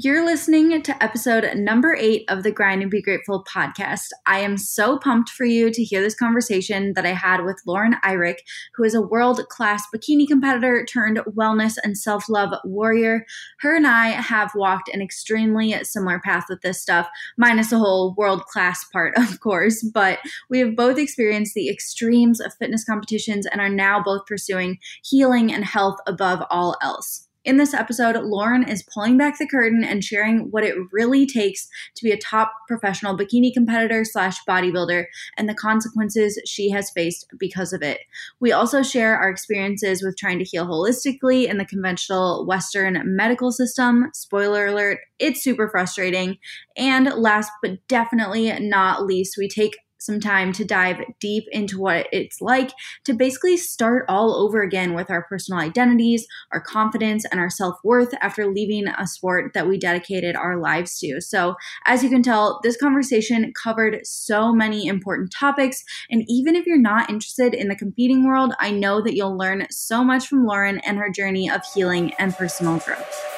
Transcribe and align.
You're 0.00 0.24
listening 0.24 0.80
to 0.80 1.02
episode 1.02 1.44
number 1.56 1.92
eight 1.92 2.24
of 2.28 2.44
the 2.44 2.52
Grind 2.52 2.82
and 2.82 2.90
Be 2.90 3.02
Grateful 3.02 3.44
podcast. 3.52 4.10
I 4.26 4.38
am 4.38 4.56
so 4.56 4.96
pumped 4.96 5.28
for 5.28 5.44
you 5.44 5.72
to 5.72 5.82
hear 5.82 6.00
this 6.00 6.14
conversation 6.14 6.92
that 6.94 7.04
I 7.04 7.14
had 7.14 7.44
with 7.44 7.60
Lauren 7.66 7.96
Irick, 8.04 8.36
who 8.76 8.84
is 8.84 8.94
a 8.94 9.02
world 9.02 9.40
class 9.48 9.82
bikini 9.92 10.28
competitor 10.28 10.84
turned 10.84 11.18
wellness 11.36 11.78
and 11.82 11.98
self 11.98 12.28
love 12.28 12.54
warrior. 12.62 13.26
Her 13.58 13.74
and 13.74 13.88
I 13.88 14.10
have 14.10 14.52
walked 14.54 14.88
an 14.88 15.02
extremely 15.02 15.74
similar 15.82 16.20
path 16.20 16.44
with 16.48 16.60
this 16.60 16.80
stuff, 16.80 17.08
minus 17.36 17.70
the 17.70 17.78
whole 17.78 18.14
world 18.16 18.44
class 18.44 18.84
part, 18.92 19.16
of 19.16 19.40
course. 19.40 19.82
But 19.82 20.20
we 20.48 20.60
have 20.60 20.76
both 20.76 20.96
experienced 20.96 21.54
the 21.54 21.68
extremes 21.68 22.40
of 22.40 22.54
fitness 22.54 22.84
competitions 22.84 23.46
and 23.46 23.60
are 23.60 23.68
now 23.68 24.00
both 24.00 24.26
pursuing 24.26 24.78
healing 25.02 25.52
and 25.52 25.64
health 25.64 25.98
above 26.06 26.44
all 26.50 26.76
else. 26.80 27.27
In 27.44 27.56
this 27.56 27.72
episode, 27.72 28.16
Lauren 28.24 28.68
is 28.68 28.82
pulling 28.82 29.16
back 29.16 29.38
the 29.38 29.46
curtain 29.46 29.84
and 29.84 30.02
sharing 30.02 30.50
what 30.50 30.64
it 30.64 30.74
really 30.92 31.24
takes 31.24 31.68
to 31.94 32.04
be 32.04 32.10
a 32.10 32.18
top 32.18 32.52
professional 32.66 33.16
bikini 33.16 33.52
competitor 33.54 34.04
slash 34.04 34.38
bodybuilder 34.46 35.04
and 35.36 35.48
the 35.48 35.54
consequences 35.54 36.40
she 36.44 36.70
has 36.70 36.90
faced 36.90 37.26
because 37.38 37.72
of 37.72 37.80
it. 37.80 38.00
We 38.40 38.52
also 38.52 38.82
share 38.82 39.16
our 39.16 39.30
experiences 39.30 40.02
with 40.02 40.16
trying 40.16 40.38
to 40.40 40.44
heal 40.44 40.66
holistically 40.66 41.48
in 41.48 41.58
the 41.58 41.64
conventional 41.64 42.44
Western 42.44 43.00
medical 43.04 43.52
system. 43.52 44.10
Spoiler 44.14 44.66
alert, 44.66 44.98
it's 45.18 45.42
super 45.42 45.68
frustrating. 45.68 46.38
And 46.76 47.06
last 47.06 47.50
but 47.62 47.78
definitely 47.88 48.52
not 48.60 49.06
least, 49.06 49.36
we 49.38 49.48
take 49.48 49.78
some 49.98 50.20
time 50.20 50.52
to 50.52 50.64
dive 50.64 51.00
deep 51.20 51.44
into 51.52 51.78
what 51.78 52.06
it's 52.12 52.40
like 52.40 52.72
to 53.04 53.12
basically 53.12 53.56
start 53.56 54.04
all 54.08 54.34
over 54.34 54.62
again 54.62 54.94
with 54.94 55.10
our 55.10 55.24
personal 55.24 55.60
identities, 55.60 56.26
our 56.52 56.60
confidence, 56.60 57.24
and 57.24 57.40
our 57.40 57.50
self 57.50 57.78
worth 57.84 58.14
after 58.20 58.46
leaving 58.46 58.88
a 58.88 59.06
sport 59.06 59.52
that 59.54 59.68
we 59.68 59.78
dedicated 59.78 60.36
our 60.36 60.58
lives 60.58 60.98
to. 61.00 61.20
So, 61.20 61.54
as 61.86 62.02
you 62.02 62.10
can 62.10 62.22
tell, 62.22 62.60
this 62.62 62.76
conversation 62.76 63.52
covered 63.60 64.00
so 64.04 64.52
many 64.52 64.86
important 64.86 65.32
topics. 65.32 65.82
And 66.10 66.24
even 66.28 66.54
if 66.56 66.66
you're 66.66 66.78
not 66.78 67.10
interested 67.10 67.54
in 67.54 67.68
the 67.68 67.76
competing 67.76 68.26
world, 68.26 68.54
I 68.58 68.70
know 68.70 69.02
that 69.02 69.14
you'll 69.14 69.36
learn 69.36 69.66
so 69.70 70.04
much 70.04 70.26
from 70.26 70.46
Lauren 70.46 70.78
and 70.80 70.98
her 70.98 71.10
journey 71.10 71.50
of 71.50 71.62
healing 71.74 72.12
and 72.14 72.34
personal 72.34 72.78
growth. 72.78 73.37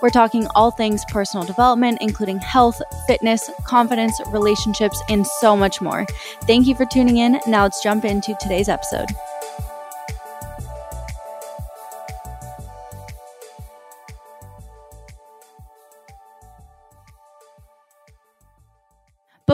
We're 0.00 0.10
talking 0.10 0.46
all 0.54 0.70
things 0.70 1.04
personal 1.06 1.44
development, 1.44 1.98
including 2.00 2.38
health, 2.38 2.80
fitness, 3.06 3.50
confidence, 3.64 4.20
relationships, 4.28 5.02
and 5.08 5.26
so 5.26 5.56
much 5.56 5.80
more. 5.80 6.06
Thank 6.42 6.66
you 6.66 6.74
for 6.74 6.84
tuning 6.86 7.18
in. 7.18 7.40
Now 7.46 7.64
let's 7.64 7.82
jump 7.82 8.04
into 8.04 8.36
today's 8.40 8.68
episode. 8.68 9.08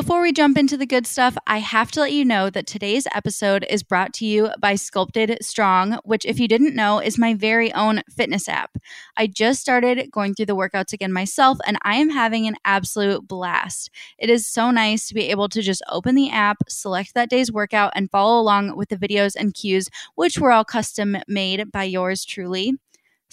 Before 0.05 0.21
we 0.21 0.33
jump 0.33 0.59
into 0.59 0.77
the 0.77 0.85
good 0.85 1.07
stuff, 1.07 1.35
I 1.47 1.61
have 1.61 1.91
to 1.93 2.01
let 2.01 2.13
you 2.13 2.27
know 2.27 2.51
that 2.51 2.67
today's 2.67 3.07
episode 3.15 3.65
is 3.71 3.83
brought 3.83 4.13
to 4.15 4.27
you 4.27 4.51
by 4.61 4.75
Sculpted 4.75 5.39
Strong, 5.41 5.99
which, 6.05 6.27
if 6.27 6.39
you 6.39 6.47
didn't 6.47 6.75
know, 6.75 6.99
is 6.99 7.17
my 7.17 7.33
very 7.33 7.73
own 7.73 8.03
fitness 8.15 8.47
app. 8.47 8.77
I 9.17 9.27
just 9.27 9.63
started 9.63 10.11
going 10.11 10.35
through 10.35 10.45
the 10.45 10.57
workouts 10.57 10.93
again 10.93 11.11
myself, 11.11 11.57
and 11.67 11.79
I 11.85 11.95
am 11.95 12.11
having 12.11 12.47
an 12.47 12.57
absolute 12.67 13.27
blast. 13.27 13.89
It 14.19 14.29
is 14.29 14.47
so 14.47 14.71
nice 14.71 15.09
to 15.09 15.15
be 15.15 15.31
able 15.31 15.49
to 15.49 15.63
just 15.63 15.83
open 15.89 16.15
the 16.17 16.29
app, 16.29 16.59
select 16.69 17.15
that 17.15 17.31
day's 17.31 17.51
workout, 17.51 17.95
and 17.97 18.11
follow 18.11 18.39
along 18.39 18.77
with 18.77 18.91
the 18.91 18.99
videos 18.99 19.35
and 19.35 19.55
cues, 19.55 19.89
which 20.17 20.39
were 20.39 20.53
all 20.53 20.67
custom 20.67 21.17
made 21.29 21.73
by 21.73 21.85
yours 21.85 22.27
truly. 22.27 22.75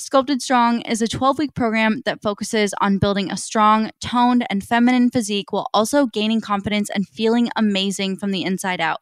Sculpted 0.02 0.42
Strong 0.42 0.82
is 0.82 1.04
a 1.04 1.08
12 1.08 1.38
week 1.38 1.54
program 1.54 2.02
that 2.06 2.24
focuses 2.24 2.74
on 2.82 2.98
building 2.98 3.32
a 3.32 3.38
strong, 3.38 3.92
toned, 4.00 4.48
and 4.50 4.64
feminine 4.64 5.12
physique 5.12 5.54
while 5.54 5.68
also 5.76 6.08
gaining 6.08 6.42
confidence 6.42 6.90
and 6.90 7.08
feeling 7.08 7.50
amazing 7.56 8.18
from 8.18 8.32
the 8.32 8.44
inside 8.44 8.82
out. 8.82 9.02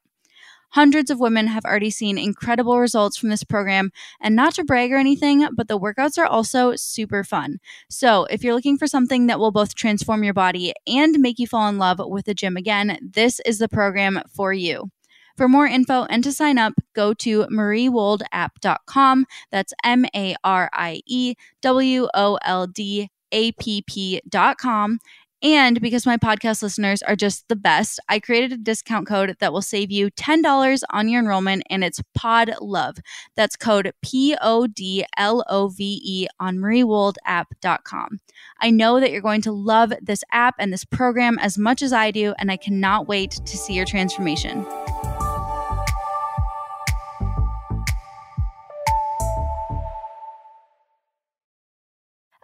Hundreds 0.72 1.10
of 1.10 1.18
women 1.18 1.48
have 1.48 1.64
already 1.64 1.90
seen 1.90 2.18
incredible 2.18 2.80
results 2.80 3.18
from 3.18 3.30
this 3.30 3.46
program, 3.46 3.92
and 4.20 4.36
not 4.36 4.54
to 4.56 4.66
brag 4.66 4.92
or 4.92 4.98
anything, 4.98 5.48
but 5.56 5.70
the 5.70 5.80
workouts 5.80 6.18
are 6.18 6.28
also 6.28 6.76
super 6.76 7.24
fun. 7.24 7.60
So, 7.90 8.26
if 8.26 8.44
you're 8.44 8.54
looking 8.54 8.78
for 8.78 8.86
something 8.86 9.28
that 9.28 9.40
will 9.40 9.52
both 9.52 9.76
transform 9.76 10.26
your 10.26 10.34
body 10.34 10.74
and 10.86 11.18
make 11.20 11.40
you 11.40 11.48
fall 11.48 11.70
in 11.70 11.78
love 11.78 12.00
with 12.00 12.26
the 12.26 12.34
gym 12.34 12.58
again, 12.58 13.00
this 13.02 13.40
is 13.46 13.58
the 13.58 13.70
program 13.70 14.22
for 14.36 14.52
you. 14.52 14.92
For 15.40 15.48
more 15.48 15.68
info 15.68 16.04
and 16.10 16.22
to 16.26 16.34
sign 16.34 16.58
up, 16.58 16.74
go 16.94 17.14
to 17.14 17.46
mariewoldapp.com. 17.46 19.26
That's 19.54 19.74
M 19.86 20.06
A 20.14 20.36
R 20.44 20.70
I 20.74 21.00
E 21.06 21.36
W 21.62 22.10
O 22.14 22.38
L 22.44 22.68
D 22.68 23.10
A 23.32 23.54
P 23.54 23.82
P.com. 23.88 25.00
And 25.42 25.80
because 25.80 26.06
my 26.06 26.18
podcast 26.18 26.62
listeners 26.62 27.02
are 27.04 27.16
just 27.16 27.48
the 27.48 27.56
best, 27.56 28.02
I 28.10 28.20
created 28.20 28.52
a 28.52 28.58
discount 28.58 29.08
code 29.08 29.38
that 29.40 29.54
will 29.54 29.62
save 29.62 29.90
you 29.90 30.12
$10 30.12 30.82
on 30.90 31.08
your 31.08 31.22
enrollment, 31.22 31.64
and 31.70 31.86
it's 31.86 32.02
POD 32.14 32.56
LOVE. 32.60 32.98
That's 33.38 33.56
code 33.56 33.94
P 34.02 34.36
O 34.42 34.68
D 34.68 35.06
L 35.16 35.46
O 35.50 35.70
V 35.70 36.02
E 36.04 36.28
on 36.42 36.58
mariewoldapp.com. 36.58 38.20
I 38.60 38.72
know 38.72 39.00
that 39.00 39.12
you're 39.14 39.22
going 39.22 39.44
to 39.44 39.54
love 39.54 39.94
this 40.02 40.26
app 40.34 40.56
and 40.60 40.74
this 40.74 40.84
program 40.84 41.40
as 41.40 41.58
much 41.58 41.82
as 41.82 41.94
I 41.94 42.12
do, 42.12 42.34
and 42.38 42.52
I 42.52 42.58
cannot 42.58 43.08
wait 43.08 43.40
to 43.46 43.56
see 43.56 43.76
your 43.76 43.86
transformation. 43.86 44.66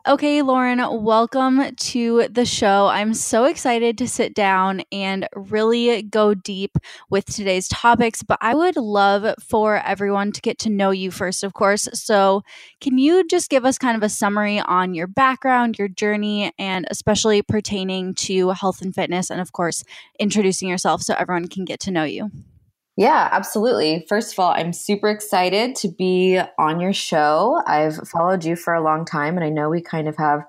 Okay, 0.07 0.43
Lauren, 0.43 0.79
welcome 1.03 1.75
to 1.77 2.27
the 2.29 2.45
show. 2.45 2.85
I'm 2.85 3.15
so 3.15 3.45
excited 3.45 3.97
to 3.97 4.07
sit 4.07 4.35
down 4.35 4.83
and 4.91 5.27
really 5.35 6.03
go 6.03 6.35
deep 6.35 6.77
with 7.09 7.25
today's 7.25 7.67
topics, 7.67 8.21
but 8.21 8.37
I 8.39 8.53
would 8.53 8.77
love 8.77 9.33
for 9.41 9.77
everyone 9.77 10.31
to 10.33 10.41
get 10.41 10.59
to 10.59 10.69
know 10.69 10.91
you 10.91 11.09
first, 11.09 11.43
of 11.43 11.53
course. 11.53 11.87
So, 11.93 12.43
can 12.81 12.99
you 12.99 13.25
just 13.27 13.49
give 13.49 13.65
us 13.65 13.79
kind 13.79 13.97
of 13.97 14.03
a 14.03 14.09
summary 14.09 14.59
on 14.59 14.93
your 14.93 15.07
background, 15.07 15.79
your 15.79 15.87
journey, 15.87 16.51
and 16.59 16.85
especially 16.91 17.41
pertaining 17.41 18.13
to 18.15 18.49
health 18.49 18.83
and 18.83 18.93
fitness, 18.93 19.31
and 19.31 19.41
of 19.41 19.53
course, 19.53 19.83
introducing 20.19 20.69
yourself 20.69 21.01
so 21.01 21.15
everyone 21.17 21.47
can 21.47 21.65
get 21.65 21.79
to 21.79 21.89
know 21.89 22.03
you? 22.03 22.29
Yeah, 22.97 23.27
absolutely. 23.31 24.05
First 24.07 24.33
of 24.33 24.39
all, 24.39 24.51
I'm 24.51 24.71
super 24.71 25.09
excited 25.09 25.75
to 25.77 25.89
be 25.89 26.39
on 26.57 26.79
your 26.79 26.93
show. 26.93 27.61
I've 27.67 27.95
followed 28.07 28.45
you 28.45 28.55
for 28.55 28.73
a 28.73 28.81
long 28.83 29.03
time, 29.05 29.35
and 29.35 29.43
I 29.43 29.49
know 29.49 29.69
we 29.69 29.81
kind 29.81 30.07
of 30.07 30.15
have 30.17 30.41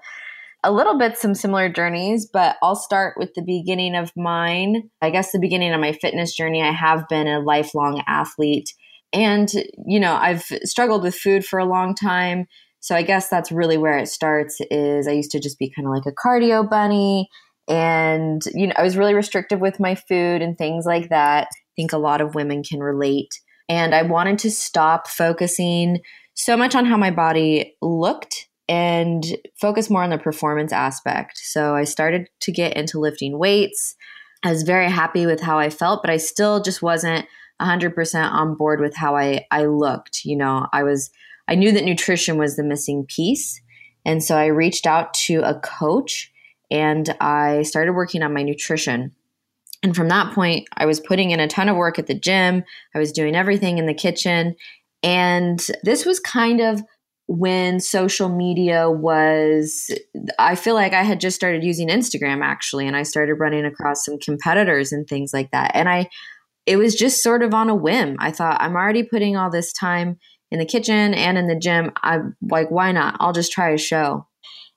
a 0.64 0.72
little 0.72 0.98
bit 0.98 1.18
some 1.18 1.34
similar 1.34 1.68
journeys, 1.68 2.26
but 2.26 2.56
I'll 2.62 2.76
start 2.76 3.16
with 3.18 3.34
the 3.34 3.42
beginning 3.42 3.96
of 3.96 4.12
mine. 4.16 4.90
I 5.02 5.10
guess 5.10 5.32
the 5.32 5.38
beginning 5.40 5.72
of 5.74 5.80
my 5.80 5.92
fitness 5.92 6.34
journey, 6.36 6.62
I 6.62 6.72
have 6.72 7.08
been 7.08 7.28
a 7.28 7.40
lifelong 7.40 8.02
athlete. 8.08 8.72
And, 9.12 9.50
you 9.86 10.00
know, 10.00 10.14
I've 10.16 10.44
struggled 10.64 11.02
with 11.02 11.14
food 11.16 11.44
for 11.46 11.58
a 11.58 11.64
long 11.66 11.94
time. 11.94 12.46
So 12.80 12.94
I 12.96 13.02
guess 13.02 13.28
that's 13.28 13.52
really 13.52 13.78
where 13.78 13.98
it 13.98 14.08
starts 14.08 14.58
is 14.70 15.08
I 15.08 15.12
used 15.12 15.32
to 15.32 15.40
just 15.40 15.58
be 15.58 15.70
kind 15.70 15.86
of 15.88 15.94
like 15.94 16.06
a 16.06 16.12
cardio 16.12 16.68
bunny 16.68 17.28
and 17.68 18.42
you 18.54 18.66
know 18.68 18.74
I 18.76 18.82
was 18.84 18.96
really 18.96 19.14
restrictive 19.14 19.60
with 19.60 19.80
my 19.80 19.96
food 19.96 20.42
and 20.42 20.56
things 20.56 20.86
like 20.86 21.08
that 21.08 21.48
think 21.76 21.92
a 21.92 21.98
lot 21.98 22.20
of 22.20 22.34
women 22.34 22.62
can 22.62 22.80
relate. 22.80 23.40
And 23.68 23.94
I 23.94 24.02
wanted 24.02 24.38
to 24.40 24.50
stop 24.50 25.08
focusing 25.08 26.00
so 26.34 26.56
much 26.56 26.74
on 26.74 26.84
how 26.84 26.96
my 26.96 27.10
body 27.10 27.76
looked 27.80 28.48
and 28.68 29.24
focus 29.60 29.88
more 29.88 30.02
on 30.02 30.10
the 30.10 30.18
performance 30.18 30.72
aspect. 30.72 31.38
So 31.38 31.74
I 31.74 31.84
started 31.84 32.28
to 32.40 32.52
get 32.52 32.76
into 32.76 32.98
lifting 32.98 33.38
weights. 33.38 33.94
I 34.44 34.50
was 34.50 34.62
very 34.62 34.90
happy 34.90 35.26
with 35.26 35.40
how 35.40 35.58
I 35.58 35.70
felt, 35.70 36.02
but 36.02 36.10
I 36.10 36.16
still 36.16 36.60
just 36.60 36.82
wasn't 36.82 37.26
100% 37.60 38.30
on 38.30 38.54
board 38.54 38.80
with 38.80 38.94
how 38.94 39.16
I, 39.16 39.46
I 39.50 39.66
looked. 39.66 40.24
You 40.24 40.36
know, 40.36 40.66
I 40.72 40.82
was, 40.82 41.10
I 41.48 41.54
knew 41.54 41.72
that 41.72 41.84
nutrition 41.84 42.38
was 42.38 42.56
the 42.56 42.64
missing 42.64 43.06
piece. 43.06 43.60
And 44.04 44.22
so 44.22 44.36
I 44.36 44.46
reached 44.46 44.86
out 44.86 45.14
to 45.14 45.40
a 45.40 45.58
coach 45.60 46.32
and 46.70 47.14
I 47.20 47.62
started 47.62 47.92
working 47.92 48.22
on 48.22 48.34
my 48.34 48.42
nutrition. 48.42 49.15
And 49.86 49.94
from 49.94 50.08
that 50.08 50.34
point, 50.34 50.66
I 50.76 50.84
was 50.84 50.98
putting 50.98 51.30
in 51.30 51.38
a 51.38 51.46
ton 51.46 51.68
of 51.68 51.76
work 51.76 51.96
at 51.96 52.08
the 52.08 52.18
gym. 52.18 52.64
I 52.92 52.98
was 52.98 53.12
doing 53.12 53.36
everything 53.36 53.78
in 53.78 53.86
the 53.86 53.94
kitchen. 53.94 54.56
And 55.04 55.64
this 55.84 56.04
was 56.04 56.18
kind 56.18 56.60
of 56.60 56.82
when 57.28 57.78
social 57.78 58.28
media 58.28 58.88
was 58.88 59.90
i 60.38 60.54
feel 60.54 60.74
like 60.76 60.92
i 60.92 61.02
had 61.02 61.18
just 61.18 61.34
started 61.34 61.64
using 61.64 61.88
instagram 61.88 62.40
actually 62.40 62.86
and 62.86 62.96
i 62.96 63.02
started 63.02 63.34
running 63.34 63.64
across 63.64 64.04
some 64.04 64.16
competitors 64.20 64.92
and 64.92 65.08
things 65.08 65.32
like 65.34 65.50
that. 65.50 65.72
And 65.74 65.88
i 65.88 66.08
it 66.66 66.76
was 66.76 66.94
just 66.94 67.22
sort 67.24 67.42
of 67.42 67.54
on 67.54 67.68
a 67.68 67.74
whim. 67.74 68.14
I 68.20 68.30
thought 68.30 68.60
i'm 68.60 68.76
already 68.76 69.02
putting 69.02 69.36
all 69.36 69.50
this 69.50 69.72
time 69.72 70.18
in 70.52 70.60
the 70.60 70.64
kitchen 70.64 71.14
and 71.14 71.36
in 71.36 71.48
the 71.48 71.58
gym. 71.58 71.90
I'm 72.02 72.36
like 72.48 72.70
why 72.70 72.92
not? 72.92 73.16
I'll 73.18 73.32
just 73.32 73.50
try 73.50 73.70
a 73.70 73.78
show. 73.78 74.28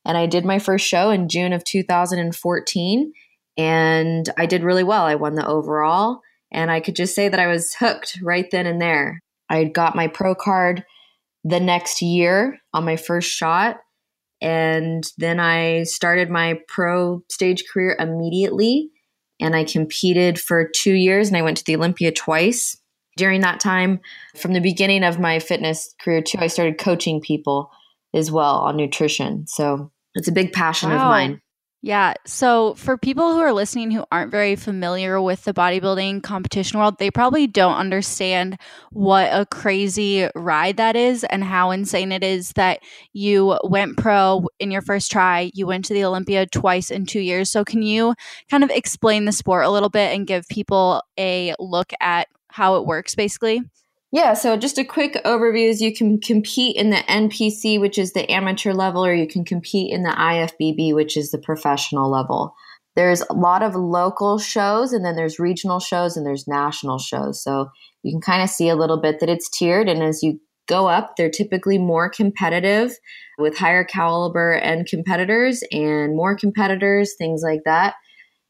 And 0.04 0.18
i 0.18 0.26
did 0.26 0.44
my 0.44 0.58
first 0.58 0.88
show 0.88 1.12
in 1.12 1.30
june 1.30 1.54
of 1.54 1.64
2014 1.64 3.14
and 3.60 4.30
i 4.38 4.46
did 4.46 4.64
really 4.64 4.84
well 4.84 5.04
i 5.04 5.16
won 5.16 5.36
the 5.36 5.46
overall 5.46 6.22
and 6.52 6.72
i 6.72 6.80
could 6.80 6.96
just 6.96 7.14
say 7.14 7.30
that 7.30 7.40
i 7.40 7.48
was 7.48 7.76
hooked 7.76 8.18
right 8.24 8.50
then 8.52 8.66
and 8.66 8.82
there 8.82 9.22
i 9.50 9.64
got 9.64 9.96
my 9.96 10.08
pro 10.08 10.34
card 10.34 10.84
the 11.44 11.60
next 11.60 12.02
year 12.02 12.60
on 12.74 12.86
my 12.86 12.96
first 12.96 13.30
shot. 13.30 13.78
And 14.42 15.04
then 15.18 15.40
I 15.40 15.84
started 15.84 16.30
my 16.30 16.60
pro 16.68 17.24
stage 17.30 17.64
career 17.72 17.96
immediately. 18.00 18.90
And 19.40 19.56
I 19.56 19.64
competed 19.64 20.40
for 20.40 20.70
two 20.74 20.94
years 20.94 21.30
and 21.30 21.38
I 21.38 21.42
went 21.42 21.58
to 21.58 21.66
the 21.66 21.76
Olympia 21.76 22.12
twice. 22.12 22.78
During 23.18 23.42
that 23.42 23.60
time, 23.60 24.00
from 24.38 24.54
the 24.54 24.62
beginning 24.62 25.04
of 25.04 25.20
my 25.20 25.40
fitness 25.40 25.94
career, 26.02 26.22
too, 26.22 26.38
I 26.40 26.48
started 26.48 26.78
coaching 26.78 27.20
people 27.20 27.70
as 28.14 28.32
well 28.32 28.60
on 28.60 28.78
nutrition. 28.78 29.46
So 29.48 29.92
it's 30.16 30.30
a 30.30 30.34
big 30.34 30.54
passion 30.54 30.90
wow. 30.90 30.96
of 30.96 31.02
mine. 31.02 31.42
Yeah. 31.82 32.14
So, 32.26 32.74
for 32.76 32.98
people 32.98 33.32
who 33.34 33.40
are 33.40 33.54
listening 33.54 33.92
who 33.92 34.04
aren't 34.12 34.32
very 34.32 34.58
familiar 34.58 35.22
with 35.22 35.46
the 35.46 35.54
bodybuilding 35.54 36.24
competition 36.24 36.78
world, 36.78 36.98
they 37.00 37.10
probably 37.10 37.48
don't 37.48 37.76
understand 37.78 38.58
what 38.92 39.30
a 39.32 39.46
crazy 39.46 40.28
ride 40.36 40.76
that 40.76 40.98
is 40.98 41.24
and 41.24 41.42
how 41.42 41.72
insane 41.72 42.12
it 42.12 42.22
is 42.22 42.52
that 42.54 42.80
you 43.14 43.58
went 43.64 43.96
pro 43.98 44.46
in 44.60 44.72
your 44.72 44.82
first 44.82 45.10
try. 45.10 45.52
You 45.54 45.68
went 45.68 45.86
to 45.86 45.94
the 45.94 46.04
Olympia 46.04 46.46
twice 46.48 46.92
in 46.92 47.06
two 47.06 47.22
years. 47.22 47.50
So, 47.50 47.64
can 47.64 47.82
you 47.82 48.14
kind 48.52 48.66
of 48.66 48.70
explain 48.72 49.24
the 49.24 49.32
sport 49.32 49.64
a 49.66 49.70
little 49.70 49.90
bit 49.90 50.14
and 50.14 50.28
give 50.28 50.46
people 50.50 51.02
a 51.18 51.56
look 51.60 51.94
at 52.02 52.28
how 52.50 52.76
it 52.76 52.86
works 52.86 53.16
basically? 53.16 53.62
Yeah, 54.12 54.34
so 54.34 54.58
just 54.58 54.80
a 54.80 54.84
quick 54.84 55.22
overview 55.24 55.70
is 55.70 55.82
you 55.82 55.94
can 55.94 56.20
compete 56.20 56.76
in 56.76 56.90
the 56.90 56.98
NPC, 57.08 57.80
which 57.80 58.00
is 58.00 58.14
the 58.14 58.30
amateur 58.32 58.74
level, 58.74 59.06
or 59.06 59.14
you 59.14 59.28
can 59.28 59.46
compete 59.46 59.94
in 59.94 60.02
the 60.02 60.10
IFBB, 60.10 60.96
which 60.96 61.16
is 61.16 61.30
the 61.30 61.38
professional 61.38 62.10
level. 62.10 62.56
There's 62.96 63.22
a 63.30 63.34
lot 63.34 63.62
of 63.62 63.76
local 63.76 64.40
shows, 64.40 64.94
and 64.94 65.06
then 65.06 65.16
there's 65.16 65.38
regional 65.38 65.80
shows, 65.80 66.18
and 66.18 66.26
there's 66.26 66.48
national 66.48 66.98
shows. 66.98 67.44
So 67.44 67.70
you 68.02 68.12
can 68.12 68.22
kind 68.22 68.42
of 68.42 68.50
see 68.50 68.68
a 68.68 68.76
little 68.76 69.00
bit 69.00 69.20
that 69.20 69.30
it's 69.30 69.48
tiered. 69.48 69.88
And 69.88 70.02
as 70.02 70.24
you 70.24 70.40
go 70.68 70.88
up, 70.88 71.16
they're 71.16 71.30
typically 71.30 71.78
more 71.78 72.10
competitive 72.10 72.98
with 73.38 73.58
higher 73.58 73.84
caliber 73.84 74.54
and 74.54 74.88
competitors 74.88 75.64
and 75.72 76.16
more 76.16 76.36
competitors, 76.36 77.14
things 77.16 77.42
like 77.44 77.62
that. 77.66 77.94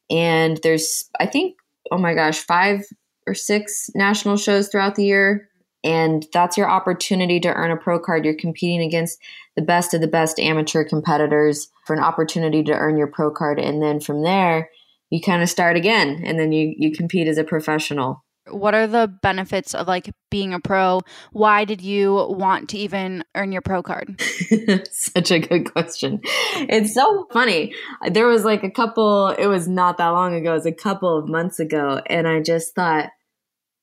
And 0.10 0.58
there's, 0.64 1.10
I 1.20 1.26
think, 1.26 1.56
oh 1.92 1.98
my 1.98 2.14
gosh, 2.14 2.40
five 2.40 2.86
or 3.28 3.34
six 3.34 3.90
national 3.94 4.38
shows 4.38 4.70
throughout 4.70 4.96
the 4.96 5.06
year 5.06 5.49
and 5.84 6.26
that's 6.34 6.58
your 6.58 6.70
opportunity 6.70 7.40
to 7.40 7.54
earn 7.54 7.72
a 7.72 7.78
pro 7.78 8.00
card. 8.00 8.26
You're 8.26 8.34
competing 8.34 8.82
against 8.82 9.20
the 9.56 9.62
best 9.62 9.94
of 9.94 10.02
the 10.02 10.08
best 10.08 10.40
amateur 10.40 10.84
competitors 10.84 11.70
for 11.86 11.96
an 11.96 12.04
opportunity 12.04 12.64
to 12.64 12.74
earn 12.74 12.98
your 12.98 13.08
pro 13.08 13.32
card. 13.32 13.60
And 13.60 13.82
then 13.82 14.00
from 14.00 14.24
there, 14.24 14.70
you 15.10 15.22
kind 15.22 15.42
of 15.42 15.50
start 15.50 15.78
again 15.78 16.22
and 16.24 16.40
then 16.40 16.52
you, 16.52 16.74
you 16.78 16.92
compete 16.92 17.28
as 17.28 17.38
a 17.38 17.44
professional. 17.44 18.24
What 18.50 18.74
are 18.74 18.88
the 18.88 19.08
benefits 19.22 19.76
of 19.76 19.88
like 19.88 20.10
being 20.32 20.54
a 20.54 20.60
pro? 20.60 21.02
Why 21.32 21.66
did 21.66 21.82
you 21.82 22.14
want 22.14 22.70
to 22.70 22.80
even 22.80 23.24
earn 23.36 23.52
your 23.52 23.62
pro 23.62 23.84
card? 23.84 24.20
Such 24.92 25.32
a 25.32 25.40
good 25.40 25.72
question. 25.72 26.20
It's 26.56 26.94
so 26.94 27.28
funny. 27.32 27.74
There 28.10 28.28
was 28.28 28.46
like 28.46 28.64
a 28.64 28.72
couple, 28.72 29.30
it 29.30 29.48
was 29.48 29.68
not 29.68 29.98
that 29.98 30.10
long 30.10 30.34
ago, 30.34 30.52
it 30.52 30.56
was 30.56 30.66
a 30.66 30.72
couple 30.72 31.16
of 31.16 31.30
months 31.30 31.60
ago. 31.60 32.02
And 32.08 32.28
I 32.28 32.42
just 32.42 32.74
thought, 32.74 33.10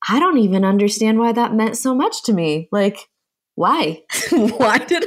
I 0.09 0.19
don't 0.19 0.39
even 0.39 0.65
understand 0.65 1.19
why 1.19 1.33
that 1.33 1.55
meant 1.55 1.77
so 1.77 1.95
much 1.95 2.23
to 2.25 2.33
me. 2.33 2.69
Like, 2.71 2.99
why? 3.55 4.03
why 4.31 4.79
did 4.79 5.07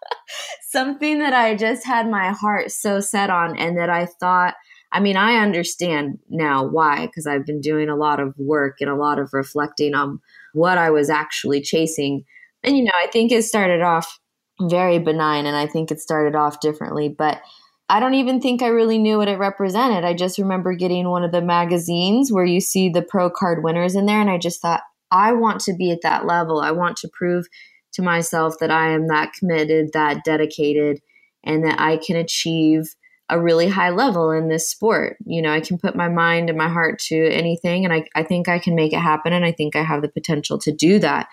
something 0.70 1.20
that 1.20 1.32
I 1.32 1.54
just 1.54 1.86
had 1.86 2.10
my 2.10 2.30
heart 2.32 2.70
so 2.70 3.00
set 3.00 3.30
on 3.30 3.56
and 3.56 3.78
that 3.78 3.88
I 3.88 4.06
thought, 4.06 4.54
I 4.92 5.00
mean, 5.00 5.16
I 5.16 5.36
understand 5.36 6.18
now 6.28 6.66
why, 6.66 7.06
because 7.06 7.26
I've 7.26 7.46
been 7.46 7.60
doing 7.60 7.88
a 7.88 7.96
lot 7.96 8.20
of 8.20 8.34
work 8.38 8.76
and 8.80 8.90
a 8.90 8.96
lot 8.96 9.18
of 9.18 9.32
reflecting 9.32 9.94
on 9.94 10.20
what 10.52 10.78
I 10.78 10.90
was 10.90 11.10
actually 11.10 11.60
chasing. 11.60 12.24
And, 12.62 12.76
you 12.76 12.84
know, 12.84 12.92
I 12.94 13.06
think 13.06 13.32
it 13.32 13.44
started 13.44 13.82
off 13.82 14.18
very 14.60 14.98
benign 14.98 15.46
and 15.46 15.56
I 15.56 15.66
think 15.66 15.90
it 15.90 16.00
started 16.00 16.34
off 16.34 16.60
differently. 16.60 17.08
But 17.08 17.40
I 17.88 18.00
don't 18.00 18.14
even 18.14 18.40
think 18.40 18.62
I 18.62 18.68
really 18.68 18.98
knew 18.98 19.18
what 19.18 19.28
it 19.28 19.38
represented. 19.38 20.04
I 20.04 20.12
just 20.12 20.38
remember 20.38 20.74
getting 20.74 21.08
one 21.08 21.22
of 21.22 21.30
the 21.30 21.42
magazines 21.42 22.32
where 22.32 22.44
you 22.44 22.60
see 22.60 22.88
the 22.88 23.02
pro 23.02 23.30
card 23.30 23.62
winners 23.62 23.94
in 23.94 24.06
there, 24.06 24.20
and 24.20 24.30
I 24.30 24.38
just 24.38 24.60
thought, 24.60 24.82
I 25.10 25.32
want 25.32 25.60
to 25.62 25.74
be 25.74 25.92
at 25.92 26.02
that 26.02 26.26
level. 26.26 26.60
I 26.60 26.72
want 26.72 26.96
to 26.98 27.08
prove 27.12 27.46
to 27.92 28.02
myself 28.02 28.54
that 28.60 28.70
I 28.72 28.90
am 28.90 29.06
that 29.06 29.32
committed, 29.34 29.92
that 29.92 30.24
dedicated, 30.24 31.00
and 31.44 31.64
that 31.64 31.80
I 31.80 31.98
can 31.98 32.16
achieve 32.16 32.96
a 33.28 33.40
really 33.40 33.68
high 33.68 33.90
level 33.90 34.30
in 34.30 34.48
this 34.48 34.68
sport. 34.68 35.16
You 35.24 35.42
know, 35.42 35.52
I 35.52 35.60
can 35.60 35.78
put 35.78 35.96
my 35.96 36.08
mind 36.08 36.48
and 36.48 36.58
my 36.58 36.68
heart 36.68 36.98
to 37.06 37.28
anything, 37.28 37.84
and 37.84 37.94
I, 37.94 38.04
I 38.16 38.24
think 38.24 38.48
I 38.48 38.58
can 38.58 38.74
make 38.74 38.92
it 38.92 39.00
happen, 39.00 39.32
and 39.32 39.44
I 39.44 39.52
think 39.52 39.76
I 39.76 39.82
have 39.82 40.02
the 40.02 40.08
potential 40.08 40.58
to 40.58 40.72
do 40.72 40.98
that. 40.98 41.28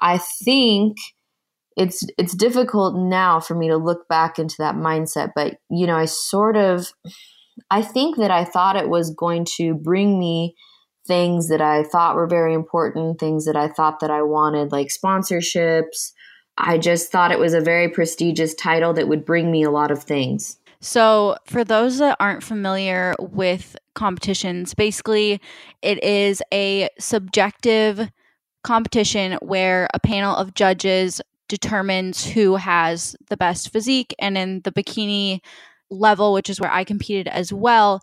I 0.00 0.18
think 0.18 0.98
it's 1.76 2.04
it's 2.18 2.34
difficult 2.34 2.96
now 2.96 3.38
for 3.38 3.54
me 3.54 3.68
to 3.68 3.76
look 3.76 4.08
back 4.08 4.38
into 4.38 4.56
that 4.58 4.74
mindset 4.74 5.32
but 5.34 5.58
you 5.70 5.86
know 5.86 5.96
i 5.96 6.04
sort 6.04 6.56
of 6.56 6.92
i 7.70 7.82
think 7.82 8.16
that 8.16 8.30
i 8.30 8.44
thought 8.44 8.76
it 8.76 8.88
was 8.88 9.10
going 9.10 9.44
to 9.44 9.74
bring 9.74 10.18
me 10.18 10.54
things 11.06 11.48
that 11.48 11.60
i 11.60 11.82
thought 11.84 12.16
were 12.16 12.26
very 12.26 12.54
important 12.54 13.20
things 13.20 13.44
that 13.44 13.56
i 13.56 13.68
thought 13.68 14.00
that 14.00 14.10
i 14.10 14.22
wanted 14.22 14.72
like 14.72 14.88
sponsorships. 14.88 16.12
I 16.58 16.78
just 16.78 17.12
thought 17.12 17.32
it 17.32 17.38
was 17.38 17.52
a 17.52 17.60
very 17.60 17.90
prestigious 17.90 18.54
title 18.54 18.94
that 18.94 19.08
would 19.08 19.26
bring 19.26 19.50
me 19.50 19.62
a 19.62 19.70
lot 19.70 19.90
of 19.90 20.02
things. 20.02 20.56
So 20.80 21.36
for 21.44 21.64
those 21.64 21.98
that 21.98 22.16
aren't 22.18 22.42
familiar 22.42 23.14
with 23.18 23.76
competitions 23.94 24.72
basically 24.72 25.40
it 25.82 26.02
is 26.02 26.42
a 26.52 26.88
subjective 26.98 28.10
competition 28.64 29.38
where 29.42 29.88
a 29.94 30.00
panel 30.00 30.34
of 30.34 30.54
judges 30.54 31.20
determines 31.48 32.24
who 32.24 32.56
has 32.56 33.16
the 33.28 33.36
best 33.36 33.72
physique. 33.72 34.14
And 34.18 34.36
in 34.36 34.60
the 34.62 34.72
bikini 34.72 35.40
level, 35.90 36.32
which 36.32 36.50
is 36.50 36.60
where 36.60 36.72
I 36.72 36.84
competed 36.84 37.28
as 37.28 37.52
well, 37.52 38.00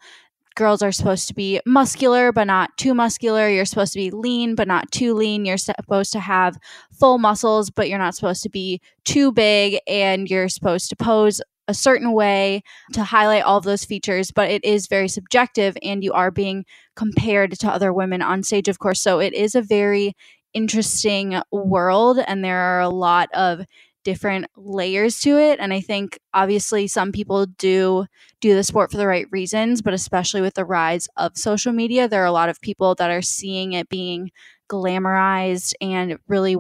girls 0.56 0.82
are 0.84 0.92
supposed 0.92 1.28
to 1.28 1.34
be 1.34 1.60
muscular 1.66 2.32
but 2.32 2.46
not 2.46 2.70
too 2.78 2.94
muscular. 2.94 3.50
You're 3.50 3.66
supposed 3.66 3.94
to 3.94 4.00
be 4.00 4.12
lean 4.12 4.56
but 4.56 4.68
not 4.68 4.92
too 4.92 5.14
lean. 5.14 5.46
You're 5.46 5.58
supposed 5.58 6.12
to 6.14 6.20
have 6.20 6.58
full 6.92 7.18
muscles 7.18 7.70
but 7.70 7.90
you're 7.90 7.98
not 7.98 8.16
supposed 8.16 8.44
to 8.44 8.50
be 8.50 8.80
too 9.04 9.32
big 9.32 9.80
and 9.88 10.30
you're 10.30 10.50
supposed 10.50 10.90
to 10.90 10.96
pose 10.96 11.42
a 11.68 11.74
certain 11.74 12.12
way 12.12 12.62
to 12.92 13.04
highlight 13.04 13.44
all 13.44 13.58
of 13.58 13.64
those 13.64 13.86
features, 13.86 14.32
but 14.32 14.52
it 14.52 14.64
is 14.66 14.88
very 14.88 15.08
subjective 15.08 15.78
and 15.82 16.04
you 16.04 16.12
are 16.12 16.30
being 16.30 16.66
compared 16.96 17.58
to 17.60 17.70
other 17.70 17.94
women 17.94 18.22
on 18.22 18.44
stage, 18.44 18.68
of 18.68 18.80
course. 18.80 19.02
So 19.02 19.20
it 19.20 19.34
is 19.34 19.56
a 19.56 19.62
very 19.62 20.14
interesting 20.54 21.42
world 21.52 22.20
and 22.28 22.44
there 22.44 22.60
are 22.60 22.82
a 22.82 22.90
lot 22.90 23.30
of 23.34 23.66
different 24.04 24.46
layers 24.58 25.22
to 25.22 25.38
it 25.38 25.60
and 25.62 25.74
i 25.74 25.80
think 25.80 26.20
obviously 26.34 26.88
some 26.88 27.12
people 27.12 27.46
do 27.46 28.06
do 28.42 28.54
the 28.54 28.64
sport 28.64 28.92
for 28.92 28.98
the 28.98 29.08
right 29.08 29.28
reasons 29.32 29.82
but 29.82 29.94
especially 29.94 30.42
with 30.42 30.56
the 30.56 30.66
rise 30.66 31.08
of 31.16 31.38
social 31.38 31.72
media 31.72 32.08
there 32.08 32.22
are 32.22 32.28
a 32.28 32.32
lot 32.32 32.50
of 32.50 32.60
people 32.60 32.96
that 32.96 33.10
are 33.10 33.22
seeing 33.22 33.72
it 33.72 33.88
being 33.88 34.30
glamorized 34.70 35.74
and 35.80 36.18
really 36.28 36.58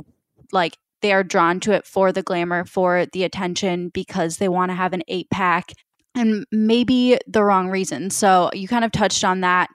like 0.53 0.77
they 1.01 1.11
are 1.11 1.23
drawn 1.23 1.59
to 1.59 1.73
it 1.73 1.85
for 1.85 2.11
the 2.11 2.23
glamour 2.23 2.63
for 2.65 3.05
the 3.11 3.23
attention 3.23 3.89
because 3.89 4.37
they 4.37 4.47
want 4.47 4.71
to 4.71 4.75
have 4.75 4.93
an 4.93 5.03
eight 5.09 5.29
pack 5.29 5.73
and 6.15 6.45
maybe 6.51 7.17
the 7.27 7.43
wrong 7.43 7.69
reason. 7.69 8.09
So 8.09 8.49
you 8.53 8.67
kind 8.67 8.85
of 8.85 8.91
touched 8.91 9.23
on 9.23 9.41
that 9.41 9.69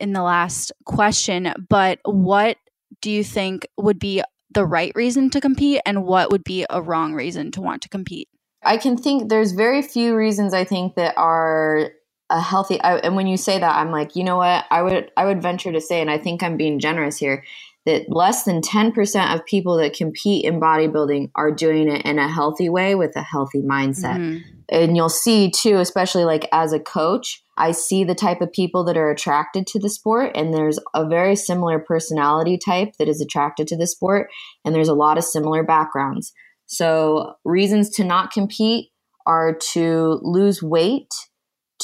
in 0.00 0.12
the 0.12 0.22
last 0.22 0.72
question 0.84 1.52
but 1.68 2.00
what 2.04 2.58
do 3.00 3.10
you 3.10 3.24
think 3.24 3.66
would 3.76 3.98
be 3.98 4.22
the 4.52 4.64
right 4.64 4.92
reason 4.94 5.30
to 5.30 5.40
compete 5.40 5.80
and 5.84 6.04
what 6.04 6.30
would 6.30 6.44
be 6.44 6.64
a 6.70 6.80
wrong 6.80 7.14
reason 7.14 7.50
to 7.52 7.60
want 7.60 7.82
to 7.82 7.88
compete? 7.88 8.28
I 8.62 8.76
can 8.76 8.96
think 8.96 9.28
there's 9.28 9.52
very 9.52 9.82
few 9.82 10.16
reasons 10.16 10.54
I 10.54 10.64
think 10.64 10.94
that 10.94 11.16
are 11.16 11.90
a 12.30 12.40
healthy 12.40 12.80
I, 12.80 12.96
and 12.98 13.16
when 13.16 13.26
you 13.26 13.36
say 13.36 13.58
that 13.58 13.76
I'm 13.76 13.90
like, 13.90 14.16
you 14.16 14.24
know 14.24 14.36
what? 14.36 14.64
I 14.70 14.82
would 14.82 15.10
I 15.16 15.26
would 15.26 15.42
venture 15.42 15.72
to 15.72 15.80
say 15.80 16.00
and 16.00 16.10
I 16.10 16.18
think 16.18 16.42
I'm 16.42 16.56
being 16.56 16.78
generous 16.78 17.18
here 17.18 17.44
that 17.86 18.06
less 18.08 18.44
than 18.44 18.60
10% 18.62 19.34
of 19.34 19.44
people 19.44 19.76
that 19.76 19.94
compete 19.94 20.44
in 20.44 20.60
bodybuilding 20.60 21.30
are 21.34 21.52
doing 21.52 21.88
it 21.88 22.04
in 22.04 22.18
a 22.18 22.28
healthy 22.28 22.68
way 22.68 22.94
with 22.94 23.14
a 23.16 23.22
healthy 23.22 23.60
mindset. 23.60 24.16
Mm-hmm. 24.16 24.38
And 24.70 24.96
you'll 24.96 25.10
see 25.10 25.50
too, 25.50 25.76
especially 25.76 26.24
like 26.24 26.48
as 26.50 26.72
a 26.72 26.80
coach, 26.80 27.42
I 27.56 27.72
see 27.72 28.02
the 28.02 28.14
type 28.14 28.40
of 28.40 28.52
people 28.52 28.84
that 28.84 28.96
are 28.96 29.10
attracted 29.10 29.66
to 29.68 29.78
the 29.78 29.90
sport, 29.90 30.32
and 30.34 30.52
there's 30.52 30.78
a 30.94 31.06
very 31.06 31.36
similar 31.36 31.78
personality 31.78 32.58
type 32.58 32.94
that 32.98 33.08
is 33.08 33.20
attracted 33.20 33.68
to 33.68 33.76
the 33.76 33.86
sport, 33.86 34.30
and 34.64 34.74
there's 34.74 34.88
a 34.88 34.94
lot 34.94 35.18
of 35.18 35.24
similar 35.24 35.62
backgrounds. 35.62 36.32
So, 36.66 37.34
reasons 37.44 37.90
to 37.90 38.04
not 38.04 38.32
compete 38.32 38.88
are 39.26 39.56
to 39.72 40.18
lose 40.22 40.62
weight, 40.62 41.12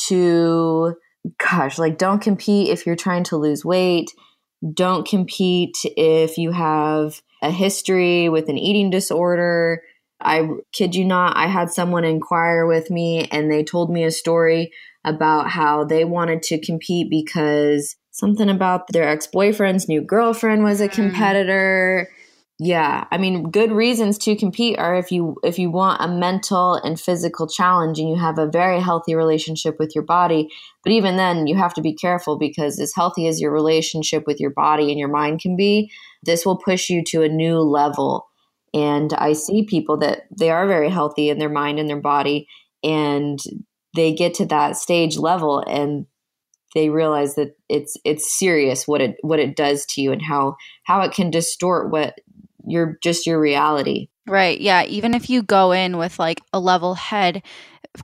to, 0.08 0.96
gosh, 1.38 1.78
like 1.78 1.98
don't 1.98 2.20
compete 2.22 2.70
if 2.70 2.86
you're 2.86 2.96
trying 2.96 3.24
to 3.24 3.36
lose 3.36 3.64
weight. 3.64 4.10
Don't 4.74 5.06
compete 5.06 5.76
if 5.84 6.36
you 6.38 6.52
have 6.52 7.22
a 7.42 7.50
history 7.50 8.28
with 8.28 8.48
an 8.48 8.58
eating 8.58 8.90
disorder. 8.90 9.82
I 10.20 10.48
kid 10.72 10.94
you 10.94 11.04
not, 11.04 11.36
I 11.36 11.46
had 11.46 11.70
someone 11.70 12.04
inquire 12.04 12.66
with 12.66 12.90
me 12.90 13.26
and 13.32 13.50
they 13.50 13.64
told 13.64 13.90
me 13.90 14.04
a 14.04 14.10
story 14.10 14.72
about 15.04 15.48
how 15.48 15.84
they 15.84 16.04
wanted 16.04 16.42
to 16.42 16.60
compete 16.60 17.08
because 17.08 17.96
something 18.10 18.50
about 18.50 18.88
their 18.88 19.08
ex 19.08 19.26
boyfriend's 19.26 19.88
new 19.88 20.02
girlfriend 20.02 20.62
was 20.62 20.80
a 20.80 20.88
mm. 20.88 20.92
competitor. 20.92 22.08
Yeah 22.62 23.04
i 23.10 23.16
mean 23.16 23.50
good 23.50 23.72
reasons 23.72 24.18
to 24.18 24.36
compete 24.36 24.78
are 24.78 24.94
if 24.94 25.10
you 25.10 25.36
if 25.42 25.58
you 25.58 25.70
want 25.70 26.02
a 26.02 26.06
mental 26.06 26.74
and 26.74 27.00
physical 27.00 27.48
challenge 27.48 27.98
and 27.98 28.06
you 28.06 28.16
have 28.16 28.38
a 28.38 28.50
very 28.50 28.80
healthy 28.80 29.14
relationship 29.14 29.76
with 29.78 29.94
your 29.94 30.04
body 30.04 30.50
but 30.84 30.92
even 30.92 31.16
then 31.16 31.46
you 31.46 31.56
have 31.56 31.72
to 31.72 31.80
be 31.80 31.94
careful 31.94 32.36
because 32.36 32.78
as 32.78 32.92
healthy 32.94 33.26
as 33.26 33.40
your 33.40 33.50
relationship 33.50 34.24
with 34.26 34.38
your 34.38 34.50
body 34.50 34.90
and 34.90 34.98
your 34.98 35.08
mind 35.08 35.40
can 35.40 35.56
be 35.56 35.90
this 36.22 36.44
will 36.44 36.58
push 36.58 36.90
you 36.90 37.02
to 37.02 37.22
a 37.22 37.30
new 37.30 37.60
level. 37.60 38.28
And 38.74 39.14
i 39.14 39.32
see 39.32 39.64
people 39.64 39.96
that 39.98 40.24
they 40.38 40.50
are 40.50 40.66
very 40.66 40.90
healthy 40.90 41.30
in 41.30 41.38
their 41.38 41.48
mind 41.48 41.78
and 41.78 41.88
their 41.88 42.00
body 42.00 42.46
and 42.84 43.38
they 43.96 44.12
get 44.12 44.34
to 44.34 44.46
that 44.46 44.76
stage 44.76 45.16
level 45.16 45.64
and 45.66 46.04
they 46.74 46.88
realize 46.88 47.34
that 47.34 47.56
it's 47.68 47.96
it's 48.04 48.38
serious 48.38 48.86
what 48.86 49.00
it 49.00 49.16
what 49.22 49.40
it 49.40 49.56
does 49.56 49.84
to 49.86 50.00
you 50.00 50.12
and 50.12 50.22
how 50.22 50.56
how 50.84 51.00
it 51.00 51.12
can 51.12 51.30
distort 51.30 51.90
what 51.90 52.14
your 52.70 52.98
just 53.02 53.26
your 53.26 53.40
reality. 53.40 54.08
Right. 54.26 54.60
Yeah. 54.60 54.84
Even 54.84 55.14
if 55.14 55.28
you 55.28 55.42
go 55.42 55.72
in 55.72 55.96
with 55.96 56.18
like 56.18 56.40
a 56.52 56.60
level 56.60 56.94
head, 56.94 57.42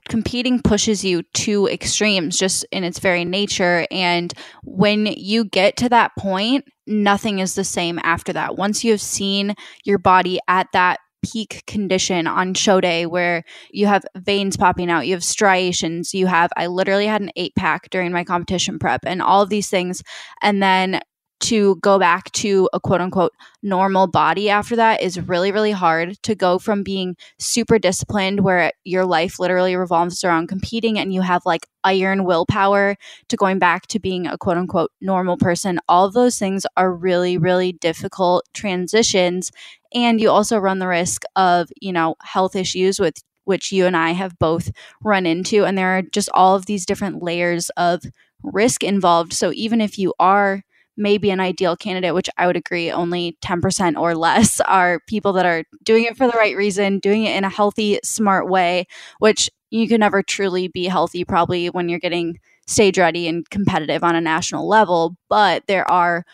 competing 0.09 0.61
pushes 0.61 1.05
you 1.05 1.23
to 1.33 1.67
extremes 1.67 2.37
just 2.37 2.65
in 2.71 2.83
its 2.83 2.99
very 2.99 3.23
nature. 3.23 3.87
And 3.89 4.33
when 4.63 5.05
you 5.05 5.45
get 5.45 5.77
to 5.77 5.89
that 5.89 6.11
point, 6.19 6.65
nothing 6.85 7.39
is 7.39 7.55
the 7.55 7.63
same 7.63 7.99
after 8.03 8.33
that. 8.33 8.57
Once 8.57 8.83
you 8.83 8.91
have 8.91 9.01
seen 9.01 9.55
your 9.85 9.97
body 9.97 10.39
at 10.47 10.67
that 10.73 10.99
peak 11.23 11.63
condition 11.65 12.27
on 12.27 12.53
show 12.53 12.79
day 12.79 13.05
where 13.05 13.43
you 13.71 13.87
have 13.87 14.03
veins 14.15 14.57
popping 14.57 14.89
out, 14.89 15.07
you 15.07 15.13
have 15.13 15.23
striations, 15.23 16.13
you 16.13 16.27
have, 16.27 16.51
I 16.57 16.67
literally 16.67 17.07
had 17.07 17.21
an 17.21 17.31
eight 17.35 17.55
pack 17.55 17.89
during 17.89 18.11
my 18.11 18.23
competition 18.23 18.79
prep 18.79 19.01
and 19.05 19.21
all 19.21 19.41
of 19.41 19.49
these 19.49 19.69
things. 19.69 20.03
And 20.41 20.61
then 20.61 20.99
to 21.39 21.75
go 21.77 21.99
back 21.99 22.31
to 22.31 22.69
a 22.73 22.79
quote 22.79 23.01
unquote 23.01 23.33
normal 23.61 24.07
body 24.07 24.49
after 24.49 24.75
that 24.75 25.01
is 25.01 25.19
really, 25.19 25.51
really 25.51 25.71
hard 25.71 26.21
to 26.23 26.35
go 26.35 26.57
from 26.59 26.83
being 26.83 27.15
super 27.39 27.77
disciplined, 27.79 28.41
where 28.41 28.71
your 28.83 29.05
life 29.05 29.39
literally 29.39 29.75
revolves 29.75 30.23
around 30.23 30.47
competing 30.47 30.97
and 30.97 31.13
you 31.13 31.21
have 31.21 31.45
like 31.45 31.67
iron 31.83 32.23
willpower, 32.23 32.95
to 33.29 33.37
going 33.37 33.59
back 33.59 33.87
to 33.87 33.99
being 33.99 34.27
a 34.27 34.37
quote 34.37 34.57
unquote 34.57 34.91
normal 35.01 35.37
person. 35.37 35.79
All 35.87 36.09
those 36.09 36.39
things 36.39 36.65
are 36.75 36.93
really, 36.93 37.37
really 37.37 37.73
difficult 37.73 38.45
transitions. 38.53 39.51
And 39.93 40.19
you 40.19 40.29
also 40.29 40.57
run 40.57 40.79
the 40.79 40.87
risk 40.87 41.23
of, 41.35 41.69
you 41.81 41.93
know, 41.93 42.15
health 42.21 42.55
issues 42.55 42.99
with 42.99 43.15
which 43.45 43.71
you 43.71 43.85
and 43.85 43.95
I 43.95 44.11
have 44.11 44.37
both 44.39 44.71
run 45.01 45.25
into. 45.25 45.65
And 45.65 45.77
there 45.77 45.97
are 45.97 46.01
just 46.01 46.29
all 46.33 46.55
of 46.55 46.65
these 46.65 46.85
different 46.85 47.23
layers 47.23 47.69
of 47.77 48.03
risk 48.43 48.83
involved. 48.83 49.33
So 49.33 49.51
even 49.53 49.79
if 49.79 49.97
you 49.97 50.13
are 50.19 50.63
maybe 50.97 51.29
an 51.29 51.39
ideal 51.39 51.75
candidate, 51.75 52.13
which 52.13 52.29
I 52.37 52.47
would 52.47 52.57
agree 52.57 52.91
only 52.91 53.37
10% 53.41 53.99
or 53.99 54.15
less 54.15 54.59
are 54.61 54.99
people 55.07 55.33
that 55.33 55.45
are 55.45 55.63
doing 55.83 56.05
it 56.05 56.17
for 56.17 56.27
the 56.27 56.37
right 56.37 56.57
reason, 56.57 56.99
doing 56.99 57.23
it 57.23 57.35
in 57.35 57.43
a 57.43 57.49
healthy, 57.49 57.99
smart 58.03 58.49
way, 58.49 58.87
which 59.19 59.49
you 59.69 59.87
can 59.87 59.99
never 59.99 60.23
truly 60.23 60.67
be 60.67 60.85
healthy 60.85 61.23
probably 61.23 61.69
when 61.69 61.89
you're 61.89 61.99
getting 61.99 62.39
stage 62.65 62.97
ready 62.97 63.27
and 63.27 63.49
competitive 63.49 64.03
on 64.03 64.15
a 64.15 64.21
national 64.21 64.67
level. 64.67 65.15
But 65.29 65.63
there 65.67 65.89
are, 65.89 66.25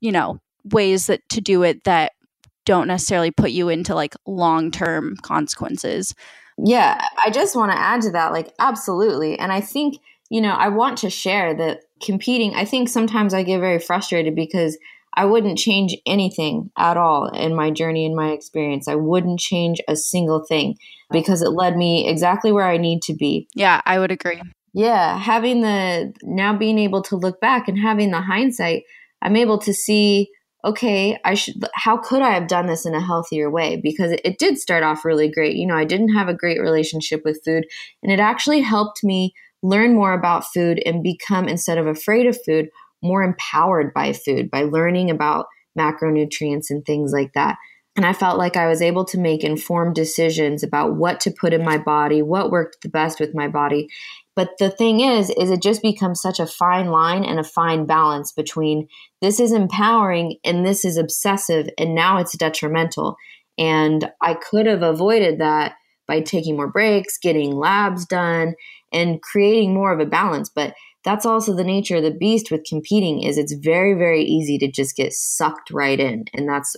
you 0.00 0.12
know, 0.12 0.40
ways 0.64 1.06
that 1.06 1.28
to 1.30 1.40
do 1.40 1.62
it 1.62 1.84
that 1.84 2.12
don't 2.64 2.86
necessarily 2.86 3.30
put 3.30 3.50
you 3.50 3.68
into 3.68 3.94
like 3.94 4.14
long 4.26 4.70
term 4.70 5.16
consequences. 5.22 6.14
Yeah, 6.58 7.04
I 7.24 7.30
just 7.30 7.56
want 7.56 7.72
to 7.72 7.78
add 7.78 8.02
to 8.02 8.10
that, 8.12 8.32
like, 8.32 8.52
absolutely. 8.58 9.38
And 9.38 9.50
I 9.50 9.60
think, 9.60 9.98
you 10.30 10.40
know, 10.40 10.52
I 10.52 10.68
want 10.68 10.98
to 10.98 11.10
share 11.10 11.54
that 11.54 11.84
competing, 12.02 12.54
I 12.54 12.64
think 12.64 12.88
sometimes 12.88 13.34
I 13.34 13.42
get 13.42 13.60
very 13.60 13.78
frustrated 13.78 14.34
because 14.34 14.76
I 15.14 15.24
wouldn't 15.26 15.58
change 15.58 15.96
anything 16.06 16.70
at 16.76 16.96
all 16.96 17.28
in 17.28 17.54
my 17.54 17.70
journey 17.70 18.06
in 18.06 18.16
my 18.16 18.30
experience. 18.30 18.88
I 18.88 18.94
wouldn't 18.94 19.40
change 19.40 19.80
a 19.88 19.96
single 19.96 20.44
thing 20.44 20.76
because 21.10 21.42
it 21.42 21.50
led 21.50 21.76
me 21.76 22.08
exactly 22.08 22.50
where 22.50 22.66
I 22.66 22.78
need 22.78 23.02
to 23.02 23.14
be. 23.14 23.46
Yeah, 23.54 23.82
I 23.84 23.98
would 23.98 24.10
agree. 24.10 24.40
Yeah, 24.72 25.18
having 25.18 25.60
the 25.60 26.14
now 26.22 26.56
being 26.56 26.78
able 26.78 27.02
to 27.02 27.16
look 27.16 27.40
back 27.40 27.68
and 27.68 27.78
having 27.78 28.10
the 28.10 28.22
hindsight, 28.22 28.84
I'm 29.20 29.36
able 29.36 29.58
to 29.58 29.74
see 29.74 30.30
okay, 30.64 31.18
I 31.24 31.34
should 31.34 31.56
how 31.74 31.96
could 31.96 32.22
I 32.22 32.30
have 32.30 32.46
done 32.46 32.66
this 32.66 32.86
in 32.86 32.94
a 32.94 33.04
healthier 33.04 33.50
way 33.50 33.80
because 33.82 34.12
it, 34.12 34.20
it 34.24 34.38
did 34.38 34.58
start 34.58 34.84
off 34.84 35.04
really 35.04 35.28
great. 35.28 35.56
You 35.56 35.66
know, 35.66 35.76
I 35.76 35.84
didn't 35.84 36.14
have 36.14 36.28
a 36.28 36.34
great 36.34 36.60
relationship 36.60 37.22
with 37.24 37.42
food 37.44 37.64
and 38.02 38.12
it 38.12 38.20
actually 38.20 38.60
helped 38.60 39.02
me 39.02 39.34
learn 39.62 39.94
more 39.94 40.12
about 40.12 40.44
food 40.52 40.82
and 40.84 41.02
become, 41.02 41.48
instead 41.48 41.78
of 41.78 41.86
afraid 41.86 42.26
of 42.26 42.38
food, 42.44 42.68
more 43.02 43.22
empowered 43.22 43.92
by 43.94 44.12
food 44.12 44.50
by 44.50 44.62
learning 44.62 45.10
about 45.10 45.46
macronutrients 45.78 46.70
and 46.70 46.84
things 46.84 47.12
like 47.12 47.32
that. 47.34 47.56
And 47.94 48.06
I 48.06 48.14
felt 48.14 48.38
like 48.38 48.56
I 48.56 48.68
was 48.68 48.80
able 48.80 49.04
to 49.06 49.18
make 49.18 49.44
informed 49.44 49.94
decisions 49.94 50.62
about 50.62 50.96
what 50.96 51.20
to 51.20 51.30
put 51.30 51.52
in 51.52 51.62
my 51.62 51.76
body, 51.76 52.22
what 52.22 52.50
worked 52.50 52.78
the 52.82 52.88
best 52.88 53.20
with 53.20 53.34
my 53.34 53.48
body. 53.48 53.88
But 54.34 54.52
the 54.58 54.70
thing 54.70 55.00
is, 55.00 55.28
is 55.30 55.50
it 55.50 55.60
just 55.60 55.82
becomes 55.82 56.22
such 56.22 56.40
a 56.40 56.46
fine 56.46 56.86
line 56.86 57.22
and 57.22 57.38
a 57.38 57.44
fine 57.44 57.84
balance 57.84 58.32
between 58.32 58.88
this 59.20 59.38
is 59.38 59.52
empowering 59.52 60.38
and 60.42 60.64
this 60.64 60.86
is 60.86 60.96
obsessive 60.96 61.68
and 61.76 61.94
now 61.94 62.16
it's 62.16 62.36
detrimental. 62.36 63.16
And 63.58 64.10
I 64.22 64.34
could 64.34 64.64
have 64.64 64.82
avoided 64.82 65.38
that 65.40 65.74
by 66.08 66.20
taking 66.20 66.56
more 66.56 66.70
breaks, 66.70 67.18
getting 67.18 67.54
labs 67.54 68.06
done, 68.06 68.54
and 68.92 69.20
creating 69.22 69.74
more 69.74 69.92
of 69.92 70.00
a 70.00 70.06
balance. 70.06 70.48
But 70.48 70.74
that's 71.04 71.26
also 71.26 71.54
the 71.54 71.64
nature 71.64 71.96
of 71.96 72.02
the 72.02 72.10
beast 72.10 72.50
with 72.50 72.64
competing 72.64 73.22
is 73.22 73.38
it's 73.38 73.54
very, 73.54 73.94
very 73.94 74.22
easy 74.22 74.58
to 74.58 74.70
just 74.70 74.96
get 74.96 75.12
sucked 75.12 75.70
right 75.70 75.98
in. 75.98 76.26
And 76.32 76.48
that's 76.48 76.76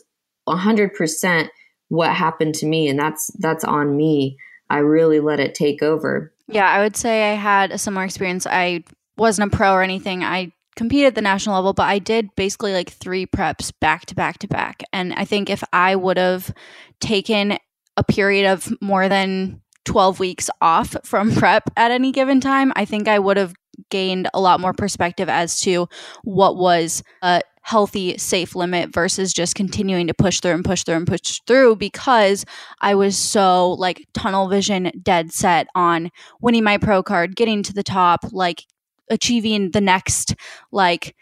100% 0.48 1.48
what 1.88 2.14
happened 2.14 2.54
to 2.56 2.66
me. 2.66 2.88
And 2.88 2.98
that's, 2.98 3.30
that's 3.38 3.64
on 3.64 3.96
me. 3.96 4.38
I 4.70 4.78
really 4.78 5.20
let 5.20 5.40
it 5.40 5.54
take 5.54 5.82
over. 5.82 6.32
Yeah, 6.48 6.68
I 6.68 6.82
would 6.82 6.96
say 6.96 7.32
I 7.32 7.34
had 7.34 7.70
a 7.70 7.78
similar 7.78 8.04
experience. 8.04 8.46
I 8.46 8.84
wasn't 9.16 9.52
a 9.52 9.56
pro 9.56 9.72
or 9.72 9.82
anything. 9.82 10.24
I 10.24 10.52
competed 10.76 11.08
at 11.08 11.14
the 11.14 11.22
national 11.22 11.54
level, 11.56 11.72
but 11.72 11.84
I 11.84 11.98
did 11.98 12.34
basically 12.34 12.72
like 12.72 12.90
three 12.90 13.26
preps 13.26 13.72
back 13.80 14.06
to 14.06 14.14
back 14.14 14.38
to 14.38 14.48
back. 14.48 14.82
And 14.92 15.12
I 15.14 15.24
think 15.24 15.50
if 15.50 15.62
I 15.72 15.96
would 15.96 16.16
have 16.16 16.52
taken 17.00 17.58
a 17.96 18.04
period 18.04 18.50
of 18.50 18.72
more 18.80 19.08
than 19.08 19.60
12 19.84 20.20
weeks 20.20 20.50
off 20.60 20.96
from 21.04 21.32
prep 21.34 21.70
at 21.76 21.90
any 21.90 22.12
given 22.12 22.40
time, 22.40 22.72
I 22.76 22.84
think 22.84 23.08
I 23.08 23.18
would 23.18 23.36
have 23.36 23.54
gained 23.90 24.28
a 24.34 24.40
lot 24.40 24.60
more 24.60 24.72
perspective 24.72 25.28
as 25.28 25.60
to 25.60 25.88
what 26.22 26.56
was 26.56 27.02
a 27.22 27.42
healthy, 27.62 28.16
safe 28.18 28.54
limit 28.54 28.92
versus 28.92 29.32
just 29.32 29.54
continuing 29.54 30.06
to 30.06 30.14
push 30.14 30.40
through 30.40 30.52
and 30.52 30.64
push 30.64 30.84
through 30.84 30.96
and 30.96 31.06
push 31.06 31.40
through 31.46 31.74
because 31.76 32.44
I 32.80 32.94
was 32.94 33.16
so 33.16 33.72
like 33.72 34.06
tunnel 34.12 34.48
vision 34.48 34.92
dead 35.02 35.32
set 35.32 35.66
on 35.74 36.10
winning 36.40 36.62
my 36.62 36.76
pro 36.76 37.02
card, 37.02 37.36
getting 37.36 37.62
to 37.62 37.72
the 37.72 37.82
top, 37.82 38.20
like 38.32 38.64
achieving 39.10 39.70
the 39.70 39.80
next 39.80 40.34
like 40.72 41.16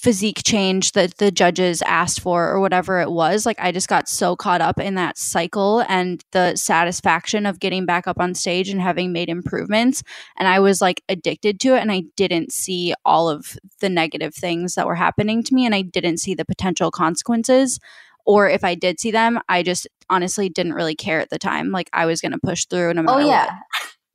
physique 0.00 0.42
change 0.44 0.92
that 0.92 1.16
the 1.16 1.32
judges 1.32 1.82
asked 1.82 2.20
for 2.20 2.48
or 2.48 2.60
whatever 2.60 3.00
it 3.00 3.10
was 3.10 3.44
like 3.44 3.58
i 3.58 3.72
just 3.72 3.88
got 3.88 4.08
so 4.08 4.36
caught 4.36 4.60
up 4.60 4.78
in 4.78 4.94
that 4.94 5.18
cycle 5.18 5.84
and 5.88 6.22
the 6.30 6.54
satisfaction 6.54 7.44
of 7.44 7.58
getting 7.58 7.84
back 7.84 8.06
up 8.06 8.20
on 8.20 8.32
stage 8.32 8.68
and 8.68 8.80
having 8.80 9.12
made 9.12 9.28
improvements. 9.28 10.04
And 10.36 10.46
i 10.46 10.60
was 10.60 10.80
like 10.80 11.02
addicted 11.08 11.58
to 11.60 11.74
it 11.74 11.80
and 11.80 11.90
i 11.90 12.04
didn't 12.16 12.52
see 12.52 12.94
all 13.04 13.28
of 13.28 13.58
the 13.80 13.88
negative 13.88 14.36
things 14.36 14.76
that 14.76 14.86
were 14.86 14.94
happening 14.94 15.42
to 15.42 15.54
me 15.54 15.66
and 15.66 15.74
i 15.74 15.82
didn't 15.82 16.18
see 16.18 16.34
the 16.34 16.44
potential 16.44 16.92
consequences. 16.92 17.80
Or 18.24 18.48
if 18.48 18.62
i 18.62 18.76
did 18.76 19.00
see 19.00 19.10
them 19.10 19.40
i 19.48 19.64
just 19.64 19.88
honestly 20.08 20.48
didn't 20.48 20.74
really 20.74 20.94
care 20.94 21.18
at 21.18 21.30
the 21.30 21.40
time. 21.40 21.72
Like 21.72 21.90
i 21.92 22.06
was 22.06 22.20
going 22.20 22.32
to 22.32 22.38
push 22.38 22.66
through 22.66 22.94
no 22.94 23.00
oh, 23.00 23.04
matter 23.04 23.22
oh 23.22 23.26
yeah 23.26 23.58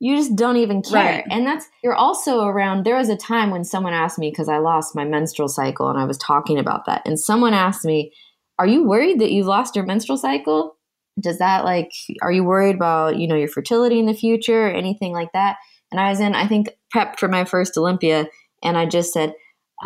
you 0.04 0.18
just 0.18 0.36
don't 0.36 0.58
even 0.58 0.82
care. 0.82 1.02
Right. 1.02 1.24
And 1.30 1.46
that's, 1.46 1.66
you're 1.82 1.94
also 1.94 2.44
around. 2.44 2.84
There 2.84 2.98
was 2.98 3.08
a 3.08 3.16
time 3.16 3.50
when 3.50 3.64
someone 3.64 3.94
asked 3.94 4.18
me, 4.18 4.28
because 4.28 4.50
I 4.50 4.58
lost 4.58 4.94
my 4.94 5.02
menstrual 5.02 5.48
cycle 5.48 5.88
and 5.88 5.98
I 5.98 6.04
was 6.04 6.18
talking 6.18 6.58
about 6.58 6.84
that. 6.84 7.00
And 7.06 7.18
someone 7.18 7.54
asked 7.54 7.86
me, 7.86 8.12
Are 8.58 8.66
you 8.66 8.84
worried 8.86 9.18
that 9.20 9.32
you've 9.32 9.46
lost 9.46 9.74
your 9.74 9.86
menstrual 9.86 10.18
cycle? 10.18 10.76
Does 11.18 11.38
that 11.38 11.64
like, 11.64 11.90
are 12.20 12.30
you 12.30 12.44
worried 12.44 12.76
about, 12.76 13.16
you 13.16 13.26
know, 13.26 13.34
your 13.34 13.48
fertility 13.48 13.98
in 13.98 14.04
the 14.04 14.12
future 14.12 14.66
or 14.66 14.70
anything 14.70 15.14
like 15.14 15.32
that? 15.32 15.56
And 15.90 15.98
I 15.98 16.10
was 16.10 16.20
in, 16.20 16.34
I 16.34 16.46
think, 16.46 16.68
prep 16.90 17.18
for 17.18 17.28
my 17.28 17.46
first 17.46 17.74
Olympia. 17.78 18.26
And 18.62 18.76
I 18.76 18.84
just 18.84 19.10
said, 19.10 19.30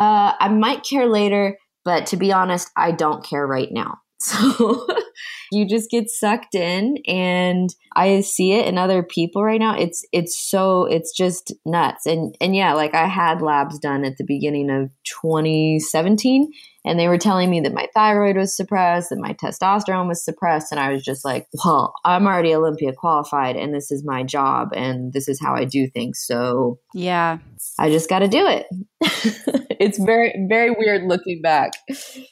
uh, 0.01 0.33
I 0.37 0.49
might 0.49 0.83
care 0.83 1.07
later, 1.07 1.57
but 1.85 2.07
to 2.07 2.17
be 2.17 2.33
honest, 2.33 2.69
I 2.75 2.91
don't 2.91 3.23
care 3.23 3.47
right 3.47 3.71
now. 3.71 3.99
So 4.21 4.85
you 5.51 5.67
just 5.67 5.89
get 5.89 6.09
sucked 6.09 6.55
in 6.55 6.97
and 7.07 7.73
I 7.95 8.21
see 8.21 8.53
it 8.53 8.67
in 8.67 8.77
other 8.77 9.03
people 9.03 9.43
right 9.43 9.59
now. 9.59 9.77
It's 9.77 10.05
it's 10.11 10.39
so 10.49 10.85
it's 10.85 11.15
just 11.15 11.53
nuts. 11.65 12.05
And 12.05 12.35
and 12.39 12.55
yeah, 12.55 12.73
like 12.73 12.93
I 12.93 13.07
had 13.07 13.41
labs 13.41 13.79
done 13.79 14.05
at 14.05 14.17
the 14.17 14.25
beginning 14.25 14.69
of 14.69 14.89
2017 15.21 16.51
and 16.85 16.99
they 16.99 17.07
were 17.07 17.17
telling 17.17 17.49
me 17.49 17.59
that 17.61 17.73
my 17.73 17.87
thyroid 17.93 18.37
was 18.37 18.55
suppressed, 18.55 19.09
that 19.09 19.19
my 19.19 19.33
testosterone 19.33 20.07
was 20.07 20.23
suppressed. 20.23 20.71
And 20.71 20.79
I 20.79 20.91
was 20.91 21.03
just 21.03 21.25
like, 21.25 21.47
well, 21.63 21.93
I'm 22.05 22.25
already 22.25 22.55
Olympia 22.55 22.93
qualified 22.93 23.55
and 23.55 23.73
this 23.73 23.91
is 23.91 24.03
my 24.05 24.23
job 24.23 24.69
and 24.73 25.11
this 25.11 25.27
is 25.27 25.39
how 25.41 25.53
I 25.53 25.65
do 25.65 25.87
things. 25.87 26.23
So, 26.25 26.79
yeah, 26.93 27.39
I 27.77 27.89
just 27.89 28.09
got 28.09 28.19
to 28.19 28.27
do 28.27 28.47
it. 28.47 28.67
it's 29.79 29.97
very, 29.99 30.33
very 30.47 30.71
weird 30.71 31.03
looking 31.03 31.41
back. 31.41 31.73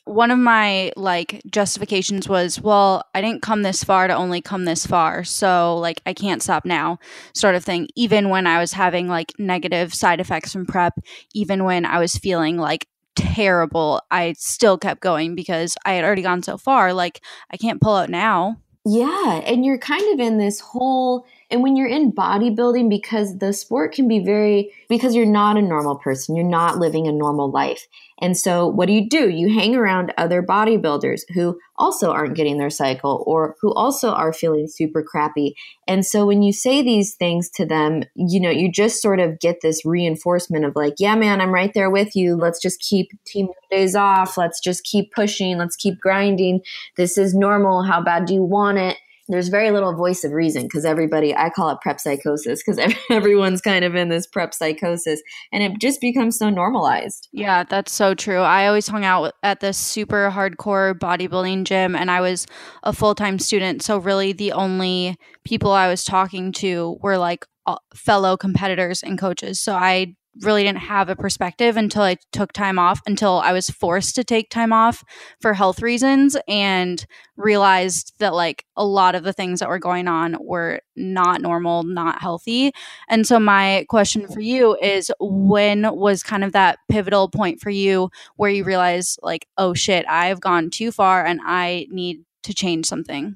One 0.06 0.32
of 0.32 0.40
my 0.40 0.92
like 0.96 1.42
justifications 1.52 2.30
was, 2.30 2.62
well, 2.62 3.04
I 3.18 3.22
didn't 3.22 3.42
come 3.42 3.64
this 3.64 3.84
far 3.84 4.08
to 4.08 4.14
only 4.14 4.42
come 4.42 4.66
this 4.66 4.86
far. 4.86 5.24
So, 5.24 5.76
like, 5.78 6.04
I 6.06 6.14
can't 6.14 6.44
stop 6.44 6.66
now, 6.66 7.00
sort 7.34 7.56
of 7.56 7.66
thing. 7.66 7.88
Even 7.96 8.30
when 8.30 8.46
I 8.46 8.60
was 8.60 8.74
having 8.74 9.08
like 9.08 9.34
negative 9.40 9.92
side 9.92 10.20
effects 10.20 10.54
from 10.54 10.68
prep, 10.68 10.94
even 11.34 11.64
when 11.64 11.84
I 11.84 11.98
was 11.98 12.16
feeling 12.16 12.58
like 12.58 12.86
terrible, 13.16 14.04
I 14.12 14.36
still 14.38 14.78
kept 14.78 15.02
going 15.02 15.34
because 15.34 15.76
I 15.84 15.94
had 15.94 16.06
already 16.06 16.22
gone 16.22 16.44
so 16.44 16.60
far. 16.60 16.94
Like, 16.94 17.24
I 17.50 17.58
can't 17.58 17.82
pull 17.82 17.96
out 17.96 18.12
now. 18.12 18.58
Yeah. 18.86 19.42
And 19.48 19.66
you're 19.66 19.80
kind 19.80 20.14
of 20.14 20.20
in 20.20 20.38
this 20.38 20.60
whole 20.60 21.26
and 21.50 21.64
when 21.64 21.78
you're 21.78 21.88
in 21.88 22.12
bodybuilding, 22.12 22.90
because 22.90 23.38
the 23.38 23.54
sport 23.54 23.94
can 23.94 24.08
be 24.08 24.20
very, 24.20 24.74
because 24.90 25.16
you're 25.16 25.26
not 25.26 25.58
a 25.58 25.62
normal 25.62 25.96
person, 25.96 26.36
you're 26.36 26.46
not 26.46 26.78
living 26.78 27.08
a 27.08 27.12
normal 27.12 27.50
life. 27.50 27.88
And 28.20 28.38
so 28.38 28.68
what 28.68 28.88
do 28.88 28.94
you 28.94 29.08
do? 29.08 29.30
You 29.30 29.54
hang 29.54 29.76
around 29.76 30.14
other 30.18 30.42
bodybuilders 30.42 31.22
who 31.34 31.60
also 31.76 32.12
aren't 32.12 32.36
getting 32.36 32.58
their 32.58 32.70
cycle 32.70 33.24
or 33.28 33.56
who 33.62 33.74
also 33.74 34.12
are 34.12 34.34
feeling 34.34 34.68
super 34.68 35.04
crappy. 35.04 35.56
And 35.88 36.06
so 36.06 36.26
when 36.26 36.42
you 36.42 36.52
say 36.52 36.82
these 36.82 37.14
things 37.16 37.50
to 37.52 37.66
them, 37.66 38.04
you 38.16 38.40
know, 38.40 38.50
you 38.50 38.72
just 38.72 39.02
sort 39.02 39.20
of 39.20 39.40
get 39.40 39.62
this 39.62 39.86
reinforcement 39.86 40.66
of 40.66 40.76
like, 40.76 40.96
yeah, 40.98 41.16
man, 41.16 41.42
I'm 41.42 41.54
right 41.54 41.74
there 41.74 41.92
with 41.92 42.16
you. 42.16 42.36
Let's 42.36 42.60
just 42.60 42.80
keep 42.80 43.12
team 43.26 43.50
days 43.70 43.96
off. 43.96 44.38
Let's 44.38 44.60
just 44.60 44.84
keep 44.84 45.12
pushing. 45.12 45.58
Let's 45.58 45.76
keep 45.76 46.00
grinding. 46.00 46.62
This 46.96 47.18
is 47.18 47.36
normal. 47.36 47.84
How 47.84 48.02
bad 48.02 48.26
do 48.26 48.34
you 48.34 48.44
want 48.44 48.80
it? 48.80 48.98
There's 49.28 49.50
very 49.50 49.72
little 49.72 49.94
voice 49.96 50.24
of 50.24 50.32
reason 50.32 50.64
because 50.64 50.86
everybody 50.86 51.36
i 51.36 51.50
call 51.50 51.70
it 51.70 51.80
prep 51.82 52.00
psychosis 52.00 52.64
because 52.64 52.80
everyone's 53.10 53.62
kind 53.62 53.84
of 53.84 53.96
in 53.96 54.10
this 54.10 54.28
prep 54.28 54.54
psychosis 54.54 55.22
and 55.52 55.64
it 55.64 55.80
just 55.80 56.02
becomes 56.02 56.38
so 56.38 56.50
normalized. 56.50 57.28
Yeah 57.32 57.64
that's 57.64 57.92
so 57.92 58.14
true. 58.14 58.40
I 58.40 58.68
always 58.68 58.88
hung 58.88 59.06
out 59.06 59.34
at 59.44 59.60
this 59.60 59.78
super 59.78 60.32
hardcore 60.34 60.94
bodybuilding 60.94 61.66
gym 61.66 61.96
and 61.96 62.10
i 62.12 62.22
was 62.22 62.48
a 62.84 62.94
full-time 62.94 63.40
student 63.40 63.82
so 63.82 63.98
really 63.98 64.34
the 64.34 64.52
only 64.52 65.16
people 65.44 65.72
i 65.72 65.88
was 65.88 66.04
talking 66.04 66.52
to 66.52 66.98
were 67.02 67.18
like 67.18 67.46
fellow 67.94 68.38
competitors 68.38 69.04
and 69.04 69.20
coaches 69.20 69.60
so 69.60 69.74
i 69.74 70.16
really 70.41 70.63
didn't 70.63 70.79
have 70.79 71.10
a 71.10 71.15
perspective 71.15 71.77
until 71.77 72.03
I 72.03 72.17
took 72.32 72.53
time 72.53 72.79
off, 72.79 73.01
until 73.06 73.39
I 73.39 73.53
was 73.53 73.70
forced 73.70 74.15
to 74.15 74.24
take 74.24 74.50
time 74.50 74.74
off 74.74 75.03
for 75.41 75.53
health 75.53 75.82
reasons 75.82 76.38
and 76.48 77.06
realized 77.36 78.13
that 78.20 78.34
like 78.34 78.65
a 78.75 78.86
lot 78.86 79.15
of 79.15 79.24
the 79.24 79.34
things 79.34 79.60
that 79.60 79.70
were 79.70 79.79
going 79.79 80.08
on 80.08 80.38
were 80.39 80.82
not 80.96 81.41
normal, 81.41 81.84
not 81.84 82.22
healthy. 82.22 82.72
And 83.10 83.25
so, 83.25 83.39
my 83.39 83.86
question 83.89 84.27
for 84.27 84.41
you 84.41 84.77
is 84.82 85.12
when 85.20 85.96
was 85.96 86.24
kind 86.24 86.44
of 86.44 86.51
that 86.53 86.79
pivotal 86.89 87.29
point 87.29 87.62
for 87.62 87.70
you 87.70 88.10
where 88.36 88.50
you 88.50 88.63
realized, 88.63 89.20
like, 89.22 89.48
oh 89.58 89.74
shit, 89.74 90.06
I've 90.10 90.41
gone 90.41 90.70
too 90.70 90.91
far 90.91 91.25
and 91.25 91.39
I 91.44 91.88
need 91.89 92.24
to 92.44 92.53
change 92.53 92.86
something? 92.86 93.36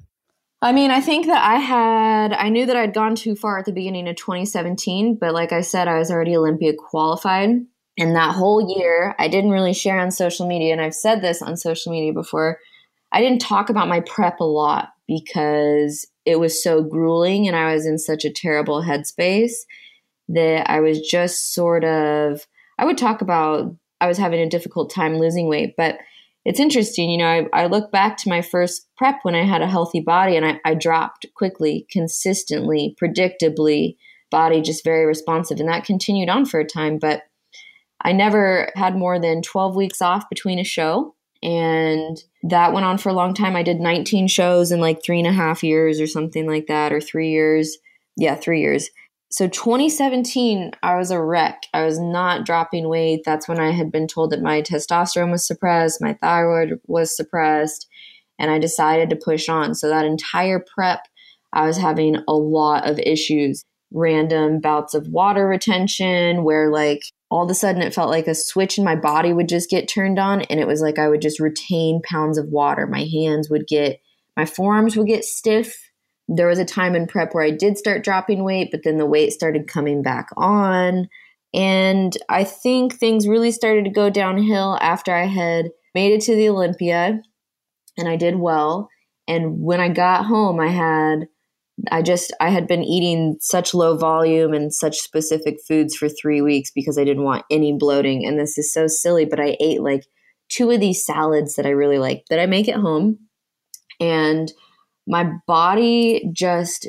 I 0.63 0.73
mean, 0.73 0.91
I 0.91 1.01
think 1.01 1.25
that 1.25 1.43
I 1.43 1.55
had, 1.55 2.33
I 2.33 2.49
knew 2.49 2.67
that 2.67 2.77
I'd 2.77 2.93
gone 2.93 3.15
too 3.15 3.35
far 3.35 3.57
at 3.57 3.65
the 3.65 3.71
beginning 3.71 4.07
of 4.07 4.15
2017, 4.15 5.15
but 5.19 5.33
like 5.33 5.51
I 5.51 5.61
said, 5.61 5.87
I 5.87 5.97
was 5.97 6.11
already 6.11 6.37
Olympia 6.37 6.73
qualified. 6.77 7.49
And 7.97 8.15
that 8.15 8.35
whole 8.35 8.75
year, 8.77 9.15
I 9.17 9.27
didn't 9.27 9.51
really 9.51 9.73
share 9.73 9.99
on 9.99 10.11
social 10.11 10.47
media. 10.47 10.71
And 10.71 10.81
I've 10.81 10.93
said 10.93 11.21
this 11.21 11.41
on 11.41 11.57
social 11.57 11.91
media 11.91 12.13
before. 12.13 12.59
I 13.11 13.21
didn't 13.21 13.41
talk 13.41 13.69
about 13.69 13.89
my 13.89 14.01
prep 14.01 14.39
a 14.39 14.45
lot 14.45 14.89
because 15.07 16.07
it 16.25 16.39
was 16.39 16.63
so 16.63 16.83
grueling 16.83 17.47
and 17.47 17.55
I 17.57 17.73
was 17.73 17.85
in 17.85 17.97
such 17.97 18.23
a 18.23 18.31
terrible 18.31 18.83
headspace 18.83 19.53
that 20.29 20.69
I 20.69 20.79
was 20.79 21.01
just 21.01 21.53
sort 21.53 21.83
of, 21.83 22.47
I 22.77 22.85
would 22.85 22.97
talk 22.97 23.21
about, 23.21 23.75
I 23.99 24.07
was 24.07 24.17
having 24.17 24.39
a 24.39 24.49
difficult 24.49 24.93
time 24.93 25.17
losing 25.17 25.47
weight, 25.47 25.73
but 25.75 25.97
it's 26.43 26.59
interesting, 26.59 27.09
you 27.09 27.17
know, 27.17 27.27
I, 27.27 27.47
I, 27.53 27.65
look 27.67 27.91
back 27.91 28.17
to 28.17 28.29
my 28.29 28.41
first 28.41 28.87
prep 28.97 29.19
when 29.23 29.35
I 29.35 29.43
had 29.43 29.61
a 29.61 29.67
healthy 29.67 29.99
body 29.99 30.35
and 30.35 30.45
I, 30.45 30.59
I 30.65 30.73
dropped 30.73 31.27
quickly, 31.35 31.85
consistently, 31.91 32.95
predictably, 33.01 33.95
body 34.31 34.61
just 34.61 34.83
very 34.83 35.05
responsive. 35.05 35.59
And 35.59 35.69
that 35.69 35.85
continued 35.85 36.29
on 36.29 36.45
for 36.45 36.59
a 36.59 36.65
time. 36.65 36.97
But 36.97 37.23
I 38.03 38.11
never 38.11 38.71
had 38.75 38.95
more 38.95 39.19
than 39.19 39.43
12 39.43 39.75
weeks 39.75 40.01
off 40.01 40.29
between 40.29 40.57
a 40.57 40.63
show. 40.63 41.15
And 41.43 42.23
that 42.43 42.73
went 42.73 42.85
on 42.85 42.97
for 42.97 43.09
a 43.09 43.13
long 43.13 43.33
time. 43.35 43.55
I 43.55 43.63
did 43.63 43.79
19 43.79 44.27
shows 44.27 44.71
in 44.71 44.79
like 44.79 45.03
three 45.03 45.19
and 45.19 45.27
a 45.27 45.31
half 45.31 45.63
years 45.63 45.99
or 45.99 46.07
something 46.07 46.47
like 46.47 46.67
that, 46.67 46.93
or 46.93 47.01
three 47.01 47.29
years. 47.29 47.77
Yeah, 48.17 48.35
three 48.35 48.61
years 48.61 48.89
so 49.31 49.47
2017 49.47 50.71
i 50.83 50.95
was 50.95 51.09
a 51.09 51.21
wreck. 51.21 51.63
I 51.73 51.83
was 51.83 51.99
not 51.99 52.45
dropping 52.45 52.89
weight. 52.89 53.21
That's 53.25 53.47
when 53.47 53.59
i 53.59 53.71
had 53.71 53.91
been 53.91 54.07
told 54.07 54.31
that 54.31 54.41
my 54.41 54.61
testosterone 54.61 55.31
was 55.31 55.47
suppressed 55.47 56.01
my 56.01 56.13
thyroid 56.21 56.79
was 56.87 57.15
suppressed 57.15 57.87
and 58.37 58.51
i 58.51 58.59
decided 58.59 59.09
to 59.09 59.15
push 59.15 59.49
on. 59.49 59.75
So 59.75 59.89
that 59.89 60.05
entire 60.05 60.63
prep 60.75 61.07
i 61.53 61.65
was 61.65 61.77
having 61.77 62.17
a 62.27 62.33
lot 62.33 62.87
of 62.89 62.99
issues. 62.99 63.63
Random 63.93 64.61
bouts 64.61 64.93
of 64.93 65.07
water 65.09 65.45
retention 65.47 66.45
where 66.45 66.71
like 66.71 67.01
all 67.29 67.43
of 67.43 67.51
a 67.51 67.53
sudden 67.53 67.81
it 67.81 67.93
felt 67.93 68.09
like 68.09 68.27
a 68.27 68.35
switch 68.35 68.77
in 68.77 68.85
my 68.85 68.95
body 68.95 69.33
would 69.33 69.49
just 69.49 69.69
get 69.69 69.89
turned 69.89 70.17
on 70.17 70.41
and 70.43 70.59
it 70.59 70.67
was 70.67 70.81
like 70.81 70.97
i 70.97 71.09
would 71.09 71.21
just 71.21 71.39
retain 71.39 72.01
pounds 72.03 72.37
of 72.37 72.47
water. 72.47 72.87
My 72.87 73.03
hands 73.03 73.49
would 73.49 73.67
get 73.67 73.99
my 74.37 74.45
forearms 74.45 74.95
would 74.95 75.07
get 75.07 75.25
stiff 75.25 75.90
there 76.33 76.47
was 76.47 76.59
a 76.59 76.65
time 76.65 76.95
in 76.95 77.07
prep 77.07 77.33
where 77.33 77.43
I 77.43 77.51
did 77.51 77.77
start 77.77 78.03
dropping 78.03 78.43
weight, 78.43 78.69
but 78.71 78.81
then 78.83 78.97
the 78.97 79.05
weight 79.05 79.33
started 79.33 79.67
coming 79.67 80.01
back 80.01 80.29
on. 80.37 81.09
And 81.53 82.15
I 82.29 82.45
think 82.45 82.93
things 82.93 83.27
really 83.27 83.51
started 83.51 83.83
to 83.83 83.91
go 83.91 84.09
downhill 84.09 84.77
after 84.81 85.13
I 85.13 85.25
had 85.25 85.71
made 85.93 86.13
it 86.13 86.21
to 86.21 86.35
the 86.35 86.47
Olympia 86.47 87.21
and 87.97 88.07
I 88.07 88.15
did 88.15 88.37
well. 88.37 88.89
And 89.27 89.61
when 89.61 89.81
I 89.81 89.89
got 89.89 90.25
home, 90.25 90.61
I 90.61 90.69
had, 90.69 91.27
I 91.91 92.01
just, 92.01 92.33
I 92.39 92.49
had 92.49 92.65
been 92.65 92.83
eating 92.83 93.35
such 93.41 93.73
low 93.73 93.97
volume 93.97 94.53
and 94.53 94.73
such 94.73 94.99
specific 94.99 95.57
foods 95.67 95.95
for 95.95 96.07
three 96.07 96.41
weeks 96.41 96.71
because 96.73 96.97
I 96.97 97.03
didn't 97.03 97.25
want 97.25 97.43
any 97.51 97.73
bloating. 97.77 98.25
And 98.25 98.39
this 98.39 98.57
is 98.57 98.71
so 98.71 98.87
silly, 98.87 99.25
but 99.25 99.41
I 99.41 99.57
ate 99.59 99.81
like 99.81 100.05
two 100.47 100.71
of 100.71 100.79
these 100.79 101.05
salads 101.05 101.55
that 101.55 101.65
I 101.65 101.69
really 101.71 101.99
like 101.99 102.23
that 102.29 102.39
I 102.39 102.45
make 102.45 102.69
at 102.69 102.79
home. 102.79 103.19
And 103.99 104.51
my 105.11 105.29
body 105.45 106.27
just 106.31 106.87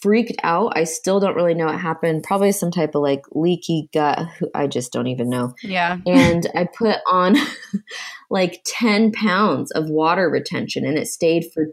freaked 0.00 0.34
out. 0.42 0.72
I 0.74 0.84
still 0.84 1.20
don't 1.20 1.36
really 1.36 1.54
know 1.54 1.66
what 1.66 1.78
happened. 1.78 2.24
Probably 2.24 2.50
some 2.50 2.70
type 2.70 2.94
of 2.94 3.02
like 3.02 3.22
leaky 3.32 3.90
gut. 3.92 4.26
I 4.54 4.66
just 4.66 4.90
don't 4.90 5.06
even 5.06 5.28
know. 5.28 5.54
Yeah. 5.62 5.98
and 6.06 6.48
I 6.56 6.64
put 6.64 6.96
on 7.08 7.36
like 8.30 8.62
10 8.64 9.12
pounds 9.12 9.70
of 9.72 9.90
water 9.90 10.30
retention 10.30 10.84
and 10.84 10.96
it 10.98 11.06
stayed 11.06 11.44
for 11.52 11.66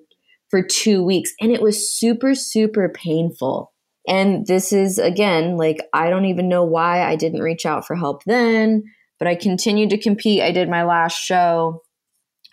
for 0.49 0.61
2 0.61 1.03
weeks 1.03 1.31
and 1.41 1.51
it 1.51 1.61
was 1.61 1.89
super 1.89 2.35
super 2.35 2.89
painful. 2.89 3.71
And 4.07 4.45
this 4.45 4.73
is 4.73 4.99
again 4.99 5.55
like 5.55 5.77
I 5.93 6.09
don't 6.09 6.25
even 6.25 6.49
know 6.49 6.65
why 6.65 7.03
I 7.03 7.15
didn't 7.15 7.41
reach 7.41 7.65
out 7.65 7.87
for 7.87 7.95
help 7.95 8.23
then, 8.25 8.83
but 9.17 9.29
I 9.29 9.35
continued 9.35 9.91
to 9.91 9.97
compete. 9.97 10.41
I 10.41 10.51
did 10.51 10.69
my 10.69 10.83
last 10.83 11.17
show 11.17 11.81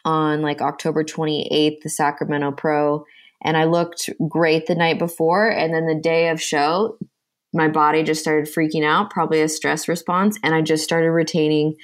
on 0.05 0.43
like 0.43 0.61
October 0.61 1.05
28th, 1.05 1.81
the 1.83 1.91
Sacramento 1.91 2.53
Pro 2.53 3.05
and 3.43 3.57
I 3.57 3.65
looked 3.65 4.09
great 4.29 4.67
the 4.67 4.75
night 4.75 4.99
before. 4.99 5.49
And 5.51 5.75
then 5.75 5.87
the 5.87 6.01
day 6.01 6.29
of 6.29 6.41
show, 6.41 6.97
my 7.53 7.69
body 7.69 8.03
just 8.03 8.21
started 8.21 8.53
freaking 8.53 8.85
out, 8.85 9.11
probably 9.11 9.43
a 9.43 9.49
stress 9.49 9.89
response. 9.89 10.39
And 10.43 10.55
I 10.55 10.63
just 10.63 10.85
started 10.85 11.11
retaining 11.11 11.75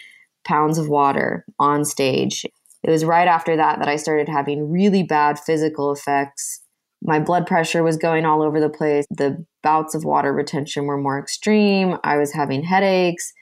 pounds 0.46 0.78
of 0.78 0.88
water 0.88 1.44
on 1.58 1.84
stage. 1.84 2.44
It 2.82 2.90
was 2.90 3.04
right 3.04 3.28
after 3.28 3.56
that 3.56 3.80
that 3.80 3.88
I 3.88 3.96
started 3.96 4.28
having 4.28 4.70
really 4.70 5.02
bad 5.02 5.38
physical 5.38 5.92
effects. 5.92 6.62
My 7.02 7.18
blood 7.18 7.46
pressure 7.46 7.82
was 7.82 7.96
going 7.96 8.24
all 8.24 8.42
over 8.42 8.60
the 8.60 8.70
place. 8.70 9.04
The 9.10 9.44
bouts 9.62 9.94
of 9.94 10.04
water 10.04 10.32
retention 10.32 10.86
were 10.86 10.96
more 10.96 11.18
extreme. 11.18 11.96
I 12.04 12.16
was 12.16 12.32
having 12.32 12.62
headaches. 12.62 13.32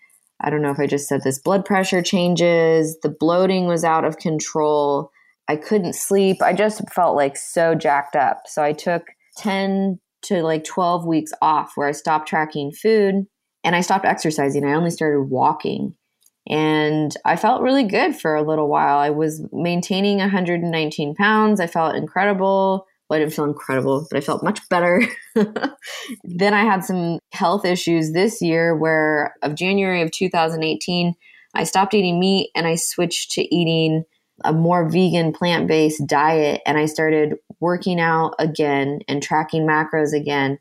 I 0.41 0.51
don't 0.51 0.63
know 0.63 0.71
if 0.71 0.79
I 0.79 0.87
just 0.87 1.09
said 1.09 1.23
this 1.23 1.39
blood 1.39 1.65
pressure 1.65 2.03
changes. 2.03 2.99
The 3.03 3.09
bloating 3.09 3.67
was 3.67 3.85
out 3.85 4.05
of 4.05 4.19
control. 4.19 5.11
I 5.49 5.57
couldn't 5.57 5.95
sleep. 5.95 6.43
I 6.43 6.53
just 6.53 6.83
felt 6.93 7.17
like 7.17 7.37
so 7.37 7.75
jacked 7.75 8.17
up. 8.17 8.43
So 8.47 8.63
I 8.63 8.73
took 8.73 9.05
10 9.39 9.99
to 10.23 10.43
like 10.43 10.65
12 10.65 11.07
weeks 11.07 11.33
off 11.41 11.73
where 11.77 11.89
I 11.89 11.93
stopped 11.93 12.29
tracking 12.29 12.73
food 12.73 13.27
and 13.63 13.77
I 13.77 13.81
stopped 13.81 14.05
exercising. 14.05 14.65
I 14.65 14.75
only 14.75 14.91
started 14.91 15.23
walking. 15.23 15.95
And 16.49 17.13
I 17.25 17.37
felt 17.37 17.63
really 17.63 17.85
good 17.85 18.17
for 18.17 18.35
a 18.35 18.43
little 18.43 18.69
while. 18.69 18.99
I 18.99 19.11
was 19.11 19.45
maintaining 19.53 20.19
119 20.19 21.15
pounds. 21.17 21.61
I 21.61 21.67
felt 21.67 21.97
incredible. 21.97 22.87
Well, 23.09 23.17
I 23.17 23.21
didn't 23.21 23.35
feel 23.35 23.45
incredible, 23.45 24.07
but 24.11 24.17
I 24.17 24.21
felt 24.21 24.45
much 24.45 24.61
better. 24.69 25.03
then 25.35 26.55
I 26.55 26.65
had 26.65 26.85
some 26.85 27.19
health 27.33 27.65
issues 27.65 28.13
this 28.13 28.41
year 28.41 28.77
where, 28.77 29.35
of 29.43 29.55
January 29.55 30.03
of 30.03 30.11
2018, 30.13 31.15
I 31.55 31.65
stopped 31.65 31.95
eating 31.95 32.21
meat 32.21 32.51
and 32.55 32.67
I 32.67 32.77
switched 32.77 33.33
to 33.33 33.55
eating 33.55 34.05
a 34.45 34.53
more 34.53 34.89
vegan, 34.89 35.33
plant 35.33 35.67
based 35.67 36.07
diet. 36.07 36.63
And 36.67 36.79
I 36.79 36.87
started 36.87 37.37
working 37.61 38.01
out 38.01 38.35
again 38.39 39.01
and 39.09 39.23
tracking 39.23 39.67
macros 39.67 40.13
again. 40.13 40.59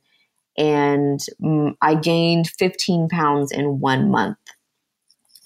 And 0.57 1.19
mm, 1.41 1.75
I 1.81 1.95
gained 1.95 2.49
15 2.49 3.09
pounds 3.09 3.51
in 3.51 3.79
one 3.79 4.09
month. 4.09 4.37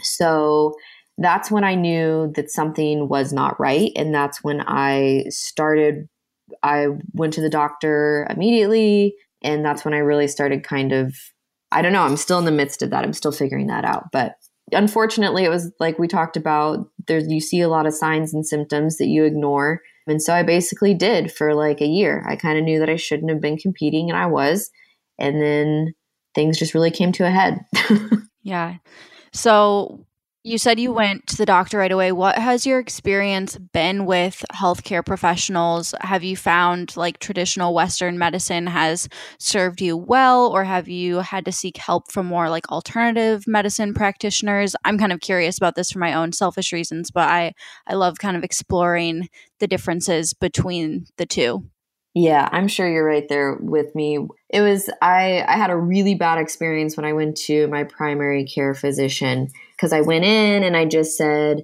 So 0.01 0.75
that's 1.17 1.51
when 1.51 1.63
I 1.63 1.75
knew 1.75 2.31
that 2.35 2.51
something 2.51 3.09
was 3.09 3.33
not 3.33 3.59
right. 3.59 3.91
And 3.95 4.13
that's 4.13 4.43
when 4.43 4.61
I 4.65 5.25
started, 5.29 6.07
I 6.63 6.87
went 7.13 7.33
to 7.33 7.41
the 7.41 7.49
doctor 7.49 8.27
immediately. 8.29 9.15
And 9.41 9.65
that's 9.65 9.83
when 9.83 9.93
I 9.93 9.97
really 9.97 10.27
started 10.27 10.63
kind 10.63 10.93
of, 10.93 11.15
I 11.71 11.81
don't 11.81 11.93
know, 11.93 12.03
I'm 12.03 12.17
still 12.17 12.39
in 12.39 12.45
the 12.45 12.51
midst 12.51 12.81
of 12.81 12.91
that. 12.91 13.03
I'm 13.03 13.13
still 13.13 13.31
figuring 13.31 13.67
that 13.67 13.85
out. 13.85 14.11
But 14.11 14.35
unfortunately, 14.71 15.43
it 15.43 15.49
was 15.49 15.71
like 15.79 15.99
we 15.99 16.07
talked 16.07 16.37
about, 16.37 16.89
there 17.09 17.19
you 17.19 17.41
see 17.41 17.59
a 17.59 17.67
lot 17.67 17.85
of 17.85 17.93
signs 17.93 18.33
and 18.33 18.47
symptoms 18.47 18.97
that 18.97 19.07
you 19.07 19.25
ignore. 19.25 19.81
And 20.07 20.21
so 20.21 20.33
I 20.33 20.43
basically 20.43 20.93
did 20.93 21.31
for 21.31 21.53
like 21.53 21.81
a 21.81 21.85
year. 21.87 22.25
I 22.27 22.37
kind 22.37 22.57
of 22.57 22.63
knew 22.63 22.79
that 22.79 22.89
I 22.89 22.95
shouldn't 22.95 23.29
have 23.29 23.41
been 23.41 23.57
competing, 23.57 24.09
and 24.09 24.17
I 24.17 24.27
was. 24.27 24.71
And 25.19 25.41
then 25.41 25.93
things 26.33 26.57
just 26.57 26.73
really 26.73 26.91
came 26.91 27.11
to 27.11 27.25
a 27.25 27.29
head. 27.29 27.59
yeah. 28.43 28.75
So 29.33 30.05
you 30.43 30.57
said 30.57 30.79
you 30.79 30.89
mm-hmm. 30.89 30.97
went 30.97 31.27
to 31.27 31.37
the 31.37 31.45
doctor 31.45 31.77
right 31.77 31.91
away. 31.91 32.11
What 32.11 32.37
has 32.37 32.65
your 32.65 32.79
experience 32.79 33.57
been 33.57 34.05
with 34.05 34.43
healthcare 34.53 35.05
professionals? 35.05 35.93
Have 36.01 36.23
you 36.23 36.37
found 36.37 36.95
like 36.95 37.19
traditional 37.19 37.73
Western 37.73 38.17
medicine 38.17 38.67
has 38.67 39.09
served 39.37 39.81
you 39.81 39.97
well, 39.97 40.47
or 40.47 40.63
have 40.63 40.87
you 40.87 41.17
had 41.17 41.45
to 41.45 41.51
seek 41.51 41.77
help 41.77 42.11
from 42.11 42.25
more 42.25 42.49
like 42.49 42.71
alternative 42.71 43.43
medicine 43.47 43.93
practitioners? 43.93 44.75
I'm 44.85 44.97
kind 44.97 45.11
of 45.11 45.19
curious 45.19 45.57
about 45.57 45.75
this 45.75 45.91
for 45.91 45.99
my 45.99 46.13
own 46.13 46.31
selfish 46.31 46.71
reasons, 46.71 47.11
but 47.11 47.27
I, 47.27 47.53
I 47.85 47.95
love 47.95 48.19
kind 48.19 48.37
of 48.37 48.43
exploring 48.43 49.27
the 49.59 49.67
differences 49.67 50.33
between 50.33 51.05
the 51.17 51.25
two. 51.25 51.65
Yeah, 52.15 52.49
I'm 52.51 52.67
sure 52.67 52.89
you're 52.89 53.05
right 53.05 53.27
there 53.29 53.57
with 53.61 53.93
me. 53.93 54.27
It 54.49 54.61
was 54.61 54.89
I 55.01 55.43
I 55.47 55.57
had 55.57 55.69
a 55.69 55.77
really 55.77 56.15
bad 56.15 56.39
experience 56.39 56.97
when 56.97 57.05
I 57.05 57.13
went 57.13 57.37
to 57.45 57.67
my 57.67 57.83
primary 57.83 58.45
care 58.45 58.73
physician 58.73 59.49
because 59.79 59.93
I 59.93 60.01
went 60.01 60.25
in 60.25 60.63
and 60.63 60.75
I 60.75 60.85
just 60.85 61.15
said 61.15 61.63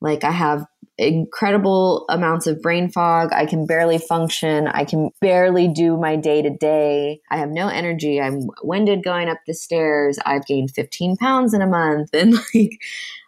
like 0.00 0.24
I 0.24 0.30
have 0.30 0.64
incredible 0.96 2.06
amounts 2.08 2.46
of 2.46 2.62
brain 2.62 2.90
fog. 2.90 3.32
I 3.32 3.46
can 3.46 3.66
barely 3.66 3.98
function. 3.98 4.68
I 4.68 4.84
can 4.84 5.10
barely 5.20 5.68
do 5.68 5.96
my 5.96 6.16
day 6.16 6.42
to 6.42 6.50
day. 6.50 7.20
I 7.30 7.38
have 7.38 7.50
no 7.50 7.68
energy. 7.68 8.20
I'm 8.20 8.48
winded 8.62 9.02
going 9.02 9.28
up 9.28 9.38
the 9.46 9.54
stairs. 9.54 10.18
I've 10.24 10.46
gained 10.46 10.70
15 10.70 11.16
pounds 11.16 11.52
in 11.52 11.62
a 11.62 11.66
month 11.66 12.10
and 12.14 12.34
like 12.54 12.78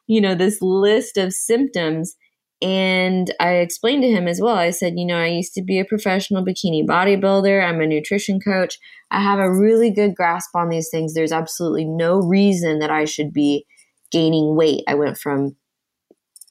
you 0.07 0.21
know 0.21 0.35
this 0.35 0.63
list 0.63 1.17
of 1.17 1.33
symptoms 1.33 2.17
and 2.63 3.35
I 3.41 3.55
explained 3.55 4.03
to 4.03 4.09
him 4.09 4.29
as 4.29 4.41
well. 4.41 4.55
I 4.55 4.71
said, 4.71 4.97
you 4.97 5.05
know, 5.05 5.19
I 5.19 5.27
used 5.27 5.53
to 5.55 5.63
be 5.63 5.81
a 5.81 5.85
professional 5.85 6.45
bikini 6.45 6.87
bodybuilder. 6.87 7.61
I'm 7.61 7.81
a 7.81 7.87
nutrition 7.89 8.39
coach. 8.39 8.79
I 9.11 9.21
have 9.21 9.41
a 9.41 9.53
really 9.53 9.91
good 9.91 10.15
grasp 10.15 10.55
on 10.55 10.69
these 10.69 10.89
things. 10.89 11.13
There's 11.13 11.33
absolutely 11.33 11.85
no 11.85 12.21
reason 12.21 12.79
that 12.79 12.91
I 12.91 13.05
should 13.05 13.33
be 13.33 13.67
gaining 14.13 14.55
weight. 14.55 14.85
I 14.87 14.95
went 14.95 15.19
from 15.19 15.57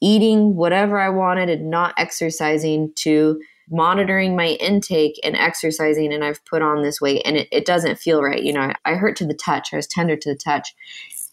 eating 0.02 0.56
whatever 0.56 0.98
I 0.98 1.08
wanted 1.08 1.48
and 1.48 1.70
not 1.70 1.94
exercising 1.96 2.92
to 2.96 3.40
monitoring 3.70 4.36
my 4.36 4.48
intake 4.48 5.18
and 5.22 5.36
exercising. 5.36 6.12
And 6.12 6.24
I've 6.24 6.44
put 6.44 6.60
on 6.60 6.82
this 6.82 7.00
weight 7.00 7.22
and 7.24 7.36
it, 7.36 7.48
it 7.52 7.64
doesn't 7.64 7.98
feel 7.98 8.20
right. 8.20 8.42
You 8.42 8.52
know, 8.52 8.60
I, 8.60 8.74
I 8.84 8.94
hurt 8.94 9.16
to 9.16 9.26
the 9.26 9.34
touch. 9.34 9.72
I 9.72 9.76
was 9.76 9.86
tender 9.86 10.16
to 10.16 10.30
the 10.30 10.36
touch. 10.36 10.74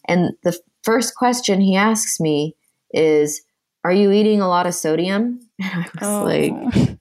And 0.06 0.30
the 0.42 0.58
first 0.82 1.14
question 1.16 1.60
he 1.60 1.76
asks 1.76 2.20
me 2.20 2.56
is, 2.92 3.42
are 3.84 3.92
you 3.92 4.12
eating 4.12 4.40
a 4.40 4.48
lot 4.48 4.66
of 4.66 4.74
sodium? 4.74 5.40
I 5.60 5.86
was 6.00 6.02
oh. 6.02 6.24
like, 6.24 6.98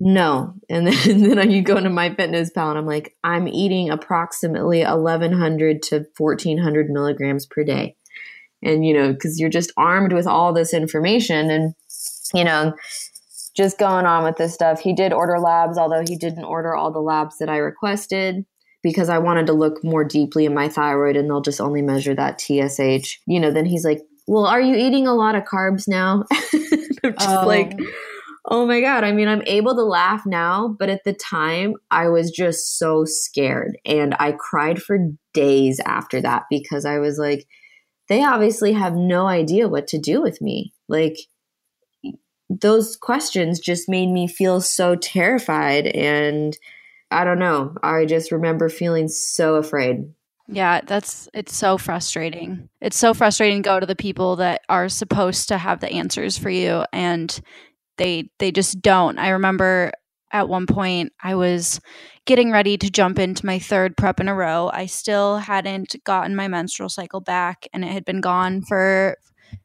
no. 0.00 0.54
And 0.68 0.86
then, 0.86 1.10
and 1.10 1.38
then 1.38 1.50
you 1.50 1.62
go 1.62 1.76
into 1.76 1.90
my 1.90 2.14
fitness 2.14 2.50
pal 2.50 2.70
and 2.70 2.78
I'm 2.78 2.86
like, 2.86 3.14
I'm 3.22 3.48
eating 3.48 3.90
approximately 3.90 4.82
1100 4.82 5.82
to 5.82 6.06
1400 6.16 6.88
milligrams 6.88 7.46
per 7.46 7.64
day. 7.64 7.96
And, 8.62 8.84
you 8.84 8.92
know, 8.92 9.12
because 9.12 9.38
you're 9.38 9.48
just 9.48 9.72
armed 9.76 10.12
with 10.12 10.26
all 10.26 10.52
this 10.52 10.74
information 10.74 11.50
and, 11.50 11.74
you 12.34 12.44
know, 12.44 12.74
just 13.56 13.78
going 13.78 14.06
on 14.06 14.24
with 14.24 14.36
this 14.36 14.54
stuff. 14.54 14.80
He 14.80 14.94
did 14.94 15.12
order 15.12 15.38
labs, 15.38 15.78
although 15.78 16.02
he 16.06 16.16
didn't 16.16 16.44
order 16.44 16.74
all 16.74 16.92
the 16.92 17.00
labs 17.00 17.38
that 17.38 17.48
I 17.48 17.56
requested 17.56 18.44
because 18.82 19.08
I 19.08 19.18
wanted 19.18 19.46
to 19.46 19.52
look 19.52 19.82
more 19.84 20.04
deeply 20.04 20.46
in 20.46 20.54
my 20.54 20.68
thyroid 20.68 21.16
and 21.16 21.28
they'll 21.28 21.40
just 21.40 21.60
only 21.60 21.82
measure 21.82 22.14
that 22.14 22.40
TSH. 22.40 23.18
You 23.26 23.40
know, 23.40 23.50
then 23.50 23.66
he's 23.66 23.84
like, 23.84 24.00
well, 24.26 24.46
are 24.46 24.60
you 24.60 24.76
eating 24.76 25.06
a 25.06 25.14
lot 25.14 25.34
of 25.34 25.44
carbs 25.44 25.88
now? 25.88 26.24
I'm 26.32 27.14
just 27.14 27.28
oh. 27.28 27.46
like, 27.46 27.78
oh 28.46 28.66
my 28.66 28.80
God. 28.80 29.04
I 29.04 29.12
mean, 29.12 29.28
I'm 29.28 29.42
able 29.46 29.74
to 29.74 29.82
laugh 29.82 30.22
now, 30.24 30.74
but 30.78 30.88
at 30.88 31.04
the 31.04 31.12
time, 31.12 31.74
I 31.90 32.08
was 32.08 32.30
just 32.30 32.78
so 32.78 33.04
scared. 33.04 33.76
And 33.84 34.14
I 34.18 34.32
cried 34.38 34.82
for 34.82 34.98
days 35.34 35.80
after 35.84 36.20
that 36.22 36.44
because 36.48 36.84
I 36.84 36.98
was 36.98 37.18
like, 37.18 37.46
they 38.10 38.24
obviously 38.24 38.72
have 38.72 38.96
no 38.96 39.28
idea 39.28 39.68
what 39.68 39.86
to 39.86 39.98
do 39.98 40.20
with 40.20 40.42
me. 40.42 40.74
Like, 40.88 41.16
those 42.50 42.96
questions 42.96 43.60
just 43.60 43.88
made 43.88 44.08
me 44.08 44.26
feel 44.26 44.60
so 44.60 44.96
terrified. 44.96 45.86
And 45.86 46.58
I 47.12 47.22
don't 47.22 47.38
know. 47.38 47.76
I 47.84 48.06
just 48.06 48.32
remember 48.32 48.68
feeling 48.68 49.06
so 49.06 49.54
afraid. 49.54 50.12
Yeah, 50.48 50.80
that's 50.84 51.28
it's 51.32 51.54
so 51.54 51.78
frustrating. 51.78 52.68
It's 52.80 52.98
so 52.98 53.14
frustrating 53.14 53.62
to 53.62 53.68
go 53.68 53.78
to 53.78 53.86
the 53.86 53.94
people 53.94 54.34
that 54.36 54.62
are 54.68 54.88
supposed 54.88 55.46
to 55.48 55.58
have 55.58 55.78
the 55.78 55.92
answers 55.92 56.36
for 56.36 56.50
you 56.50 56.84
and 56.92 57.40
they 57.96 58.30
they 58.40 58.50
just 58.50 58.82
don't. 58.82 59.20
I 59.20 59.28
remember 59.28 59.92
at 60.32 60.48
one 60.48 60.66
point 60.66 61.12
I 61.22 61.34
was 61.34 61.80
getting 62.26 62.52
ready 62.52 62.76
to 62.78 62.90
jump 62.90 63.18
into 63.18 63.46
my 63.46 63.58
third 63.58 63.96
prep 63.96 64.20
in 64.20 64.28
a 64.28 64.34
row. 64.34 64.70
I 64.72 64.86
still 64.86 65.38
hadn't 65.38 65.96
gotten 66.04 66.36
my 66.36 66.48
menstrual 66.48 66.88
cycle 66.88 67.20
back 67.20 67.66
and 67.72 67.84
it 67.84 67.88
had 67.92 68.04
been 68.04 68.20
gone 68.20 68.62
for 68.62 69.16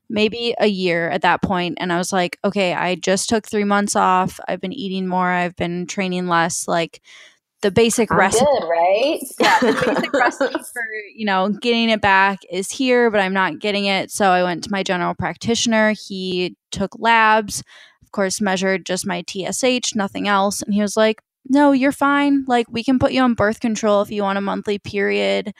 maybe 0.10 0.56
a 0.60 0.68
year 0.68 1.10
at 1.10 1.22
that 1.24 1.42
point 1.42 1.78
and 1.80 1.92
I 1.92 1.98
was 1.98 2.14
like, 2.14 2.38
okay, 2.44 2.74
I 2.74 2.96
just 2.96 3.30
took 3.30 3.48
3 3.48 3.64
months 3.64 3.96
off. 3.96 4.40
I've 4.48 4.62
been 4.62 4.74
eating 4.74 5.08
more, 5.08 5.30
I've 5.30 5.56
been 5.56 5.88
training 5.88 6.28
less 6.28 6.68
like 6.68 7.02
the 7.62 7.72
basic 7.72 8.12
I'm 8.12 8.20
recipe, 8.20 8.46
good, 8.46 8.68
right? 8.68 9.20
Yeah, 9.40 9.60
the 9.60 9.74
basic 9.74 10.14
recipe 10.14 10.54
for 10.54 10.84
you 11.16 11.26
know 11.26 11.50
getting 11.50 11.90
it 11.90 12.00
back 12.02 12.40
is 12.52 12.70
here, 12.70 13.10
but 13.10 13.20
I'm 13.20 13.34
not 13.34 13.60
getting 13.60 13.86
it. 13.86 14.12
So 14.12 14.30
I 14.30 14.44
went 14.44 14.64
to 14.66 14.72
my 14.72 14.84
general 14.84 15.16
practitioner. 15.16 15.94
He 15.94 16.56
took 16.72 16.92
labs, 17.00 17.64
course, 18.16 18.42
measured 18.42 18.86
just 18.86 19.06
my 19.08 19.24
TSH, 19.28 19.96
nothing 19.96 20.28
else, 20.28 20.62
and 20.62 20.74
he 20.74 20.82
was 20.82 20.98
like, 20.98 21.22
"No, 21.48 21.72
you're 21.72 21.92
fine. 21.92 22.46
Like 22.48 22.68
we 22.70 22.84
can 22.84 23.00
put 23.00 23.12
you 23.14 23.22
on 23.22 23.34
birth 23.36 23.60
control 23.60 24.02
if 24.02 24.12
you 24.12 24.24
want 24.24 24.38
a 24.38 24.42
monthly 24.42 24.80
period." 24.80 25.54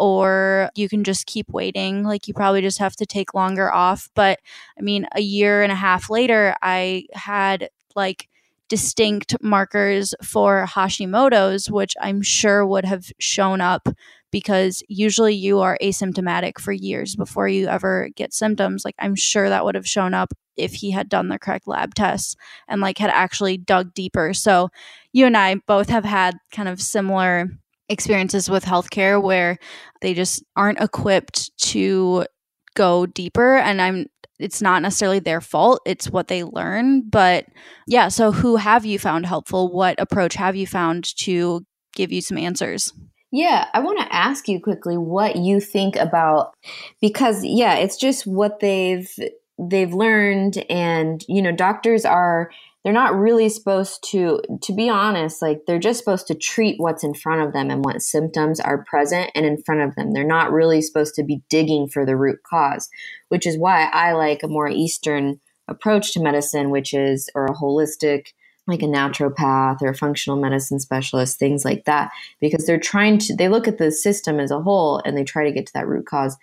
Or 0.00 0.70
you 0.76 0.88
can 0.88 1.02
just 1.02 1.26
keep 1.26 1.50
waiting. 1.50 2.04
Like, 2.04 2.28
you 2.28 2.34
probably 2.34 2.60
just 2.62 2.78
have 2.78 2.94
to 2.96 3.06
take 3.06 3.34
longer 3.34 3.72
off. 3.72 4.08
But 4.14 4.38
I 4.78 4.82
mean, 4.82 5.08
a 5.16 5.20
year 5.20 5.62
and 5.62 5.72
a 5.72 5.74
half 5.74 6.08
later, 6.08 6.54
I 6.62 7.06
had 7.14 7.68
like 7.96 8.28
distinct 8.68 9.34
markers 9.42 10.14
for 10.22 10.66
Hashimoto's, 10.68 11.70
which 11.70 11.94
I'm 12.00 12.22
sure 12.22 12.64
would 12.66 12.84
have 12.84 13.10
shown 13.18 13.60
up 13.60 13.88
because 14.30 14.82
usually 14.88 15.34
you 15.34 15.60
are 15.60 15.78
asymptomatic 15.82 16.60
for 16.60 16.72
years 16.72 17.16
before 17.16 17.48
you 17.48 17.66
ever 17.68 18.10
get 18.16 18.32
symptoms. 18.32 18.84
Like, 18.84 18.94
I'm 18.98 19.14
sure 19.14 19.48
that 19.48 19.64
would 19.64 19.74
have 19.74 19.88
shown 19.88 20.14
up 20.14 20.32
if 20.56 20.74
he 20.74 20.90
had 20.90 21.08
done 21.08 21.28
the 21.28 21.38
correct 21.38 21.68
lab 21.68 21.94
tests 21.94 22.36
and 22.66 22.80
like 22.80 22.98
had 22.98 23.10
actually 23.10 23.56
dug 23.56 23.94
deeper. 23.94 24.34
So, 24.34 24.68
you 25.12 25.26
and 25.26 25.36
I 25.36 25.56
both 25.66 25.88
have 25.88 26.04
had 26.04 26.36
kind 26.52 26.68
of 26.68 26.80
similar 26.80 27.48
experiences 27.88 28.50
with 28.50 28.64
healthcare 28.64 29.22
where 29.22 29.58
they 30.02 30.14
just 30.14 30.44
aren't 30.56 30.80
equipped 30.80 31.50
to 31.58 32.26
go 32.74 33.06
deeper 33.06 33.56
and 33.56 33.80
I'm 33.82 34.06
it's 34.38 34.62
not 34.62 34.82
necessarily 34.82 35.18
their 35.18 35.40
fault 35.40 35.80
it's 35.84 36.10
what 36.10 36.28
they 36.28 36.44
learn 36.44 37.08
but 37.08 37.46
yeah 37.88 38.08
so 38.08 38.30
who 38.30 38.56
have 38.56 38.84
you 38.84 38.98
found 38.98 39.26
helpful 39.26 39.72
what 39.72 40.00
approach 40.00 40.34
have 40.34 40.54
you 40.54 40.66
found 40.66 41.16
to 41.16 41.64
give 41.94 42.12
you 42.12 42.20
some 42.20 42.38
answers 42.38 42.92
yeah 43.30 43.68
i 43.74 43.80
want 43.80 43.98
to 43.98 44.14
ask 44.14 44.48
you 44.48 44.60
quickly 44.60 44.96
what 44.96 45.36
you 45.36 45.60
think 45.60 45.96
about 45.96 46.54
because 47.00 47.44
yeah 47.44 47.74
it's 47.74 47.96
just 47.96 48.26
what 48.26 48.60
they've 48.60 49.10
they've 49.58 49.92
learned 49.92 50.64
and 50.70 51.24
you 51.28 51.42
know 51.42 51.52
doctors 51.52 52.04
are 52.04 52.50
they're 52.84 52.92
not 52.92 53.14
really 53.14 53.48
supposed 53.48 54.02
to 54.10 54.40
to 54.62 54.72
be 54.72 54.88
honest 54.88 55.42
like 55.42 55.60
they're 55.66 55.78
just 55.78 55.98
supposed 55.98 56.26
to 56.26 56.34
treat 56.34 56.76
what's 56.78 57.04
in 57.04 57.12
front 57.12 57.42
of 57.42 57.52
them 57.52 57.70
and 57.70 57.84
what 57.84 58.00
symptoms 58.00 58.60
are 58.60 58.84
present 58.84 59.30
and 59.34 59.44
in 59.44 59.60
front 59.62 59.80
of 59.82 59.94
them. 59.94 60.12
They're 60.12 60.24
not 60.24 60.52
really 60.52 60.80
supposed 60.80 61.14
to 61.16 61.24
be 61.24 61.42
digging 61.50 61.88
for 61.88 62.06
the 62.06 62.16
root 62.16 62.38
cause 62.48 62.88
which 63.28 63.46
is 63.46 63.58
why 63.58 63.90
i 63.92 64.12
like 64.12 64.42
a 64.42 64.48
more 64.48 64.68
eastern 64.68 65.40
approach 65.66 66.12
to 66.12 66.20
medicine 66.20 66.70
which 66.70 66.94
is 66.94 67.28
or 67.34 67.46
a 67.46 67.54
holistic 67.54 68.28
like 68.68 68.82
a 68.82 68.86
naturopath 68.86 69.82
or 69.82 69.88
a 69.88 69.94
functional 69.94 70.38
medicine 70.38 70.78
specialist 70.78 71.38
things 71.38 71.64
like 71.64 71.84
that 71.84 72.10
because 72.40 72.66
they're 72.66 72.78
trying 72.78 73.18
to 73.18 73.34
they 73.34 73.48
look 73.48 73.66
at 73.66 73.78
the 73.78 73.90
system 73.90 74.38
as 74.38 74.50
a 74.50 74.60
whole 74.60 75.00
and 75.04 75.16
they 75.16 75.24
try 75.24 75.44
to 75.44 75.52
get 75.52 75.66
to 75.66 75.72
that 75.72 75.88
root 75.88 76.06
cause 76.06 76.36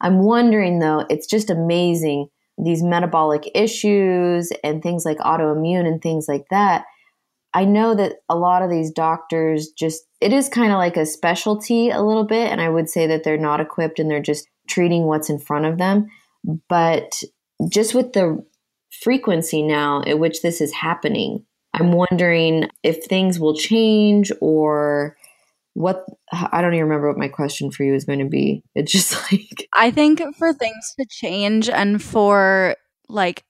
i'm 0.00 0.20
wondering 0.20 0.78
though 0.78 1.04
it's 1.10 1.26
just 1.26 1.50
amazing 1.50 2.28
these 2.58 2.82
metabolic 2.82 3.50
issues 3.54 4.52
and 4.62 4.82
things 4.82 5.04
like 5.04 5.18
autoimmune 5.18 5.86
and 5.86 6.00
things 6.00 6.28
like 6.28 6.46
that, 6.50 6.84
I 7.54 7.64
know 7.64 7.94
that 7.94 8.16
a 8.28 8.36
lot 8.36 8.62
of 8.62 8.70
these 8.70 8.90
doctors 8.90 9.68
just, 9.68 10.04
it 10.20 10.32
is 10.32 10.48
kind 10.48 10.72
of 10.72 10.78
like 10.78 10.96
a 10.96 11.06
specialty 11.06 11.90
a 11.90 12.02
little 12.02 12.24
bit. 12.24 12.50
And 12.50 12.60
I 12.60 12.68
would 12.68 12.88
say 12.88 13.06
that 13.06 13.24
they're 13.24 13.36
not 13.36 13.60
equipped 13.60 13.98
and 13.98 14.10
they're 14.10 14.22
just 14.22 14.48
treating 14.68 15.04
what's 15.04 15.28
in 15.28 15.38
front 15.38 15.66
of 15.66 15.78
them. 15.78 16.08
But 16.68 17.12
just 17.68 17.94
with 17.94 18.12
the 18.12 18.44
frequency 19.02 19.62
now 19.62 20.02
at 20.06 20.18
which 20.18 20.42
this 20.42 20.60
is 20.60 20.72
happening, 20.72 21.44
I'm 21.74 21.92
wondering 21.92 22.68
if 22.82 23.04
things 23.04 23.40
will 23.40 23.54
change 23.54 24.30
or 24.40 25.16
what 25.74 26.04
I 26.30 26.60
don't 26.60 26.74
even 26.74 26.84
remember 26.84 27.08
what 27.08 27.18
my 27.18 27.28
question 27.28 27.70
for 27.70 27.82
you 27.84 27.94
is 27.94 28.04
going 28.04 28.18
to 28.18 28.28
be. 28.28 28.62
It's 28.74 28.92
just 28.92 29.12
like 29.32 29.68
I 29.74 29.90
think 29.90 30.20
for 30.36 30.52
things 30.52 30.94
to 30.98 31.06
change 31.08 31.68
and 31.68 32.02
for 32.02 32.76
like 33.08 33.44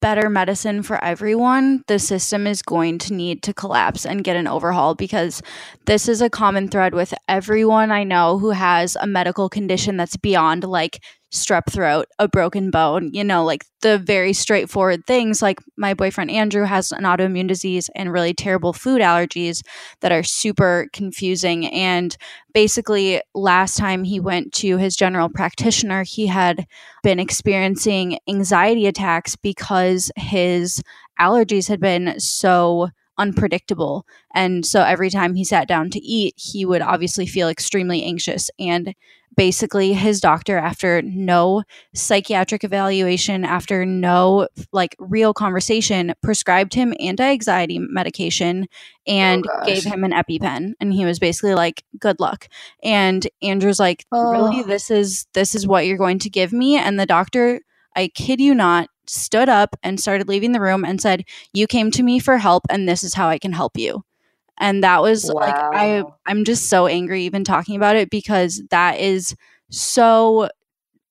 better 0.00 0.28
medicine 0.28 0.82
for 0.82 1.02
everyone, 1.02 1.84
the 1.86 1.98
system 1.98 2.46
is 2.46 2.60
going 2.60 2.98
to 2.98 3.14
need 3.14 3.42
to 3.44 3.54
collapse 3.54 4.04
and 4.04 4.24
get 4.24 4.36
an 4.36 4.48
overhaul 4.48 4.94
because 4.94 5.40
this 5.86 6.08
is 6.08 6.20
a 6.20 6.28
common 6.28 6.68
thread 6.68 6.92
with 6.92 7.14
everyone 7.28 7.92
I 7.92 8.02
know 8.02 8.38
who 8.38 8.50
has 8.50 8.96
a 9.00 9.06
medical 9.06 9.48
condition 9.48 9.96
that's 9.96 10.16
beyond 10.16 10.64
like 10.64 11.00
strep 11.32 11.70
throat, 11.70 12.06
a 12.18 12.28
broken 12.28 12.70
bone, 12.70 13.10
you 13.12 13.24
know, 13.24 13.44
like 13.44 13.64
the 13.80 13.98
very 13.98 14.32
straightforward 14.32 15.06
things. 15.06 15.40
Like 15.40 15.58
my 15.76 15.94
boyfriend 15.94 16.30
Andrew 16.30 16.64
has 16.64 16.92
an 16.92 17.04
autoimmune 17.04 17.48
disease 17.48 17.88
and 17.94 18.12
really 18.12 18.34
terrible 18.34 18.72
food 18.72 19.00
allergies 19.00 19.62
that 20.00 20.12
are 20.12 20.22
super 20.22 20.88
confusing. 20.92 21.66
And 21.66 22.16
basically, 22.52 23.22
last 23.34 23.76
time 23.76 24.04
he 24.04 24.20
went 24.20 24.52
to 24.54 24.76
his 24.76 24.94
general 24.94 25.30
practitioner, 25.30 26.04
he 26.04 26.26
had 26.26 26.66
been 27.02 27.18
experiencing 27.18 28.18
anxiety 28.28 28.86
attacks 28.86 29.34
because 29.34 30.12
his 30.16 30.82
allergies 31.18 31.68
had 31.68 31.80
been 31.80 32.20
so 32.20 32.90
unpredictable. 33.18 34.06
And 34.34 34.64
so 34.64 34.82
every 34.82 35.10
time 35.10 35.34
he 35.34 35.44
sat 35.44 35.68
down 35.68 35.90
to 35.90 36.00
eat, 36.00 36.34
he 36.36 36.64
would 36.64 36.82
obviously 36.82 37.26
feel 37.26 37.48
extremely 37.48 38.02
anxious. 38.02 38.50
And 38.58 38.94
basically 39.36 39.92
his 39.92 40.20
doctor 40.20 40.56
after 40.56 41.02
no 41.02 41.62
psychiatric 41.94 42.64
evaluation 42.64 43.44
after 43.44 43.86
no 43.86 44.48
like 44.72 44.96
real 44.98 45.32
conversation 45.32 46.14
prescribed 46.22 46.74
him 46.74 46.94
anti-anxiety 47.00 47.78
medication 47.78 48.66
and 49.06 49.44
oh 49.48 49.64
gave 49.64 49.84
him 49.84 50.04
an 50.04 50.12
epipen. 50.12 50.72
And 50.80 50.92
he 50.92 51.04
was 51.04 51.18
basically 51.18 51.54
like 51.54 51.82
good 51.98 52.20
luck. 52.20 52.48
And 52.82 53.26
andrew's 53.42 53.80
like 53.80 54.04
oh. 54.12 54.30
really 54.30 54.62
this 54.62 54.90
is 54.90 55.26
this 55.34 55.54
is 55.54 55.66
what 55.66 55.86
you're 55.86 55.98
going 55.98 56.18
to 56.20 56.30
give 56.30 56.52
me? 56.52 56.76
And 56.76 56.98
the 56.98 57.06
doctor 57.06 57.60
i 57.94 58.08
kid 58.08 58.40
you 58.40 58.54
not 58.54 58.88
stood 59.06 59.48
up 59.48 59.76
and 59.82 60.00
started 60.00 60.28
leaving 60.28 60.52
the 60.52 60.60
room 60.60 60.84
and 60.84 61.00
said 61.00 61.24
you 61.52 61.66
came 61.66 61.90
to 61.90 62.02
me 62.02 62.18
for 62.18 62.38
help 62.38 62.64
and 62.70 62.88
this 62.88 63.02
is 63.02 63.14
how 63.14 63.28
i 63.28 63.38
can 63.38 63.52
help 63.52 63.76
you 63.76 64.02
and 64.58 64.82
that 64.82 65.02
was 65.02 65.30
wow. 65.32 65.40
like 65.40 65.54
i 65.54 66.04
i'm 66.26 66.44
just 66.44 66.68
so 66.68 66.86
angry 66.86 67.22
even 67.22 67.44
talking 67.44 67.76
about 67.76 67.96
it 67.96 68.10
because 68.10 68.62
that 68.70 68.98
is 68.98 69.34
so 69.70 70.48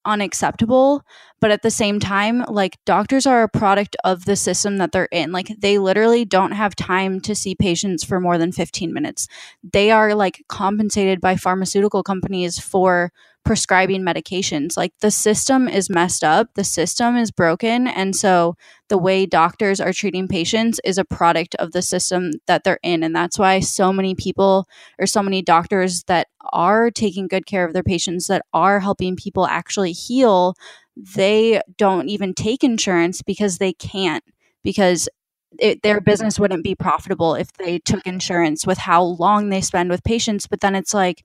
unacceptable 0.03 1.03
but 1.39 1.51
at 1.51 1.61
the 1.61 1.69
same 1.69 1.99
time 1.99 2.43
like 2.47 2.77
doctors 2.85 3.27
are 3.27 3.43
a 3.43 3.49
product 3.49 3.95
of 4.03 4.25
the 4.25 4.35
system 4.35 4.77
that 4.77 4.91
they're 4.91 5.07
in 5.11 5.31
like 5.31 5.51
they 5.59 5.77
literally 5.77 6.25
don't 6.25 6.53
have 6.53 6.75
time 6.75 7.19
to 7.19 7.35
see 7.35 7.53
patients 7.53 8.03
for 8.03 8.19
more 8.19 8.39
than 8.39 8.51
15 8.51 8.91
minutes 8.91 9.27
they 9.71 9.91
are 9.91 10.15
like 10.15 10.43
compensated 10.47 11.21
by 11.21 11.35
pharmaceutical 11.35 12.01
companies 12.01 12.57
for 12.57 13.11
prescribing 13.43 14.01
medications. 14.01 14.77
Like 14.77 14.93
the 14.99 15.11
system 15.11 15.67
is 15.67 15.89
messed 15.89 16.23
up, 16.23 16.53
the 16.55 16.63
system 16.63 17.15
is 17.17 17.31
broken. 17.31 17.87
And 17.87 18.15
so 18.15 18.55
the 18.91 18.97
way 18.97 19.25
doctors 19.25 19.79
are 19.79 19.93
treating 19.93 20.27
patients 20.27 20.77
is 20.83 20.97
a 20.97 21.05
product 21.05 21.55
of 21.55 21.71
the 21.71 21.81
system 21.81 22.33
that 22.45 22.65
they're 22.65 22.77
in. 22.83 23.03
And 23.03 23.15
that's 23.15 23.39
why 23.39 23.61
so 23.61 23.93
many 23.93 24.15
people 24.15 24.67
or 24.99 25.05
so 25.05 25.23
many 25.23 25.41
doctors 25.41 26.03
that 26.07 26.27
are 26.51 26.91
taking 26.91 27.29
good 27.29 27.45
care 27.45 27.63
of 27.63 27.71
their 27.71 27.83
patients, 27.83 28.27
that 28.27 28.43
are 28.53 28.81
helping 28.81 29.15
people 29.15 29.47
actually 29.47 29.93
heal, 29.93 30.55
they 30.97 31.61
don't 31.77 32.09
even 32.09 32.33
take 32.33 32.65
insurance 32.65 33.21
because 33.21 33.59
they 33.59 33.71
can't. 33.71 34.25
Because 34.61 35.07
it, 35.57 35.83
their 35.83 36.01
business 36.01 36.37
wouldn't 36.37 36.65
be 36.65 36.75
profitable 36.75 37.33
if 37.33 37.53
they 37.53 37.79
took 37.79 38.05
insurance 38.05 38.67
with 38.67 38.77
how 38.77 39.01
long 39.01 39.47
they 39.47 39.61
spend 39.61 39.89
with 39.89 40.03
patients. 40.03 40.47
But 40.47 40.59
then 40.59 40.75
it's 40.75 40.93
like, 40.93 41.23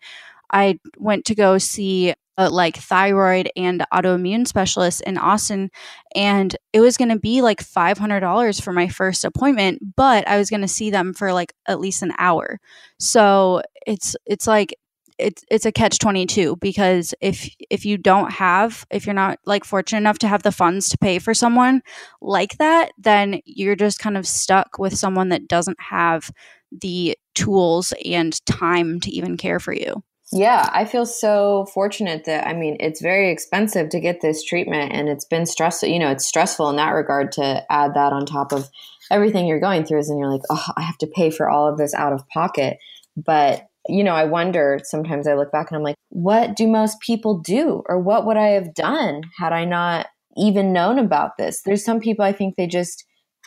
I 0.52 0.79
went 0.98 1.24
to 1.24 1.35
go 1.35 1.59
see 1.59 2.14
a 2.38 2.51
like 2.51 2.77
thyroid 2.77 3.51
and 3.57 3.85
autoimmune 3.92 4.46
specialist 4.46 5.01
in 5.03 5.18
Austin 5.18 5.70
and 6.14 6.57
it 6.72 6.81
was 6.81 6.96
going 6.96 7.09
to 7.09 7.18
be 7.18 7.42
like 7.42 7.62
$500 7.62 8.62
for 8.62 8.72
my 8.72 8.88
first 8.88 9.25
appointment 9.25 9.81
but 9.96 10.27
I 10.29 10.38
was 10.38 10.51
going 10.51 10.62
to 10.62 10.68
see 10.68 10.90
them 10.90 11.14
for 11.14 11.33
like 11.33 11.53
at 11.66 11.81
least 11.81 12.03
an 12.03 12.12
hour. 12.18 12.59
So 12.99 13.62
it's 13.87 14.16
it's 14.27 14.46
like 14.46 14.75
it's 15.18 15.42
it's 15.51 15.64
a 15.64 15.72
catch 15.72 15.99
22 15.99 16.57
because 16.57 17.14
if 17.20 17.49
if 17.70 17.87
you 17.87 17.96
don't 17.96 18.31
have 18.33 18.87
if 18.90 19.07
you're 19.07 19.14
not 19.14 19.38
like 19.46 19.64
fortunate 19.64 19.99
enough 19.99 20.18
to 20.18 20.29
have 20.29 20.42
the 20.42 20.53
funds 20.53 20.90
to 20.90 20.99
pay 20.99 21.18
for 21.18 21.33
someone 21.33 21.81
like 22.20 22.59
that 22.59 22.90
then 22.99 23.40
you're 23.46 23.77
just 23.77 23.99
kind 23.99 24.16
of 24.18 24.27
stuck 24.27 24.79
with 24.79 24.96
someone 24.96 25.31
that 25.31 25.49
doesn't 25.49 25.81
have 25.81 26.31
the 26.70 27.16
tools 27.35 27.92
and 28.05 28.44
time 28.46 29.01
to 29.01 29.11
even 29.11 29.37
care 29.37 29.61
for 29.61 29.72
you. 29.72 30.03
Yeah, 30.33 30.69
I 30.73 30.85
feel 30.85 31.07
so 31.07 31.67
fortunate 31.73 32.25
that 32.25 32.47
I 32.49 32.53
mean, 32.53 32.77
it's 32.81 33.01
very 33.01 33.31
expensive 33.31 33.89
to 33.91 34.01
get 34.01 34.21
this 34.21 34.43
treatment 34.43 34.93
and 34.93 35.09
it's 35.09 35.25
been 35.25 35.47
stressful, 35.47 35.89
you 35.89 36.01
know, 36.01 36.11
it's 36.11 36.27
stressful 36.27 36.69
in 36.69 36.77
that 36.77 36.91
regard 36.91 37.31
to 37.33 37.65
add 37.71 37.95
that 37.95 38.12
on 38.12 38.27
top 38.27 38.53
of 38.53 38.69
everything 39.11 39.47
you're 39.47 39.61
going 39.61 39.85
through 39.85 40.01
is 40.01 40.11
and 40.11 40.19
you're 40.19 40.31
like, 40.31 40.43
"Oh, 40.51 40.65
I 40.77 40.83
have 40.83 40.99
to 40.99 41.07
pay 41.07 41.31
for 41.31 41.49
all 41.49 41.69
of 41.69 41.79
this 41.79 41.95
out 41.95 42.12
of 42.12 42.29
pocket." 42.29 42.79
But, 43.17 43.67
you 43.89 44.03
know, 44.03 44.15
I 44.17 44.25
wonder 44.25 44.81
sometimes 44.83 45.29
I 45.29 45.35
look 45.35 45.53
back 45.53 45.71
and 45.71 45.77
I'm 45.77 45.85
like, 45.85 45.95
"What 46.09 46.57
do 46.57 46.67
most 46.67 46.99
people 47.01 47.39
do 47.39 47.85
or 47.89 48.01
what 48.01 48.27
would 48.27 48.37
I 48.37 48.49
have 48.49 48.75
done 48.75 49.23
had 49.39 49.53
I 49.53 49.65
not 49.65 50.07
even 50.37 50.73
known 50.73 50.99
about 50.99 51.37
this?" 51.39 51.62
There's 51.62 51.85
some 51.85 52.01
people 52.01 52.25
I 52.25 52.33
think 52.33 52.57
they 52.57 52.67
just 52.67 53.05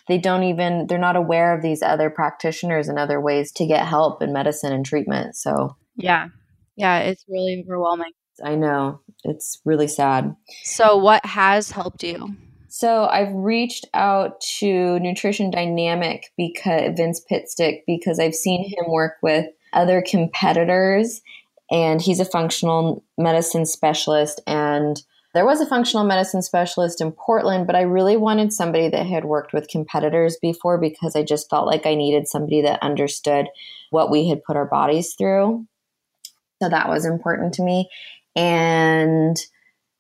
they 0.08 0.18
don't 0.18 0.44
even 0.44 0.88
they're 0.88 0.98
not 0.98 1.18
aware 1.18 1.54
of 1.54 1.62
these 1.62 1.82
other 1.84 2.10
practitioners 2.10 2.88
and 2.88 2.98
other 2.98 3.20
ways 3.20 3.52
to 3.54 3.68
get 3.68 3.86
help 3.86 4.22
in 4.22 4.32
medicine 4.32 4.72
and 4.72 4.86
treatment. 4.86 5.36
So, 5.36 5.76
yeah, 5.98 6.28
yeah, 6.80 7.00
it's 7.00 7.26
really 7.28 7.64
overwhelming. 7.66 8.12
I 8.44 8.56
know. 8.56 9.02
It's 9.24 9.60
really 9.66 9.88
sad. 9.88 10.36
So, 10.64 10.98
what 10.98 11.26
has 11.26 11.72
helped 11.72 12.04
you? 12.04 12.36
So, 12.70 13.06
I've 13.06 13.34
reached 13.34 13.86
out 13.94 14.40
to 14.60 15.00
Nutrition 15.00 15.52
Dynamic 15.52 16.32
because 16.38 16.96
Vince 16.96 17.22
Pitstick 17.30 17.82
because 17.86 18.20
I've 18.20 18.36
seen 18.36 18.64
him 18.64 18.90
work 18.92 19.18
with 19.22 19.48
other 19.74 20.02
competitors 20.08 21.22
and 21.70 22.02
he's 22.02 22.20
a 22.20 22.26
functional 22.26 23.04
medicine 23.18 23.66
specialist 23.66 24.42
and 24.48 25.04
there 25.36 25.46
was 25.46 25.62
a 25.62 25.66
functional 25.68 26.06
medicine 26.06 26.42
specialist 26.42 27.02
in 27.02 27.12
Portland, 27.12 27.68
but 27.68 27.76
I 27.76 27.82
really 27.82 28.18
wanted 28.18 28.52
somebody 28.52 28.90
that 28.90 29.06
had 29.06 29.26
worked 29.26 29.54
with 29.54 29.68
competitors 29.68 30.38
before 30.42 30.80
because 30.80 31.16
I 31.16 31.22
just 31.22 31.50
felt 31.52 31.68
like 31.68 31.86
I 31.86 31.94
needed 31.94 32.28
somebody 32.28 32.62
that 32.64 32.82
understood 32.82 33.48
what 33.92 34.10
we 34.10 34.28
had 34.28 34.44
put 34.44 34.56
our 34.58 34.66
bodies 34.66 35.14
through. 35.14 35.68
So 36.62 36.70
that 36.70 36.90
was 36.90 37.06
important 37.06 37.54
to 37.56 37.64
me. 37.64 37.90
And 38.36 39.38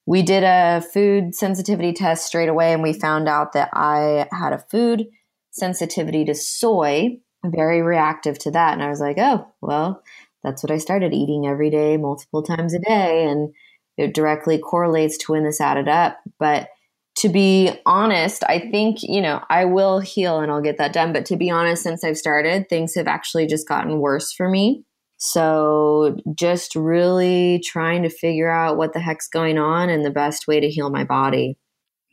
we 0.05 0.21
did 0.23 0.43
a 0.43 0.81
food 0.81 1.35
sensitivity 1.35 1.93
test 1.93 2.25
straight 2.25 2.49
away, 2.49 2.73
and 2.73 2.81
we 2.81 2.93
found 2.93 3.29
out 3.29 3.53
that 3.53 3.69
I 3.73 4.27
had 4.31 4.53
a 4.53 4.65
food 4.71 5.07
sensitivity 5.51 6.25
to 6.25 6.35
soy, 6.35 7.19
very 7.45 7.81
reactive 7.81 8.39
to 8.39 8.51
that. 8.51 8.73
And 8.73 8.83
I 8.83 8.89
was 8.89 8.99
like, 8.99 9.17
oh, 9.19 9.47
well, 9.61 10.01
that's 10.43 10.63
what 10.63 10.71
I 10.71 10.77
started 10.77 11.13
eating 11.13 11.45
every 11.47 11.69
day, 11.69 11.97
multiple 11.97 12.43
times 12.43 12.73
a 12.73 12.79
day. 12.79 13.25
And 13.25 13.53
it 13.97 14.13
directly 14.13 14.57
correlates 14.57 15.17
to 15.17 15.33
when 15.33 15.43
this 15.43 15.61
added 15.61 15.87
up. 15.87 16.17
But 16.39 16.69
to 17.17 17.29
be 17.29 17.71
honest, 17.85 18.43
I 18.47 18.59
think, 18.59 18.99
you 19.01 19.21
know, 19.21 19.43
I 19.49 19.65
will 19.65 19.99
heal 19.99 20.39
and 20.39 20.51
I'll 20.51 20.61
get 20.61 20.77
that 20.77 20.93
done. 20.93 21.11
But 21.11 21.25
to 21.27 21.35
be 21.35 21.49
honest, 21.49 21.83
since 21.83 22.03
I've 22.03 22.17
started, 22.17 22.69
things 22.69 22.95
have 22.95 23.07
actually 23.07 23.45
just 23.45 23.67
gotten 23.67 23.99
worse 23.99 24.31
for 24.31 24.49
me. 24.49 24.85
So 25.19 26.17
just 26.33 26.75
really 26.75 27.61
trying 27.63 28.03
to 28.03 28.09
figure 28.09 28.49
out 28.49 28.77
what 28.77 28.93
the 28.93 29.01
heck's 29.01 29.27
going 29.27 29.57
on 29.57 29.89
and 29.89 30.05
the 30.05 30.11
best 30.11 30.47
way 30.47 30.59
to 30.61 30.69
heal 30.69 30.89
my 30.89 31.03
body. 31.03 31.57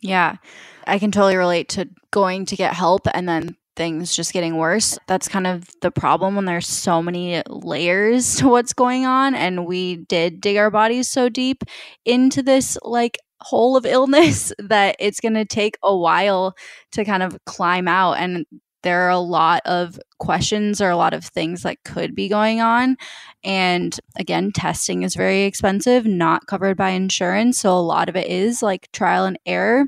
Yeah. 0.02 0.36
I 0.86 0.98
can 0.98 1.12
totally 1.12 1.36
relate 1.36 1.68
to 1.70 1.88
going 2.10 2.46
to 2.46 2.56
get 2.56 2.74
help 2.74 3.06
and 3.14 3.28
then 3.28 3.56
things 3.76 4.14
just 4.14 4.32
getting 4.32 4.56
worse. 4.56 4.98
That's 5.06 5.28
kind 5.28 5.46
of 5.46 5.68
the 5.82 5.90
problem 5.92 6.34
when 6.34 6.46
there's 6.46 6.66
so 6.66 7.00
many 7.00 7.42
layers 7.48 8.34
to 8.38 8.48
what's 8.48 8.72
going 8.72 9.06
on. 9.06 9.34
And 9.36 9.66
we 9.66 9.96
did 9.96 10.40
dig 10.40 10.56
our 10.56 10.70
bodies 10.70 11.08
so 11.08 11.28
deep 11.28 11.62
into 12.04 12.42
this 12.42 12.76
like 12.82 13.18
hole 13.40 13.76
of 13.76 13.86
illness 13.86 14.52
that 14.58 14.96
it's 14.98 15.20
going 15.20 15.34
to 15.34 15.44
take 15.44 15.76
a 15.82 15.96
while 15.96 16.56
to 16.92 17.04
kind 17.04 17.22
of 17.22 17.38
climb 17.44 17.86
out. 17.86 18.14
And 18.14 18.46
there 18.86 19.00
are 19.00 19.10
a 19.10 19.18
lot 19.18 19.62
of 19.64 19.98
questions 20.20 20.80
or 20.80 20.90
a 20.90 20.96
lot 20.96 21.12
of 21.12 21.24
things 21.24 21.62
that 21.62 21.82
could 21.84 22.14
be 22.14 22.28
going 22.28 22.60
on. 22.60 22.96
And 23.42 23.98
again, 24.16 24.52
testing 24.52 25.02
is 25.02 25.16
very 25.16 25.42
expensive, 25.42 26.06
not 26.06 26.46
covered 26.46 26.76
by 26.76 26.90
insurance. 26.90 27.58
So 27.58 27.76
a 27.76 27.80
lot 27.80 28.08
of 28.08 28.14
it 28.14 28.28
is 28.28 28.62
like 28.62 28.88
trial 28.92 29.24
and 29.24 29.40
error 29.44 29.86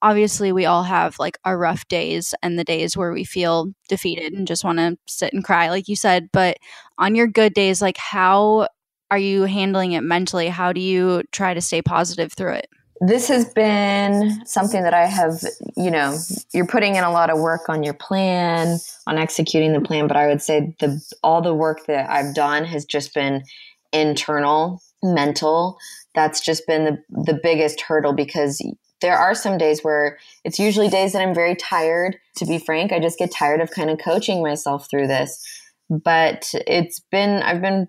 obviously 0.00 0.52
we 0.52 0.64
all 0.64 0.84
have 0.84 1.18
like 1.18 1.36
our 1.44 1.58
rough 1.58 1.86
days 1.88 2.34
and 2.40 2.58
the 2.58 2.64
days 2.64 2.96
where 2.96 3.12
we 3.12 3.24
feel 3.24 3.66
defeated 3.88 4.32
and 4.32 4.46
just 4.46 4.62
want 4.62 4.78
to 4.78 4.96
sit 5.08 5.32
and 5.32 5.42
cry 5.42 5.70
like 5.70 5.88
you 5.88 5.96
said 5.96 6.28
but 6.32 6.56
on 6.98 7.16
your 7.16 7.26
good 7.26 7.52
days 7.52 7.82
like 7.82 7.96
how 7.96 8.68
are 9.10 9.18
you 9.18 9.42
handling 9.42 9.90
it 9.90 10.02
mentally 10.02 10.48
how 10.48 10.72
do 10.72 10.80
you 10.80 11.20
try 11.32 11.52
to 11.52 11.60
stay 11.60 11.82
positive 11.82 12.32
through 12.32 12.52
it 12.52 12.68
this 13.00 13.28
has 13.28 13.44
been 13.52 14.44
something 14.44 14.82
that 14.82 14.94
I 14.94 15.06
have, 15.06 15.42
you 15.76 15.90
know, 15.90 16.18
you're 16.52 16.66
putting 16.66 16.96
in 16.96 17.04
a 17.04 17.10
lot 17.10 17.30
of 17.30 17.38
work 17.38 17.68
on 17.68 17.82
your 17.82 17.94
plan, 17.94 18.78
on 19.06 19.18
executing 19.18 19.72
the 19.72 19.80
plan, 19.80 20.08
but 20.08 20.16
I 20.16 20.26
would 20.26 20.42
say 20.42 20.74
the 20.80 21.00
all 21.22 21.40
the 21.40 21.54
work 21.54 21.86
that 21.86 22.10
I've 22.10 22.34
done 22.34 22.64
has 22.64 22.84
just 22.84 23.14
been 23.14 23.44
internal, 23.92 24.82
mental. 25.02 25.78
That's 26.14 26.40
just 26.40 26.66
been 26.66 26.84
the 26.84 27.22
the 27.22 27.38
biggest 27.40 27.80
hurdle 27.80 28.12
because 28.12 28.60
there 29.00 29.16
are 29.16 29.34
some 29.34 29.58
days 29.58 29.80
where 29.82 30.18
it's 30.44 30.58
usually 30.58 30.88
days 30.88 31.12
that 31.12 31.22
I'm 31.22 31.34
very 31.34 31.54
tired. 31.54 32.16
To 32.36 32.46
be 32.46 32.58
frank, 32.58 32.92
I 32.92 33.00
just 33.00 33.18
get 33.18 33.30
tired 33.30 33.60
of 33.60 33.70
kind 33.70 33.90
of 33.90 33.98
coaching 33.98 34.42
myself 34.42 34.88
through 34.90 35.06
this. 35.06 35.44
But 35.90 36.50
it's 36.66 37.00
been, 37.10 37.42
I've 37.42 37.62
been 37.62 37.88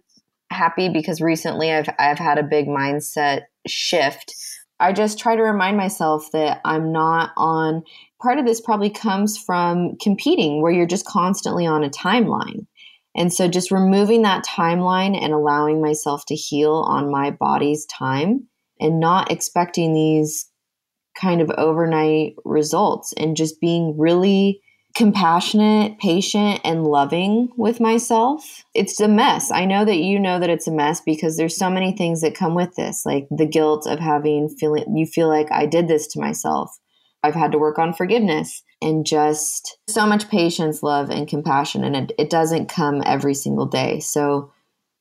happy 0.52 0.90
because 0.90 1.22
recently 1.22 1.72
I've, 1.72 1.90
I've 2.00 2.20
had 2.20 2.38
a 2.38 2.44
big 2.44 2.68
mindset 2.68 3.44
shift. 3.68 4.34
I 4.80 4.94
just 4.94 5.20
try 5.20 5.36
to 5.36 5.42
remind 5.42 5.78
myself 5.78 6.32
that 6.32 6.62
I'm 6.64 6.92
not 6.92 7.32
on, 7.36 7.84
part 8.22 8.40
of 8.40 8.46
this 8.46 8.62
probably 8.62 8.90
comes 8.90 9.38
from 9.38 9.98
competing 9.98 10.62
where 10.62 10.72
you're 10.72 10.86
just 10.86 11.06
constantly 11.06 11.66
on 11.66 11.84
a 11.84 11.90
timeline. 11.90 12.66
And 13.16 13.34
so 13.34 13.48
just 13.48 13.72
removing 13.72 14.22
that 14.22 14.46
timeline 14.46 15.22
and 15.22 15.34
allowing 15.34 15.82
myself 15.82 16.26
to 16.28 16.36
heal 16.36 16.76
on 16.88 17.12
my 17.12 17.32
body's 17.32 17.86
time 17.86 18.48
and 18.80 19.00
not 19.00 19.32
expecting 19.32 19.94
these 19.94 20.50
kind 21.20 21.42
of 21.42 21.50
overnight 21.52 22.36
results 22.46 23.14
and 23.18 23.36
just 23.36 23.60
being 23.60 23.98
really 23.98 24.62
compassionate, 24.96 25.98
patient, 26.00 26.60
and 26.64 26.84
loving 26.86 27.50
with 27.56 27.80
myself. 27.80 28.66
It's 28.74 29.00
a 29.00 29.08
mess. 29.08 29.52
I 29.52 29.66
know 29.66 29.86
that 29.86 29.98
you 29.98 30.20
know 30.20 30.40
that 30.40 30.50
it's 30.50 30.68
a 30.68 30.72
mess 30.72 31.02
because 31.02 31.38
there's 31.38 31.56
so 31.56 31.70
many 31.70 31.96
things 31.96 32.22
that 32.22 32.36
come 32.36 32.56
with 32.56 32.76
this, 32.76 33.06
like 33.06 33.28
the 33.30 33.46
guilt 33.46 33.88
of 33.88 34.00
having 34.00 34.50
feeling 34.50 34.96
you 34.96 35.06
feel 35.06 35.28
like 35.28 35.52
I 35.52 35.66
did 35.66 35.88
this 35.88 36.08
to 36.08 36.20
myself. 36.20 36.78
I've 37.24 37.36
had 37.36 37.52
to 37.52 37.60
work 37.60 37.78
on 37.78 37.94
forgiveness 37.94 38.64
and 38.82 39.06
just 39.06 39.78
so 39.88 40.06
much 40.06 40.30
patience, 40.30 40.82
love, 40.82 41.10
and 41.10 41.28
compassion. 41.28 41.84
And 41.84 41.96
it, 41.96 42.12
it 42.18 42.30
doesn't 42.30 42.70
come 42.70 43.04
every 43.06 43.34
single 43.34 43.66
day. 43.66 44.00
So 44.00 44.52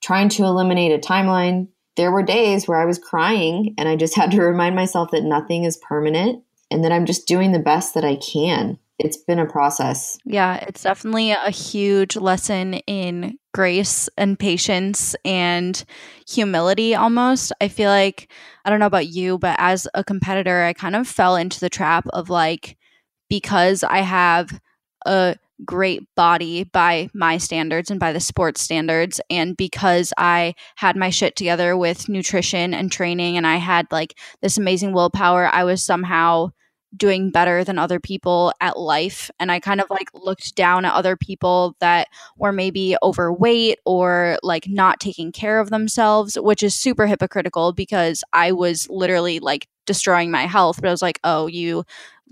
trying 0.03 0.29
to 0.31 0.45
eliminate 0.45 0.93
a 0.93 0.99
timeline, 0.99 1.69
there 1.97 2.13
were 2.13 2.23
days 2.23 2.67
where 2.67 2.81
I 2.81 2.87
was 2.87 2.99
crying 2.99 3.75
and 3.79 3.89
I 3.89 3.97
just 3.97 4.17
had 4.17 4.31
to 4.33 4.43
remind 4.43 4.75
myself 4.75 5.11
that 5.13 5.25
nothing 5.25 5.65
is 5.65 5.77
permanent 5.77 6.43
and 6.71 6.85
that 6.85 6.93
I'm 6.93 7.07
just 7.07 7.27
doing 7.27 7.53
the 7.53 7.59
best 7.59 7.95
that 7.95 8.05
I 8.05 8.17
can. 8.17 8.79
It's 8.99 9.17
been 9.17 9.39
a 9.39 9.47
process. 9.47 10.19
Yeah, 10.25 10.57
it's 10.57 10.83
definitely 10.83 11.31
a 11.31 11.51
huge 11.51 12.17
lesson 12.17 12.75
in 12.75 13.39
grace 13.55 14.09
and 14.19 14.39
patience 14.39 15.15
and 15.25 15.85
humility 16.29 16.97
almost. 16.97 17.53
I 17.61 17.69
feel 17.69 17.91
like, 17.91 18.31
I 18.65 18.71
don't 18.71 18.81
know 18.81 18.87
about 18.87 19.07
you, 19.07 19.39
but 19.39 19.55
as 19.59 19.87
a 19.95 20.03
competitor, 20.03 20.65
I 20.65 20.73
kind 20.73 20.97
of 20.97 21.07
fell 21.07 21.37
into 21.37 21.61
the 21.61 21.71
trap 21.71 22.07
of 22.09 22.29
like, 22.29 22.77
because 23.29 23.85
I 23.85 23.99
have 23.99 24.61
a 25.07 25.37
great 25.65 26.03
body 26.17 26.65
by 26.65 27.09
my 27.15 27.39
standards 27.39 27.91
and 27.91 28.01
by 28.01 28.13
the 28.13 28.21
sports 28.21 28.61
standards. 28.61 29.21
And 29.31 29.57
because 29.57 30.13
I 30.19 30.55
had 30.77 30.97
my 30.97 31.11
shit 31.11 31.37
together 31.37 31.77
with 31.77 32.09
nutrition 32.09 32.75
and 32.75 32.91
training 32.91 33.37
and 33.37 33.47
I 33.47 33.57
had 33.57 33.87
like 33.91 34.19
this 34.41 34.59
amazing 34.59 34.93
willpower, 34.93 35.47
I 35.47 35.65
was 35.65 35.85
somehow 35.85 36.51
doing 36.97 37.31
better 37.31 37.65
than 37.65 37.79
other 37.79 38.01
people 38.01 38.53
at 38.61 38.79
life. 38.79 39.31
And 39.39 39.53
I 39.53 39.61
kind 39.61 39.81
of 39.81 39.89
like 39.91 40.09
looked 40.15 40.55
down 40.55 40.85
at 40.85 40.95
other 40.95 41.17
people 41.17 41.77
that 41.81 42.09
were 42.37 42.53
maybe 42.53 42.97
overweight 43.03 43.79
or 43.85 44.39
like 44.43 44.69
not 44.69 45.01
taking 45.01 45.33
care 45.33 45.61
of 45.61 45.71
themselves, 45.71 46.37
which 46.41 46.63
is 46.63 46.75
super 46.75 47.07
hypocritical 47.07 47.73
because 47.73 48.25
I 48.33 48.53
was 48.53 48.89
literally 48.89 49.39
like 49.39 49.69
destroying 49.87 50.31
my 50.31 50.47
health. 50.47 50.81
But 50.81 50.89
I 50.89 50.93
was 50.93 51.03
like, 51.03 51.21
oh, 51.25 51.47
you 51.47 51.85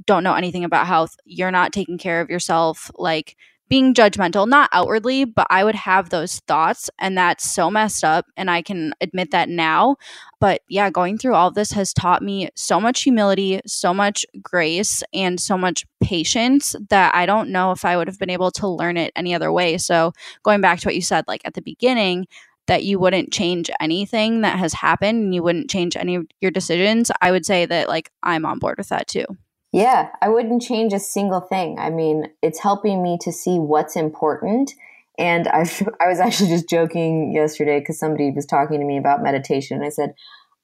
don't 0.05 0.25
know 0.25 0.35
anything 0.35 0.65
about 0.65 0.87
health, 0.87 1.17
you're 1.25 1.51
not 1.51 1.73
taking 1.73 1.99
care 1.99 2.21
of 2.21 2.29
yourself, 2.29 2.91
like 2.97 3.37
being 3.69 3.95
judgmental, 3.95 4.49
not 4.49 4.71
outwardly, 4.73 5.25
but 5.25 5.47
I 5.51 5.65
would 5.65 5.75
have 5.75 6.11
those 6.11 6.41
thoughts. 6.41 6.89
And 6.99 7.17
that's 7.19 7.51
so 7.51 7.71
messed 7.71 8.05
up. 8.05 8.27
And 8.37 8.51
I 8.51 8.63
can 8.63 8.93
admit 9.01 9.31
that 9.33 9.49
now. 9.49 9.97
But 10.41 10.63
yeah, 10.69 10.91
going 10.91 11.19
through 11.19 11.35
all 11.35 11.51
this 11.51 11.73
has 11.73 11.93
taught 11.93 12.23
me 12.23 12.51
so 12.55 12.81
much 12.81 13.03
humility, 13.03 13.61
so 13.67 13.93
much 13.93 14.25
grace, 14.43 15.03
and 15.13 15.41
so 15.41 15.59
much 15.59 15.85
patience 16.01 16.77
that 16.91 17.15
I 17.15 17.27
don't 17.27 17.51
know 17.51 17.73
if 17.73 17.85
I 17.85 17.97
would 17.97 18.09
have 18.09 18.19
been 18.19 18.31
able 18.31 18.51
to 18.53 18.69
learn 18.69 18.97
it 18.97 19.13
any 19.17 19.35
other 19.35 19.53
way. 19.53 19.79
So, 19.79 20.13
going 20.43 20.61
back 20.61 20.81
to 20.81 20.89
what 20.89 20.95
you 20.95 21.03
said, 21.03 21.25
like 21.27 21.43
at 21.45 21.55
the 21.55 21.63
beginning, 21.63 22.27
that 22.67 22.85
you 22.85 22.99
wouldn't 22.99 23.33
change 23.33 23.71
anything 23.81 24.41
that 24.41 24.59
has 24.59 24.73
happened 24.73 25.23
and 25.23 25.35
you 25.35 25.43
wouldn't 25.43 25.71
change 25.71 25.97
any 25.97 26.17
of 26.17 26.27
your 26.41 26.51
decisions, 26.51 27.11
I 27.21 27.31
would 27.31 27.47
say 27.47 27.65
that 27.67 27.89
like 27.89 28.11
I'm 28.23 28.45
on 28.45 28.59
board 28.59 28.79
with 28.79 28.89
that 28.89 29.07
too. 29.07 29.25
Yeah, 29.73 30.11
I 30.23 30.29
wouldn't 30.29 30.63
change 30.63 30.93
a 30.93 30.99
single 30.99 31.41
thing. 31.41 31.79
I 31.79 31.91
mean, 31.91 32.29
it's 32.43 32.61
helping 32.61 33.03
me 33.03 33.19
to 33.23 33.33
see 33.33 33.59
what's 33.59 33.97
important. 33.97 34.73
And 35.19 35.49
I, 35.49 35.61
I 36.01 36.09
was 36.09 36.21
actually 36.21 36.51
just 36.51 36.69
joking 36.69 37.33
yesterday 37.35 37.81
because 37.81 37.99
somebody 37.99 38.31
was 38.31 38.47
talking 38.47 38.81
to 38.81 38.87
me 38.87 38.97
about 38.97 39.23
meditation. 39.23 39.83
I 39.83 39.91
said, 39.91 40.15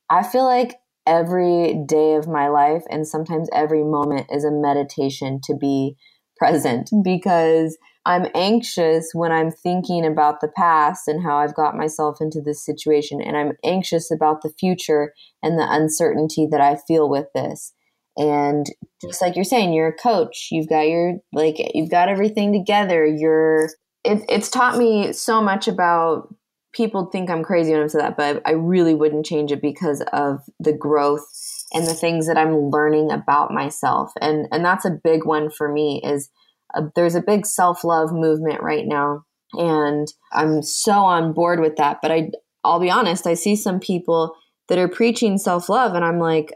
I 0.08 0.22
feel 0.22 0.44
like 0.44 0.76
every 1.06 1.74
day 1.86 2.14
of 2.14 2.28
my 2.28 2.48
life 2.48 2.84
and 2.88 3.06
sometimes 3.06 3.48
every 3.52 3.82
moment 3.82 4.28
is 4.30 4.44
a 4.44 4.50
meditation 4.52 5.40
to 5.44 5.54
be 5.54 5.96
present 6.36 6.90
because 7.04 7.78
I'm 8.04 8.26
anxious 8.34 9.10
when 9.14 9.30
I'm 9.30 9.52
thinking 9.52 10.04
about 10.04 10.40
the 10.40 10.50
past 10.56 11.06
and 11.06 11.22
how 11.22 11.36
I've 11.36 11.54
got 11.54 11.76
myself 11.76 12.18
into 12.20 12.40
this 12.40 12.64
situation. 12.64 13.20
And 13.22 13.36
I'm 13.36 13.52
anxious 13.64 14.10
about 14.10 14.42
the 14.42 14.52
future 14.58 15.12
and 15.40 15.56
the 15.56 15.66
uncertainty 15.68 16.48
that 16.50 16.60
I 16.60 16.78
feel 16.88 17.08
with 17.08 17.26
this. 17.32 17.72
And 18.16 18.66
just 19.00 19.22
like 19.22 19.36
you're 19.36 19.44
saying, 19.44 19.72
you're 19.72 19.88
a 19.88 19.96
coach. 19.96 20.48
You've 20.50 20.68
got 20.68 20.82
your 20.82 21.14
like 21.32 21.56
you've 21.74 21.90
got 21.90 22.08
everything 22.08 22.52
together. 22.52 23.06
You're 23.06 23.70
it, 24.04 24.24
it's 24.28 24.50
taught 24.50 24.76
me 24.76 25.12
so 25.12 25.40
much 25.40 25.68
about 25.68 26.34
people 26.72 27.06
think 27.06 27.30
I'm 27.30 27.42
crazy 27.42 27.72
when 27.72 27.82
I 27.82 27.86
say 27.86 27.98
that, 27.98 28.16
but 28.16 28.42
I 28.46 28.52
really 28.52 28.94
wouldn't 28.94 29.26
change 29.26 29.52
it 29.52 29.60
because 29.60 30.02
of 30.12 30.40
the 30.58 30.72
growth 30.72 31.26
and 31.72 31.86
the 31.86 31.94
things 31.94 32.26
that 32.26 32.38
I'm 32.38 32.70
learning 32.70 33.10
about 33.10 33.50
myself. 33.50 34.12
And 34.20 34.46
and 34.52 34.64
that's 34.64 34.84
a 34.84 34.98
big 35.02 35.24
one 35.24 35.50
for 35.50 35.72
me 35.72 36.00
is 36.04 36.30
a, 36.74 36.82
there's 36.94 37.14
a 37.14 37.22
big 37.22 37.46
self-love 37.46 38.12
movement 38.12 38.62
right 38.62 38.86
now 38.86 39.24
and 39.54 40.08
I'm 40.32 40.62
so 40.62 40.92
on 40.92 41.32
board 41.32 41.60
with 41.60 41.76
that, 41.76 41.98
but 42.02 42.10
I 42.10 42.30
I'll 42.64 42.80
be 42.80 42.90
honest, 42.90 43.26
I 43.26 43.34
see 43.34 43.56
some 43.56 43.80
people 43.80 44.34
that 44.68 44.78
are 44.78 44.88
preaching 44.88 45.36
self-love 45.36 45.94
and 45.94 46.04
I'm 46.04 46.18
like 46.18 46.52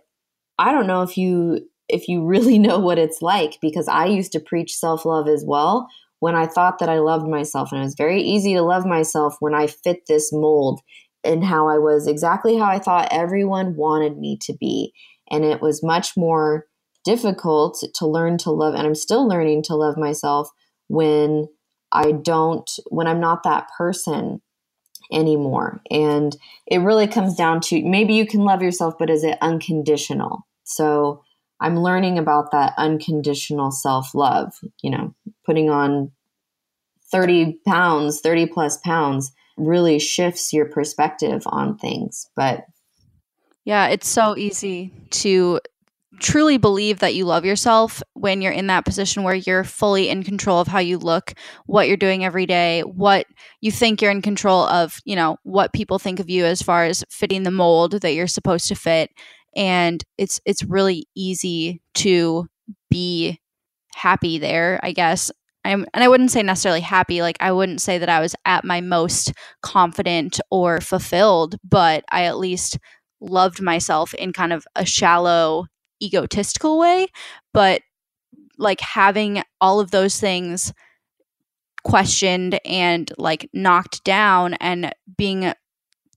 I 0.59 0.73
don't 0.73 0.87
know 0.87 1.03
if 1.03 1.17
you 1.17 1.69
if 1.89 2.09
you 2.09 2.25
really 2.25 2.59
know 2.67 2.79
what 2.79 2.99
it's 2.99 3.23
like 3.23 3.59
because 3.61 3.89
I 3.89 4.07
used 4.07 4.33
to 4.33 4.41
preach 4.41 4.75
self-love 4.75 5.29
as 5.29 5.45
well 5.47 5.89
when 6.21 6.35
I 6.35 6.47
thought 6.47 6.79
that 6.79 6.89
I 6.89 6.99
loved 6.99 7.29
myself 7.29 7.73
and 7.73 7.81
it 7.81 7.85
was 7.85 7.95
very 7.95 8.23
easy 8.23 8.55
to 8.55 8.63
love 8.63 8.87
myself 8.87 9.37
when 9.41 9.55
I 9.55 9.67
fit 9.67 10.07
this 10.09 10.33
mold 10.33 10.81
and 11.25 11.45
how 11.45 11.69
I 11.69 11.79
was 11.79 12.07
exactly 12.07 12.57
how 12.57 12.67
I 12.67 12.79
thought 12.79 13.09
everyone 13.11 13.77
wanted 13.77 14.19
me 14.19 14.39
to 14.43 14.55
be 14.55 14.93
and 15.31 15.45
it 15.45 15.61
was 15.61 15.83
much 15.83 16.17
more 16.17 16.67
difficult 17.05 17.83
to 17.95 18.07
learn 18.07 18.39
to 18.39 18.51
love 18.51 18.75
and 18.75 18.87
I'm 18.87 18.95
still 18.95 19.29
learning 19.29 19.63
to 19.65 19.77
love 19.77 19.97
myself 19.97 20.49
when 20.89 21.49
I 21.93 22.13
don't 22.13 22.69
when 22.91 23.07
I'm 23.07 23.21
not 23.21 23.43
that 23.45 23.69
person 23.77 24.41
anymore. 25.13 25.81
And 25.91 26.37
it 26.67 26.79
really 26.79 27.07
comes 27.07 27.35
down 27.35 27.61
to 27.63 27.83
maybe 27.83 28.15
you 28.15 28.27
can 28.27 28.41
love 28.41 28.63
yourself, 28.63 28.95
but 28.99 29.11
is 29.11 29.25
it 29.25 29.39
unconditional? 29.41 30.46
So 30.67 31.23
I'm 31.61 31.79
learning 31.79 32.19
about 32.19 32.51
that 32.53 32.75
unconditional 32.77 33.71
self 33.71 34.15
love, 34.15 34.55
you 34.83 34.91
know, 34.91 35.15
putting 35.45 35.71
on 35.71 36.13
30 37.11 37.61
pounds, 37.67 38.21
30 38.21 38.47
plus 38.47 38.77
pounds 38.79 39.33
really 39.57 39.99
shifts 39.99 40.53
your 40.53 40.67
perspective 40.67 41.43
on 41.47 41.79
things. 41.79 42.29
But 42.37 42.67
yeah, 43.65 43.89
it's 43.89 44.09
so 44.09 44.37
easy 44.37 44.93
to 45.11 45.61
truly 46.21 46.57
believe 46.57 47.01
that 47.01 47.15
you 47.15 47.25
love 47.25 47.45
yourself 47.45 48.03
when 48.15 48.41
you're 48.41 48.53
in 48.53 48.69
that 48.69 48.85
position 48.85 49.23
where 49.23 49.35
you're 49.35 49.65
fully 49.65 50.09
in 50.09 50.23
control 50.23 50.61
of 50.61 50.69
how 50.69 50.79
you 50.79 50.99
look, 50.99 51.35
what 51.67 51.89
you're 51.89 51.97
doing 51.97 52.25
every 52.25 52.47
day, 52.47 52.83
what 52.83 53.27
you 53.61 53.71
think 53.71 54.01
you're 54.01 54.11
in 54.11 54.23
control 54.23 54.67
of, 54.67 55.01
you 55.05 55.17
know, 55.17 55.37
what 55.43 55.73
people 55.73 55.99
think 55.99 56.21
of 56.21 56.31
you 56.31 56.45
as 56.45 56.63
far 56.63 56.85
as 56.85 57.05
fitting 57.11 57.43
the 57.43 57.51
mold 57.51 58.01
that 58.01 58.15
you're 58.15 58.27
supposed 58.27 58.69
to 58.69 58.75
fit. 58.75 59.11
And 59.57 60.05
it's 60.19 60.41
it's 60.45 60.63
really 60.63 61.09
easy 61.17 61.81
to 61.95 62.47
be 62.91 63.41
happy 63.95 64.39
there, 64.39 64.79
I 64.83 64.93
guess. 64.93 65.33
I'm, 65.65 65.85
and 65.95 66.05
I 66.05 66.09
wouldn't 66.09 66.31
say 66.31 66.43
necessarily 66.43 66.81
happy. 66.81 67.23
Like, 67.23 67.39
I 67.41 67.51
wouldn't 67.51 67.81
say 67.81 67.99
that 67.99 68.09
I 68.09 68.21
was 68.21 68.37
at 68.45 68.65
my 68.65 68.81
most 68.81 69.33
confident 69.63 70.39
or 70.51 70.81
fulfilled, 70.81 71.57
but 71.65 72.05
I 72.11 72.25
at 72.25 72.39
least 72.39 72.79
loved 73.21 73.61
myself 73.61 74.15
in 74.15 74.33
kind 74.33 74.53
of 74.53 74.65
a 74.77 74.87
shallow, 74.87 75.67
egotistical 76.01 76.79
way. 76.79 77.09
But 77.53 77.83
like 78.59 78.81
having 78.81 79.43
all 79.61 79.81
of 79.81 79.91
those 79.91 80.21
things 80.21 80.73
questioned 81.85 82.61
and 82.65 83.13
like 83.19 83.49
knocked 83.53 84.05
down 84.05 84.55
and 84.55 84.93
being 85.17 85.53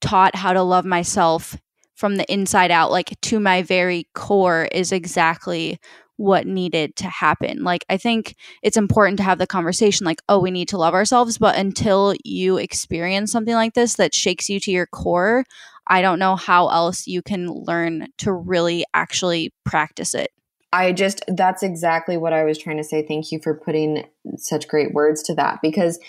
taught 0.02 0.36
how 0.36 0.54
to 0.54 0.62
love 0.62 0.86
myself 0.86 1.58
from 2.00 2.16
the 2.16 2.32
inside 2.32 2.72
out, 2.72 2.91
like 2.91 3.20
to 3.20 3.41
my 3.41 3.62
very 3.62 4.08
core, 4.16 4.70
is 4.72 4.93
exactly 4.93 5.80
what 6.16 6.47
needed 6.47 6.95
to 6.95 7.08
happen. 7.08 7.64
Like, 7.64 7.84
I 7.89 7.97
think 7.97 8.36
it's 8.64 8.78
important 8.78 9.18
to 9.18 9.24
have 9.24 9.38
the 9.38 9.45
conversation, 9.45 10.06
like, 10.06 10.22
oh, 10.30 10.39
we 10.39 10.50
need 10.50 10.70
to 10.70 10.78
love 10.78 10.93
ourselves. 10.93 11.38
But 11.38 11.58
until 11.58 12.16
you 12.24 12.58
experience 12.58 13.34
something 13.34 13.54
like 13.54 13.74
this 13.74 13.95
that 13.95 14.16
shakes 14.16 14.50
you 14.50 14.62
to 14.62 14.72
your 14.72 14.88
core, 14.88 15.43
I 15.88 16.02
don't 16.02 16.20
know 16.20 16.38
how 16.38 16.70
else 16.70 17.06
you 17.06 17.22
can 17.22 17.52
learn 17.52 18.08
to 18.20 18.32
really 18.32 18.86
actually 18.93 19.54
practice 19.66 20.14
it. 20.14 20.32
I 20.72 20.93
just, 20.93 21.22
that's 21.28 21.64
exactly 21.64 22.16
what 22.16 22.32
I 22.32 22.43
was 22.43 22.58
trying 22.58 22.78
to 22.78 22.84
say. 22.84 23.06
Thank 23.06 23.32
you 23.32 23.39
for 23.43 23.56
putting 23.56 24.06
such 24.38 24.68
great 24.70 24.93
words 24.93 25.22
to 25.24 25.36
that 25.36 25.60
because, 25.62 26.00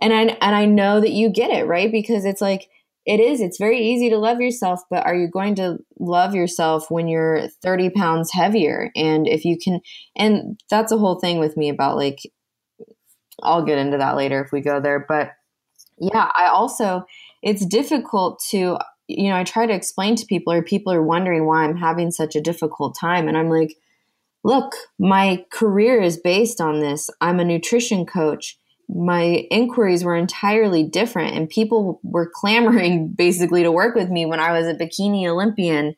and 0.00 0.12
I, 0.12 0.36
and 0.40 0.54
I 0.54 0.64
know 0.64 1.00
that 1.00 1.10
you 1.10 1.28
get 1.28 1.50
it, 1.50 1.66
right? 1.66 1.90
Because 1.90 2.24
it's 2.24 2.40
like, 2.40 2.68
it 3.06 3.20
is 3.20 3.40
it's 3.40 3.58
very 3.58 3.78
easy 3.78 4.10
to 4.10 4.18
love 4.18 4.40
yourself 4.40 4.80
but 4.90 5.04
are 5.04 5.14
you 5.14 5.28
going 5.28 5.54
to 5.54 5.78
love 5.98 6.34
yourself 6.34 6.90
when 6.90 7.08
you're 7.08 7.48
30 7.62 7.90
pounds 7.90 8.32
heavier? 8.32 8.90
And 8.94 9.26
if 9.26 9.44
you 9.44 9.58
can 9.58 9.80
and 10.16 10.60
that's 10.70 10.92
a 10.92 10.98
whole 10.98 11.18
thing 11.18 11.38
with 11.38 11.56
me 11.56 11.68
about 11.68 11.96
like 11.96 12.18
i'll 13.42 13.64
get 13.64 13.78
into 13.78 13.96
that 13.96 14.16
later 14.16 14.42
if 14.44 14.52
we 14.52 14.60
go 14.60 14.80
there 14.80 15.04
but 15.08 15.30
yeah 15.98 16.28
i 16.36 16.46
also 16.46 17.06
it's 17.42 17.64
difficult 17.64 18.42
to 18.50 18.76
you 19.08 19.30
know 19.30 19.36
i 19.36 19.44
try 19.44 19.64
to 19.64 19.72
explain 19.72 20.14
to 20.14 20.26
people 20.26 20.52
or 20.52 20.62
people 20.62 20.92
are 20.92 21.02
wondering 21.02 21.46
why 21.46 21.64
i'm 21.64 21.76
having 21.76 22.10
such 22.10 22.36
a 22.36 22.40
difficult 22.40 22.94
time 23.00 23.28
and 23.28 23.38
i'm 23.38 23.48
like 23.48 23.76
look 24.44 24.74
my 24.98 25.44
career 25.50 26.00
is 26.00 26.18
based 26.18 26.60
on 26.60 26.80
this. 26.80 27.10
I'm 27.20 27.40
a 27.40 27.44
nutrition 27.44 28.06
coach 28.06 28.58
my 28.94 29.46
inquiries 29.50 30.04
were 30.04 30.16
entirely 30.16 30.82
different 30.82 31.36
and 31.36 31.48
people 31.48 32.00
were 32.02 32.30
clamoring 32.32 33.08
basically 33.16 33.62
to 33.62 33.72
work 33.72 33.94
with 33.94 34.10
me 34.10 34.26
when 34.26 34.40
I 34.40 34.52
was 34.52 34.66
a 34.66 34.74
bikini 34.74 35.26
Olympian 35.26 35.94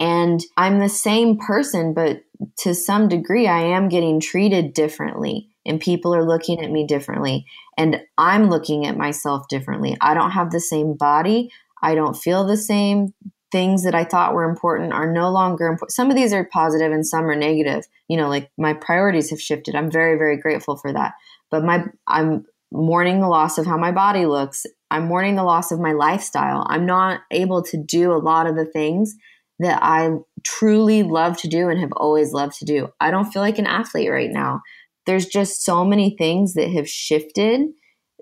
and 0.00 0.42
I'm 0.56 0.80
the 0.80 0.88
same 0.88 1.38
person 1.38 1.94
but 1.94 2.22
to 2.58 2.74
some 2.74 3.08
degree 3.08 3.46
I 3.46 3.60
am 3.60 3.88
getting 3.88 4.20
treated 4.20 4.74
differently 4.74 5.48
and 5.64 5.80
people 5.80 6.14
are 6.14 6.26
looking 6.26 6.62
at 6.62 6.70
me 6.70 6.86
differently 6.86 7.46
and 7.78 8.00
I'm 8.18 8.50
looking 8.50 8.86
at 8.86 8.96
myself 8.96 9.48
differently. 9.48 9.96
I 10.00 10.14
don't 10.14 10.32
have 10.32 10.50
the 10.50 10.60
same 10.60 10.94
body. 10.94 11.50
I 11.82 11.94
don't 11.94 12.16
feel 12.16 12.44
the 12.44 12.56
same. 12.56 13.14
Things 13.50 13.84
that 13.84 13.94
I 13.94 14.04
thought 14.04 14.34
were 14.34 14.48
important 14.48 14.92
are 14.92 15.10
no 15.10 15.30
longer 15.30 15.66
important. 15.66 15.92
Some 15.92 16.10
of 16.10 16.16
these 16.16 16.32
are 16.32 16.44
positive 16.44 16.90
and 16.90 17.06
some 17.06 17.24
are 17.24 17.36
negative. 17.36 17.86
You 18.08 18.16
know, 18.16 18.28
like 18.28 18.50
my 18.58 18.74
priorities 18.74 19.30
have 19.30 19.40
shifted. 19.40 19.76
I'm 19.76 19.90
very, 19.90 20.18
very 20.18 20.36
grateful 20.36 20.76
for 20.76 20.92
that 20.92 21.14
but 21.50 21.64
my 21.64 21.84
I'm 22.06 22.44
mourning 22.72 23.20
the 23.20 23.28
loss 23.28 23.58
of 23.58 23.66
how 23.66 23.76
my 23.76 23.92
body 23.92 24.26
looks. 24.26 24.66
I'm 24.90 25.06
mourning 25.06 25.36
the 25.36 25.44
loss 25.44 25.70
of 25.70 25.80
my 25.80 25.92
lifestyle. 25.92 26.66
I'm 26.68 26.86
not 26.86 27.20
able 27.30 27.62
to 27.64 27.76
do 27.76 28.12
a 28.12 28.18
lot 28.18 28.46
of 28.46 28.56
the 28.56 28.66
things 28.66 29.14
that 29.60 29.78
I 29.82 30.10
truly 30.42 31.02
love 31.02 31.36
to 31.38 31.48
do 31.48 31.68
and 31.68 31.78
have 31.80 31.92
always 31.96 32.32
loved 32.32 32.58
to 32.58 32.64
do. 32.64 32.88
I 33.00 33.10
don't 33.10 33.32
feel 33.32 33.42
like 33.42 33.58
an 33.58 33.66
athlete 33.66 34.10
right 34.10 34.30
now. 34.30 34.60
There's 35.06 35.26
just 35.26 35.64
so 35.64 35.84
many 35.84 36.16
things 36.16 36.54
that 36.54 36.70
have 36.70 36.88
shifted 36.88 37.60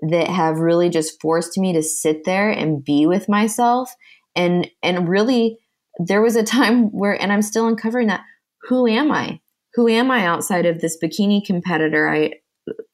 that 0.09 0.27
have 0.27 0.59
really 0.59 0.89
just 0.89 1.19
forced 1.21 1.57
me 1.57 1.73
to 1.73 1.81
sit 1.81 2.25
there 2.25 2.49
and 2.49 2.83
be 2.83 3.05
with 3.05 3.29
myself 3.29 3.93
and 4.35 4.69
and 4.81 5.07
really 5.07 5.57
there 5.97 6.21
was 6.21 6.35
a 6.35 6.43
time 6.43 6.85
where 6.87 7.19
and 7.19 7.31
I'm 7.31 7.41
still 7.41 7.67
uncovering 7.67 8.07
that 8.07 8.23
who 8.63 8.87
am 8.87 9.11
I? 9.11 9.39
Who 9.75 9.87
am 9.87 10.11
I 10.11 10.25
outside 10.25 10.65
of 10.65 10.81
this 10.81 10.97
bikini 11.01 11.45
competitor 11.45 12.09
I 12.09 12.33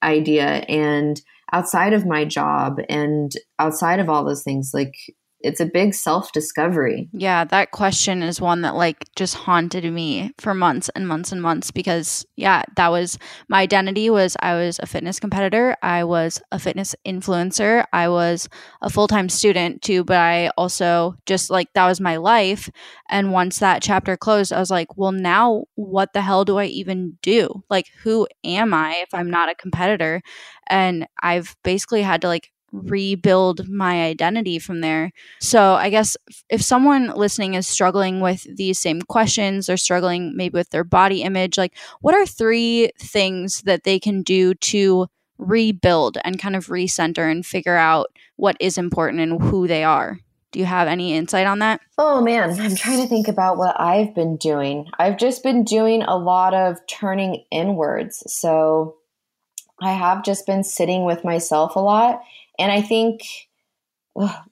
idea. 0.03 0.65
And 0.67 1.19
outside 1.51 1.93
of 1.93 2.05
my 2.05 2.25
job 2.25 2.79
and 2.89 3.31
outside 3.57 3.99
of 3.99 4.09
all 4.09 4.23
those 4.23 4.43
things 4.43 4.71
like 4.73 4.95
it's 5.41 5.59
a 5.59 5.65
big 5.65 5.93
self 5.93 6.31
discovery. 6.31 7.09
Yeah, 7.13 7.45
that 7.45 7.71
question 7.71 8.21
is 8.21 8.41
one 8.41 8.61
that 8.61 8.75
like 8.75 9.05
just 9.15 9.35
haunted 9.35 9.91
me 9.91 10.31
for 10.37 10.53
months 10.53 10.89
and 10.95 11.07
months 11.07 11.31
and 11.31 11.41
months 11.41 11.71
because 11.71 12.25
yeah, 12.35 12.63
that 12.75 12.89
was 12.89 13.17
my 13.47 13.61
identity 13.61 14.09
was 14.09 14.35
I 14.41 14.55
was 14.55 14.79
a 14.79 14.85
fitness 14.85 15.19
competitor, 15.19 15.77
I 15.81 16.03
was 16.03 16.41
a 16.51 16.59
fitness 16.59 16.95
influencer, 17.05 17.85
I 17.93 18.09
was 18.09 18.49
a 18.81 18.89
full-time 18.89 19.29
student 19.29 19.81
too, 19.81 20.03
but 20.03 20.17
I 20.17 20.49
also 20.57 21.15
just 21.25 21.49
like 21.49 21.71
that 21.73 21.87
was 21.87 22.01
my 22.01 22.17
life 22.17 22.69
and 23.09 23.31
once 23.31 23.59
that 23.59 23.81
chapter 23.81 24.17
closed, 24.17 24.51
I 24.51 24.59
was 24.59 24.71
like, 24.71 24.97
well 24.97 25.13
now 25.13 25.63
what 25.75 26.13
the 26.13 26.21
hell 26.21 26.43
do 26.43 26.57
I 26.57 26.65
even 26.65 27.17
do? 27.21 27.63
Like 27.69 27.85
who 28.03 28.27
am 28.43 28.73
I 28.73 28.95
if 28.97 29.13
I'm 29.13 29.29
not 29.29 29.49
a 29.49 29.55
competitor? 29.55 30.21
And 30.67 31.07
I've 31.21 31.55
basically 31.63 32.01
had 32.01 32.21
to 32.21 32.27
like 32.27 32.51
rebuild 32.71 33.67
my 33.67 34.03
identity 34.03 34.59
from 34.59 34.81
there. 34.81 35.11
So, 35.39 35.73
I 35.73 35.89
guess 35.89 36.17
if 36.49 36.61
someone 36.61 37.13
listening 37.15 37.53
is 37.53 37.67
struggling 37.67 38.21
with 38.21 38.45
these 38.55 38.79
same 38.79 39.01
questions 39.01 39.69
or 39.69 39.77
struggling 39.77 40.35
maybe 40.35 40.53
with 40.53 40.69
their 40.69 40.83
body 40.83 41.23
image, 41.23 41.57
like 41.57 41.75
what 42.01 42.15
are 42.15 42.25
three 42.25 42.91
things 42.99 43.61
that 43.61 43.83
they 43.83 43.99
can 43.99 44.21
do 44.21 44.53
to 44.55 45.07
rebuild 45.37 46.17
and 46.23 46.39
kind 46.39 46.55
of 46.55 46.67
recenter 46.67 47.29
and 47.31 47.45
figure 47.45 47.77
out 47.77 48.07
what 48.35 48.57
is 48.59 48.77
important 48.77 49.21
and 49.21 49.41
who 49.41 49.67
they 49.67 49.83
are? 49.83 50.19
Do 50.51 50.59
you 50.59 50.65
have 50.65 50.87
any 50.87 51.13
insight 51.13 51.45
on 51.45 51.59
that? 51.59 51.79
Oh 51.97 52.21
man, 52.21 52.59
I'm 52.59 52.75
trying 52.75 53.01
to 53.01 53.07
think 53.07 53.27
about 53.27 53.57
what 53.57 53.79
I've 53.79 54.15
been 54.15 54.35
doing. 54.37 54.87
I've 54.97 55.17
just 55.17 55.43
been 55.43 55.63
doing 55.63 56.01
a 56.01 56.17
lot 56.17 56.53
of 56.53 56.77
turning 56.87 57.43
inwards. 57.51 58.23
So, 58.31 58.95
I 59.81 59.93
have 59.93 60.25
just 60.25 60.45
been 60.45 60.63
sitting 60.63 61.05
with 61.05 61.23
myself 61.23 61.75
a 61.77 61.79
lot 61.79 62.21
and 62.59 62.71
I 62.71 62.81
think, 62.81 63.21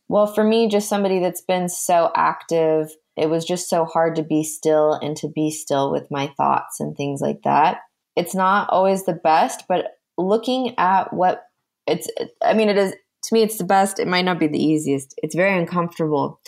well, 0.08 0.28
for 0.28 0.44
me, 0.44 0.70
just 0.70 0.88
somebody 0.88 1.20
that's 1.20 1.42
been 1.42 1.68
so 1.68 2.12
active, 2.16 2.90
it 3.18 3.30
was 3.30 3.44
just 3.44 3.70
so 3.70 3.84
hard 3.84 4.16
to 4.16 4.24
be 4.24 4.44
still 4.44 4.94
and 4.94 5.18
to 5.18 5.28
be 5.28 5.52
still 5.52 5.92
with 5.92 6.10
my 6.10 6.28
thoughts 6.38 6.80
and 6.80 6.96
things 6.96 7.20
like 7.20 7.42
that. 7.44 7.82
It's 8.16 8.34
not 8.34 8.70
always 8.70 9.06
the 9.06 9.14
best, 9.14 9.66
but 9.68 9.98
looking 10.18 10.74
at 10.78 11.14
what 11.14 11.44
it's, 11.86 12.10
I 12.42 12.54
mean, 12.54 12.70
it 12.70 12.78
is, 12.78 12.94
to 13.24 13.34
me, 13.34 13.42
it's 13.42 13.58
the 13.58 13.64
best. 13.64 14.00
It 14.00 14.08
might 14.08 14.26
not 14.26 14.40
be 14.40 14.48
the 14.48 14.64
easiest. 14.64 15.14
It's 15.22 15.36
very 15.36 15.58
uncomfortable 15.58 16.40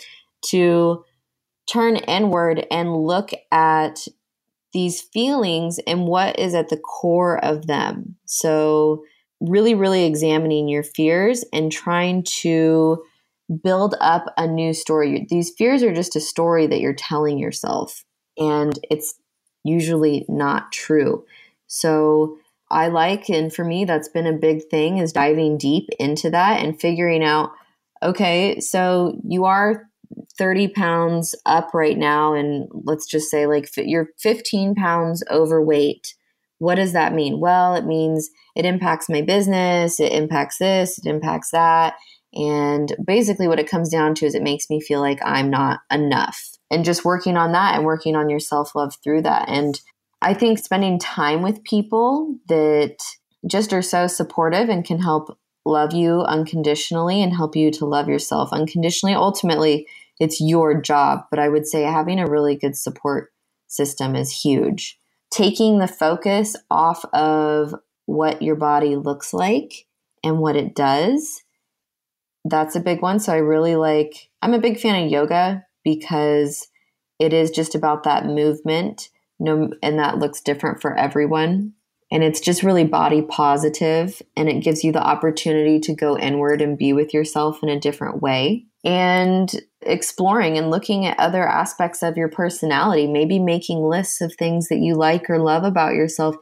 to 0.46 1.04
turn 1.70 1.96
inward 1.96 2.66
and 2.70 2.96
look 2.96 3.30
at 3.52 4.06
these 4.72 5.00
feelings 5.00 5.78
and 5.86 6.06
what 6.06 6.38
is 6.38 6.54
at 6.54 6.68
the 6.68 6.76
core 6.76 7.44
of 7.44 7.66
them. 7.66 8.16
So, 8.24 9.04
really, 9.40 9.74
really 9.74 10.04
examining 10.04 10.68
your 10.68 10.82
fears 10.82 11.44
and 11.52 11.72
trying 11.72 12.22
to 12.22 13.02
build 13.62 13.96
up 14.00 14.32
a 14.36 14.46
new 14.46 14.72
story. 14.72 15.26
These 15.28 15.50
fears 15.56 15.82
are 15.82 15.94
just 15.94 16.16
a 16.16 16.20
story 16.20 16.66
that 16.66 16.80
you're 16.80 16.92
telling 16.94 17.38
yourself, 17.38 18.04
and 18.38 18.78
it's 18.90 19.14
usually 19.64 20.24
not 20.28 20.72
true. 20.72 21.24
So, 21.66 22.38
I 22.70 22.88
like, 22.88 23.28
and 23.28 23.52
for 23.52 23.64
me, 23.64 23.84
that's 23.84 24.08
been 24.08 24.26
a 24.26 24.32
big 24.32 24.68
thing 24.70 24.98
is 24.98 25.12
diving 25.12 25.58
deep 25.58 25.88
into 25.98 26.30
that 26.30 26.62
and 26.62 26.80
figuring 26.80 27.24
out 27.24 27.50
okay, 28.02 28.58
so 28.60 29.20
you 29.28 29.44
are 29.44 29.88
30 30.38 30.68
pounds 30.68 31.34
up 31.46 31.74
right 31.74 31.98
now, 31.98 32.34
and 32.34 32.68
let's 32.72 33.06
just 33.06 33.30
say 33.30 33.46
like 33.46 33.70
you're 33.76 34.08
15 34.18 34.74
pounds 34.74 35.22
overweight. 35.30 36.14
What 36.60 36.74
does 36.74 36.92
that 36.92 37.14
mean? 37.14 37.40
Well, 37.40 37.74
it 37.74 37.86
means 37.86 38.30
it 38.54 38.66
impacts 38.66 39.08
my 39.08 39.22
business, 39.22 39.98
it 39.98 40.12
impacts 40.12 40.58
this, 40.58 40.98
it 40.98 41.06
impacts 41.06 41.50
that. 41.52 41.94
And 42.34 42.94
basically, 43.04 43.48
what 43.48 43.58
it 43.58 43.68
comes 43.68 43.88
down 43.88 44.14
to 44.16 44.26
is 44.26 44.34
it 44.34 44.42
makes 44.42 44.68
me 44.68 44.78
feel 44.78 45.00
like 45.00 45.20
I'm 45.24 45.48
not 45.48 45.80
enough. 45.90 46.38
And 46.70 46.84
just 46.84 47.04
working 47.04 47.38
on 47.38 47.52
that 47.52 47.74
and 47.74 47.84
working 47.84 48.14
on 48.14 48.28
your 48.28 48.38
self 48.38 48.74
love 48.74 48.94
through 49.02 49.22
that. 49.22 49.48
And 49.48 49.80
I 50.20 50.34
think 50.34 50.58
spending 50.58 50.98
time 50.98 51.40
with 51.40 51.64
people 51.64 52.36
that 52.48 52.98
just 53.46 53.72
are 53.72 53.82
so 53.82 54.06
supportive 54.06 54.68
and 54.68 54.84
can 54.84 55.00
help 55.00 55.38
love 55.64 55.94
you 55.94 56.20
unconditionally 56.20 57.22
and 57.22 57.34
help 57.34 57.56
you 57.56 57.70
to 57.70 57.86
love 57.86 58.06
yourself 58.06 58.50
unconditionally. 58.52 59.14
Ultimately, 59.14 59.86
it's 60.20 60.42
your 60.42 60.78
job. 60.78 61.20
But 61.30 61.38
I 61.38 61.48
would 61.48 61.66
say 61.66 61.84
having 61.84 62.20
a 62.20 62.30
really 62.30 62.54
good 62.54 62.76
support 62.76 63.32
system 63.66 64.14
is 64.14 64.42
huge. 64.42 64.98
Taking 65.30 65.78
the 65.78 65.88
focus 65.88 66.56
off 66.70 67.04
of 67.12 67.74
what 68.06 68.42
your 68.42 68.56
body 68.56 68.96
looks 68.96 69.32
like 69.32 69.86
and 70.24 70.38
what 70.38 70.56
it 70.56 70.74
does, 70.74 71.42
that's 72.44 72.74
a 72.74 72.80
big 72.80 73.02
one. 73.02 73.20
So 73.20 73.32
I 73.32 73.36
really 73.36 73.76
like, 73.76 74.28
I'm 74.42 74.54
a 74.54 74.58
big 74.58 74.80
fan 74.80 75.04
of 75.04 75.10
yoga 75.10 75.64
because 75.84 76.68
it 77.18 77.32
is 77.32 77.50
just 77.50 77.74
about 77.74 78.02
that 78.04 78.26
movement 78.26 79.10
and 79.38 79.74
that 79.82 80.18
looks 80.18 80.40
different 80.40 80.82
for 80.82 80.96
everyone. 80.96 81.74
And 82.12 82.24
it's 82.24 82.40
just 82.40 82.64
really 82.64 82.84
body 82.84 83.22
positive 83.22 84.20
and 84.36 84.48
it 84.48 84.64
gives 84.64 84.82
you 84.82 84.90
the 84.90 85.02
opportunity 85.02 85.78
to 85.80 85.94
go 85.94 86.18
inward 86.18 86.60
and 86.60 86.76
be 86.76 86.92
with 86.92 87.14
yourself 87.14 87.62
in 87.62 87.68
a 87.68 87.78
different 87.78 88.20
way 88.20 88.66
and 88.84 89.54
exploring 89.82 90.58
and 90.58 90.70
looking 90.70 91.06
at 91.06 91.18
other 91.18 91.46
aspects 91.46 92.02
of 92.02 92.16
your 92.16 92.28
personality, 92.28 93.06
maybe 93.06 93.38
making 93.38 93.82
lists 93.82 94.20
of 94.20 94.34
things 94.34 94.68
that 94.68 94.78
you 94.78 94.94
like 94.94 95.28
or 95.30 95.38
love 95.38 95.64
about 95.64 95.94
yourself 95.94 96.36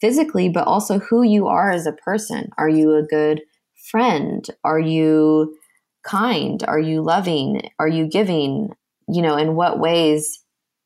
physically, 0.00 0.48
but 0.48 0.66
also 0.66 0.98
who 0.98 1.22
you 1.22 1.46
are 1.46 1.70
as 1.70 1.86
a 1.86 1.92
person. 1.92 2.50
Are 2.58 2.68
you 2.68 2.94
a 2.94 3.02
good 3.02 3.42
friend? 3.90 4.46
Are 4.64 4.80
you 4.80 5.56
kind? 6.04 6.62
Are 6.66 6.80
you 6.80 7.02
loving? 7.02 7.70
Are 7.78 7.88
you 7.88 8.06
giving? 8.06 8.70
You 9.08 9.22
know, 9.22 9.36
in 9.36 9.54
what 9.54 9.80
ways 9.80 10.40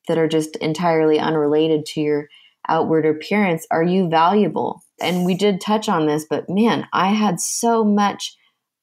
that 0.09 0.19
are 0.19 0.29
just 0.29 0.57
entirely 0.57 1.19
unrelated 1.19 1.87
to 1.87 2.01
your 2.01 2.29
outward 2.69 3.05
appearance 3.05 3.67
are 3.71 3.83
you 3.83 4.09
valuable? 4.09 4.83
And 5.01 5.25
we 5.25 5.35
did 5.35 5.61
touch 5.61 5.89
on 5.89 6.07
this, 6.07 6.25
but 6.29 6.49
man, 6.49 6.87
I 6.93 7.09
had 7.09 7.41
so 7.41 7.85
much 7.85 8.37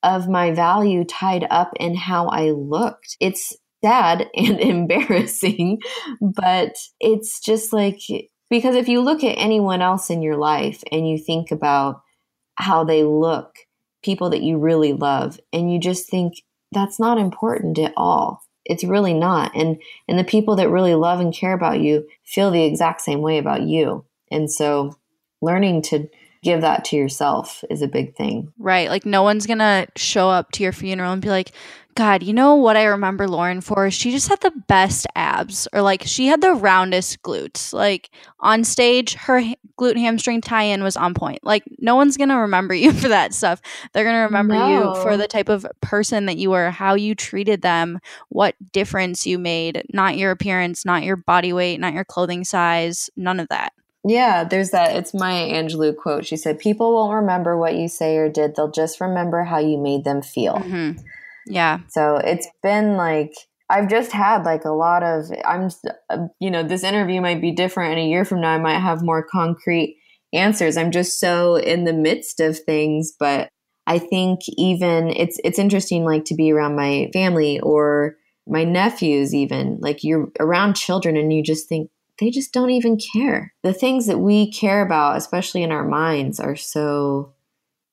of 0.04 0.28
my 0.28 0.52
value 0.52 1.04
tied 1.04 1.46
up 1.50 1.72
in 1.80 1.96
how 1.96 2.28
I 2.28 2.52
looked. 2.52 3.18
It's 3.20 3.56
sad 3.84 4.28
and 4.36 4.60
embarrassing, 4.60 5.80
but 6.22 6.76
it's 7.00 7.40
just 7.40 7.74
like 7.74 8.00
because 8.50 8.76
if 8.76 8.90
you 8.90 9.02
look 9.02 9.24
at 9.24 9.38
anyone 9.38 9.82
else 9.82 10.10
in 10.10 10.22
your 10.22 10.38
life 10.38 10.84
and 10.92 11.08
you 11.10 11.18
think 11.18 11.52
about 11.52 12.02
how 12.56 12.84
they 12.84 13.04
look, 13.04 13.56
people 14.04 14.30
that 14.32 14.44
you 14.44 14.58
really 14.58 14.94
love, 14.94 15.40
and 15.54 15.72
you 15.72 15.80
just 15.80 16.10
think 16.10 16.34
that's 16.72 17.00
not 17.00 17.18
important 17.18 17.80
at 17.80 17.94
all. 17.96 18.44
It's 18.66 18.84
really 18.84 19.14
not. 19.14 19.56
And 19.56 19.82
and 20.08 20.20
the 20.20 20.24
people 20.24 20.56
that 20.58 20.70
really 20.70 20.96
love 20.96 21.20
and 21.20 21.34
care 21.34 21.54
about 21.54 21.80
you 21.80 22.08
feel 22.26 22.52
the 22.52 22.64
exact 22.64 23.02
same 23.02 23.22
way 23.22 23.38
about 23.38 23.62
you. 23.62 24.06
And 24.30 24.52
so 24.52 24.96
learning 25.42 25.82
to 25.84 26.08
give 26.44 26.62
that 26.62 26.86
to 26.86 26.96
yourself 26.96 27.64
is 27.70 27.82
a 27.82 27.88
big 27.88 28.16
thing. 28.16 28.52
Right. 28.58 28.90
Like 28.90 29.06
no 29.06 29.24
one's 29.24 29.46
going 29.46 29.60
to 29.60 29.88
show 29.96 30.30
up 30.30 30.52
to 30.54 30.64
your 30.64 30.72
funeral 30.72 31.14
and 31.14 31.22
be 31.22 31.30
like, 31.30 31.52
God, 31.96 32.24
you 32.24 32.34
know 32.34 32.56
what 32.56 32.78
I 32.78 32.86
remember 32.86 33.28
Lauren 33.28 33.62
for? 33.62 33.92
She 33.92 34.12
just 34.12 34.30
had 34.30 34.40
the 34.40 34.54
best 34.68 35.06
abs, 35.16 35.68
or 35.74 35.82
like 35.82 36.04
she 36.06 36.28
had 36.28 36.42
the 36.42 36.54
roundest 36.54 37.22
glutes. 37.22 37.74
Like 37.74 38.10
on 38.40 38.64
stage, 38.64 39.14
her 39.16 39.42
glute 39.78 39.98
hamstring 39.98 40.42
tie 40.42 40.64
in 40.64 40.84
was 40.84 40.96
on 40.96 41.14
point. 41.14 41.44
Like 41.44 41.64
no 41.80 41.96
one's 41.96 42.18
gonna 42.18 42.40
remember 42.40 42.74
you 42.76 42.94
for 42.94 43.10
that 43.10 43.34
stuff. 43.34 43.62
They're 43.94 44.06
gonna 44.06 44.24
remember 44.24 44.54
no. 44.54 44.96
you 44.96 45.02
for 45.02 45.18
the 45.18 45.28
type 45.28 45.50
of 45.50 45.66
person 45.82 46.28
that 46.28 46.38
you 46.38 46.52
were, 46.52 46.72
how 46.72 46.94
you 46.94 47.14
treated 47.14 47.62
them, 47.62 48.00
what 48.30 48.56
difference 48.72 49.28
you 49.28 49.38
made, 49.38 49.84
not 49.92 50.18
your 50.18 50.32
appearance, 50.32 50.86
not 50.86 51.04
your 51.04 51.18
body 51.18 51.52
weight, 51.52 51.80
not 51.80 51.94
your 51.94 52.06
clothing 52.06 52.44
size, 52.44 53.10
none 53.18 53.40
of 53.40 53.50
that. 53.50 53.74
Yeah, 54.04 54.44
there's 54.44 54.72
that. 54.72 54.96
It's 54.96 55.14
Maya 55.14 55.48
Angelou 55.48 55.96
quote. 55.96 56.26
She 56.26 56.38
said, 56.38 56.60
People 56.60 56.94
won't 56.94 57.14
remember 57.14 57.58
what 57.58 57.76
you 57.76 57.88
say 57.88 58.18
or 58.18 58.30
did, 58.30 58.56
they'll 58.56 58.72
just 58.72 59.00
remember 59.00 59.44
how 59.44 59.60
you 59.60 59.78
made 59.78 60.04
them 60.04 60.22
feel. 60.22 60.56
Mm-hmm. 60.56 61.00
Yeah. 61.48 61.80
So 61.90 62.18
it's 62.18 62.48
been 62.64 62.98
like, 62.98 63.34
I've 63.70 63.90
just 63.90 64.12
had 64.12 64.44
like 64.44 64.66
a 64.66 64.72
lot 64.72 65.04
of, 65.04 65.26
I'm, 65.46 65.70
you 66.40 66.52
know, 66.52 66.64
this 66.64 66.84
interview 66.84 67.22
might 67.22 67.42
be 67.42 67.52
different, 67.52 67.92
and 67.92 68.02
a 68.02 68.10
year 68.10 68.26
from 68.26 68.42
now, 68.42 68.52
I 68.52 68.58
might 68.58 68.80
have 68.80 69.02
more 69.02 69.24
concrete 69.24 69.98
answers. 70.34 70.78
I'm 70.78 70.92
just 70.92 71.20
so 71.20 71.56
in 71.56 71.86
the 71.86 71.94
midst 71.94 72.40
of 72.40 72.60
things, 72.60 73.14
but 73.18 73.50
I 73.88 74.00
think 74.00 74.42
even 74.58 75.10
it's 75.10 75.40
it's 75.44 75.60
interesting 75.60 76.06
like 76.06 76.26
to 76.26 76.36
be 76.36 76.52
around 76.52 76.76
my 76.76 77.10
family 77.14 77.60
or 77.60 78.16
my 78.48 78.64
nephews 78.64 79.34
even 79.34 79.78
like 79.82 80.04
you're 80.04 80.32
around 80.40 80.76
children 80.76 81.16
and 81.16 81.32
you 81.34 81.44
just 81.44 81.68
think 81.68 81.90
they 82.20 82.30
just 82.30 82.54
don't 82.54 82.70
even 82.70 82.98
care. 83.14 83.54
The 83.64 83.74
things 83.74 84.08
that 84.08 84.20
we 84.20 84.52
care 84.52 84.82
about, 84.86 85.18
especially 85.18 85.64
in 85.64 85.72
our 85.72 85.86
minds, 85.86 86.40
are 86.40 86.56
so 86.56 87.34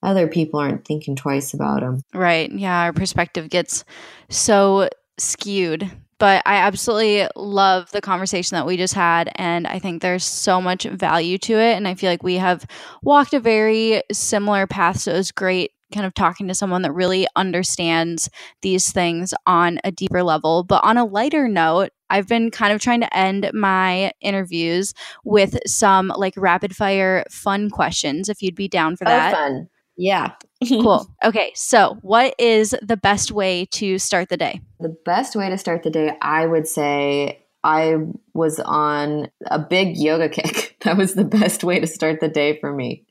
other 0.03 0.29
people 0.29 0.61
aren't 0.61 0.85
thinking 0.85 1.16
twice 1.16 1.55
about 1.55 1.81
them. 1.81 2.03
Right. 2.14 2.51
Yeah. 2.53 2.83
Our 2.83 2.93
perspective 2.93 3.49
gets 3.49 3.85
so 4.29 4.89
skewed. 5.19 5.91
But 6.19 6.43
I 6.47 6.57
absolutely 6.57 7.29
love 7.37 7.93
the 7.93 8.01
conversation 8.01 8.57
that 8.57 8.66
we 8.66 8.77
just 8.77 8.95
had. 8.95 9.31
And 9.37 9.69
I 9.69 9.79
think 9.79 10.03
there's 10.03 10.25
so 10.25 10.61
much 10.61 10.83
value 10.83 11.39
to 11.39 11.55
it. 11.55 11.77
And 11.77 11.87
I 11.87 11.95
feel 11.95 12.11
like 12.11 12.25
we 12.25 12.35
have 12.35 12.66
walked 13.03 13.35
a 13.35 13.41
very 13.41 14.03
similar 14.11 14.66
path. 14.66 14.99
So 14.99 15.12
it 15.12 15.16
was 15.16 15.31
great 15.31 15.71
kind 15.93 16.07
of 16.07 16.14
talking 16.14 16.49
to 16.49 16.55
someone 16.55 16.82
that 16.82 16.93
really 16.93 17.26
understands 17.36 18.28
these 18.62 18.93
things 18.93 19.34
on 19.47 19.78
a 19.84 19.91
deeper 19.91 20.22
level. 20.22 20.64
But 20.64 20.84
on 20.84 20.97
a 20.97 21.05
lighter 21.05 21.49
note, 21.49 21.91
I've 22.11 22.26
been 22.26 22.51
kind 22.51 22.72
of 22.72 22.80
trying 22.80 23.01
to 23.01 23.16
end 23.16 23.51
my 23.53 24.12
interviews 24.20 24.95
with 25.24 25.59
some 25.66 26.12
like 26.16 26.34
rapid 26.36 26.74
fire 26.74 27.24
fun 27.30 27.70
questions 27.70 28.28
if 28.28 28.43
you'd 28.43 28.55
be 28.55 28.68
down 28.68 28.97
for 28.97 29.07
oh, 29.07 29.11
that. 29.11 29.34
Oh, 29.34 29.36
fun. 29.36 29.68
Yeah. 29.97 30.32
cool. 30.68 31.07
Okay. 31.24 31.53
So, 31.55 31.99
what 32.03 32.34
is 32.39 32.74
the 32.82 32.97
best 32.97 33.32
way 33.32 33.66
to 33.72 33.99
start 33.99 34.28
the 34.28 34.36
day? 34.36 34.61
The 34.80 34.97
best 35.05 35.36
way 35.36 35.49
to 35.51 35.59
start 35.59 35.82
the 35.82 35.91
day, 35.91 36.16
I 36.22 36.47
would 36.47 36.66
say, 36.66 37.45
I 37.64 37.97
was 38.34 38.61
on 38.61 39.28
a 39.47 39.59
big 39.59 39.97
yoga 39.97 40.28
kick. 40.28 40.76
That 40.84 40.97
was 40.97 41.14
the 41.14 41.24
best 41.24 41.64
way 41.64 41.80
to 41.80 41.89
start 41.89 42.20
the 42.20 42.28
day 42.28 42.57
for 42.61 42.72
me. 42.72 43.05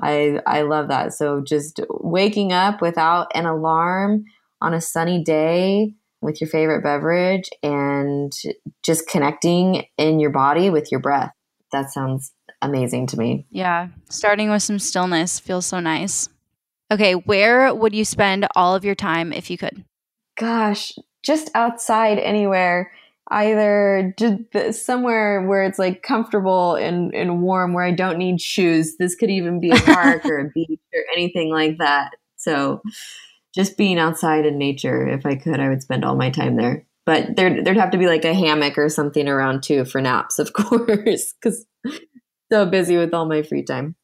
I 0.00 0.40
I 0.46 0.62
love 0.62 0.88
that. 0.88 1.12
So 1.12 1.40
just 1.40 1.80
waking 1.88 2.52
up 2.52 2.80
without 2.80 3.28
an 3.34 3.46
alarm 3.46 4.24
on 4.60 4.74
a 4.74 4.80
sunny 4.80 5.22
day 5.22 5.94
with 6.20 6.40
your 6.40 6.48
favorite 6.48 6.82
beverage 6.82 7.50
and 7.62 8.32
just 8.82 9.06
connecting 9.06 9.84
in 9.98 10.20
your 10.20 10.30
body 10.30 10.70
with 10.70 10.90
your 10.90 11.00
breath. 11.00 11.32
That 11.70 11.90
sounds 11.90 12.32
amazing 12.62 13.08
to 13.08 13.18
me. 13.18 13.46
Yeah. 13.50 13.88
Starting 14.08 14.50
with 14.50 14.62
some 14.62 14.78
stillness 14.78 15.38
feels 15.38 15.66
so 15.66 15.80
nice. 15.80 16.28
Okay. 16.90 17.14
Where 17.14 17.74
would 17.74 17.94
you 17.94 18.04
spend 18.04 18.46
all 18.56 18.74
of 18.74 18.84
your 18.84 18.94
time 18.94 19.32
if 19.32 19.50
you 19.50 19.58
could? 19.58 19.84
Gosh, 20.36 20.92
just 21.22 21.50
outside 21.54 22.18
anywhere. 22.18 22.90
Either 23.30 24.14
just 24.18 24.84
somewhere 24.84 25.46
where 25.46 25.64
it's 25.64 25.78
like 25.78 26.02
comfortable 26.02 26.74
and, 26.74 27.14
and 27.14 27.42
warm, 27.42 27.72
where 27.72 27.84
I 27.84 27.92
don't 27.92 28.18
need 28.18 28.40
shoes. 28.40 28.96
This 28.98 29.14
could 29.14 29.30
even 29.30 29.60
be 29.60 29.70
a 29.70 29.76
park 29.80 30.24
or 30.26 30.38
a 30.38 30.50
beach 30.50 30.80
or 30.94 31.02
anything 31.12 31.50
like 31.50 31.78
that. 31.78 32.10
So, 32.36 32.82
just 33.54 33.76
being 33.78 33.98
outside 33.98 34.44
in 34.44 34.58
nature. 34.58 35.06
If 35.06 35.24
I 35.24 35.36
could, 35.36 35.60
I 35.60 35.68
would 35.68 35.82
spend 35.82 36.04
all 36.04 36.16
my 36.16 36.30
time 36.30 36.56
there. 36.56 36.86
But 37.06 37.36
there, 37.36 37.62
there'd 37.62 37.76
have 37.76 37.90
to 37.92 37.98
be 37.98 38.06
like 38.06 38.24
a 38.24 38.34
hammock 38.34 38.78
or 38.78 38.88
something 38.88 39.28
around 39.28 39.62
too 39.62 39.84
for 39.84 40.00
naps, 40.00 40.38
of 40.38 40.52
course, 40.54 41.34
because 41.40 41.64
so 42.52 42.66
busy 42.66 42.96
with 42.96 43.14
all 43.14 43.26
my 43.26 43.42
free 43.42 43.62
time. 43.62 43.94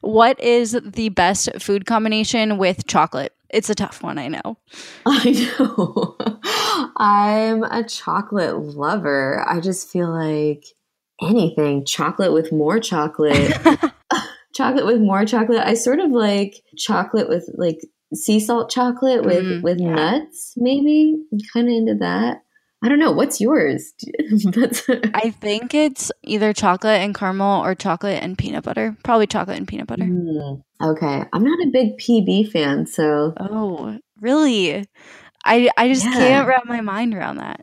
What 0.00 0.38
is 0.40 0.78
the 0.84 1.10
best 1.10 1.48
food 1.60 1.86
combination 1.86 2.58
with 2.58 2.86
chocolate? 2.86 3.34
It's 3.52 3.70
a 3.70 3.74
tough 3.74 4.02
one, 4.02 4.18
I 4.18 4.28
know. 4.28 4.58
I 5.06 5.54
know. 5.58 6.16
I'm 6.96 7.62
a 7.64 7.84
chocolate 7.84 8.58
lover. 8.58 9.44
I 9.46 9.60
just 9.60 9.88
feel 9.88 10.10
like 10.10 10.64
anything 11.20 11.84
chocolate 11.84 12.32
with 12.32 12.50
more 12.52 12.80
chocolate. 12.80 13.52
chocolate 14.54 14.86
with 14.86 15.00
more 15.00 15.24
chocolate. 15.24 15.60
I 15.60 15.74
sort 15.74 16.00
of 16.00 16.10
like 16.10 16.62
chocolate 16.76 17.28
with 17.28 17.48
like 17.54 17.80
sea 18.14 18.40
salt 18.40 18.70
chocolate 18.70 19.24
with 19.24 19.44
mm, 19.44 19.62
with 19.62 19.80
yeah. 19.80 19.94
nuts 19.94 20.52
maybe 20.56 21.16
kind 21.52 21.68
of 21.68 21.74
into 21.74 21.94
that 21.94 22.42
i 22.82 22.88
don't 22.88 22.98
know. 22.98 23.12
What's 23.12 23.40
yours? 23.40 23.92
I 25.14 25.30
think 25.40 25.74
it's 25.74 26.10
either 26.22 26.52
chocolate 26.52 27.00
and 27.00 27.14
caramel 27.14 27.64
or 27.64 27.74
chocolate 27.74 28.22
and 28.22 28.36
peanut 28.36 28.64
butter. 28.64 28.96
Probably 29.04 29.26
chocolate 29.26 29.58
and 29.58 29.68
peanut 29.68 29.86
butter. 29.86 30.04
Mm, 30.04 30.62
okay. 30.82 31.24
I'm 31.32 31.44
not 31.44 31.66
a 31.66 31.70
big 31.70 31.98
pb 31.98 32.50
fan 32.50 32.86
so 32.86 33.34
oh 33.38 33.98
really? 34.20 34.86
I 35.44 35.70
i 35.76 35.88
just 35.88 36.04
yeah. 36.04 36.12
can't 36.12 36.48
wrap 36.48 36.66
my 36.66 36.80
mind 36.80 37.14
around 37.14 37.36
that 37.36 37.62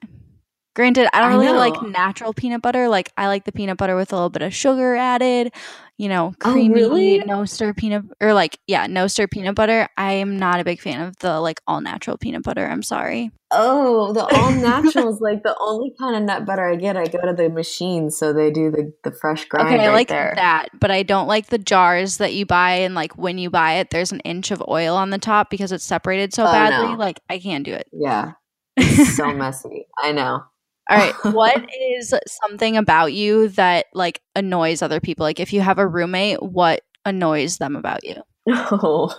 Granted, 0.80 1.09
I 1.13 1.19
don't 1.19 1.38
really 1.38 1.57
like 1.57 1.82
natural 1.82 2.34
peanut 2.34 2.61
butter. 2.61 2.88
Like 2.88 3.11
I 3.17 3.27
like 3.27 3.43
the 3.43 3.51
peanut 3.51 3.75
butter 3.75 3.97
with 3.97 4.13
a 4.13 4.15
little 4.15 4.30
bit 4.30 4.43
of 4.43 4.55
sugar 4.55 4.95
added, 4.95 5.51
you 5.97 6.07
know, 6.07 6.34
oh, 6.45 6.53
creamy, 6.53 6.84
oh, 6.84 6.89
really? 6.89 7.17
no 7.17 7.43
stir 7.43 7.73
peanut 7.73 8.05
or 8.21 8.34
like 8.34 8.57
yeah, 8.65 8.88
no 8.88 9.05
stir 9.07 9.27
peanut 9.27 9.55
butter. 9.55 9.89
I 9.97 10.13
am 10.13 10.39
not 10.39 10.61
a 10.61 10.63
big 10.63 10.80
fan 10.80 11.01
of 11.01 11.17
the 11.17 11.41
like 11.41 11.59
all 11.67 11.82
natural 11.82 12.17
peanut 12.17 12.43
butter. 12.43 12.65
I'm 12.65 12.82
sorry. 12.82 13.30
Oh, 13.51 14.13
the 14.13 14.21
all 14.38 14.51
natural 14.51 15.13
is 15.13 15.19
like 15.19 15.43
the 15.43 15.53
only 15.59 15.93
kind 15.99 16.15
of 16.15 16.23
nut 16.23 16.45
butter 16.45 16.69
I 16.69 16.77
get. 16.77 16.95
I 16.95 17.07
go 17.07 17.19
to 17.25 17.34
the 17.34 17.49
machine, 17.49 18.09
so 18.09 18.32
they 18.32 18.49
do 18.49 18.71
the 18.71 18.93
the 19.03 19.11
fresh 19.11 19.43
grind. 19.49 19.67
Okay, 19.67 19.86
I 19.86 19.91
like 19.91 20.07
there. 20.07 20.32
that, 20.38 20.69
but 20.80 20.91
I 20.91 21.03
don't 21.03 21.27
like 21.27 21.47
the 21.47 21.57
jars 21.57 22.19
that 22.19 22.34
you 22.34 22.45
buy 22.45 22.75
and 22.75 22.95
like 22.95 23.17
when 23.17 23.38
you 23.38 23.49
buy 23.49 23.73
it, 23.73 23.89
there's 23.89 24.13
an 24.13 24.21
inch 24.21 24.51
of 24.51 24.63
oil 24.69 24.95
on 24.95 25.09
the 25.09 25.19
top 25.19 25.49
because 25.49 25.73
it's 25.73 25.84
separated 25.84 26.34
so 26.34 26.43
oh, 26.43 26.51
badly. 26.53 26.93
No. 26.93 26.97
Like 26.97 27.19
I 27.30 27.38
can't 27.38 27.65
do 27.65 27.73
it. 27.73 27.89
Yeah, 27.91 28.32
it's 28.77 29.17
so 29.17 29.34
messy. 29.34 29.86
I 30.01 30.13
know. 30.13 30.45
All 30.90 30.98
right. 30.98 31.14
what 31.34 31.66
is 31.80 32.14
something 32.28 32.78
about 32.78 33.14
you 33.14 33.50
that 33.50 33.88
like 33.94 34.22
annoys 34.36 34.82
other 34.82 35.00
people? 35.00 35.24
Like 35.24 35.40
if 35.40 35.54
you 35.54 35.62
have 35.62 35.80
a 35.80 35.88
roommate, 35.88 36.42
what 36.42 36.82
annoys 37.06 37.58
them 37.58 37.76
about 37.76 38.04
you? 38.04 38.16
Oh. 38.48 39.10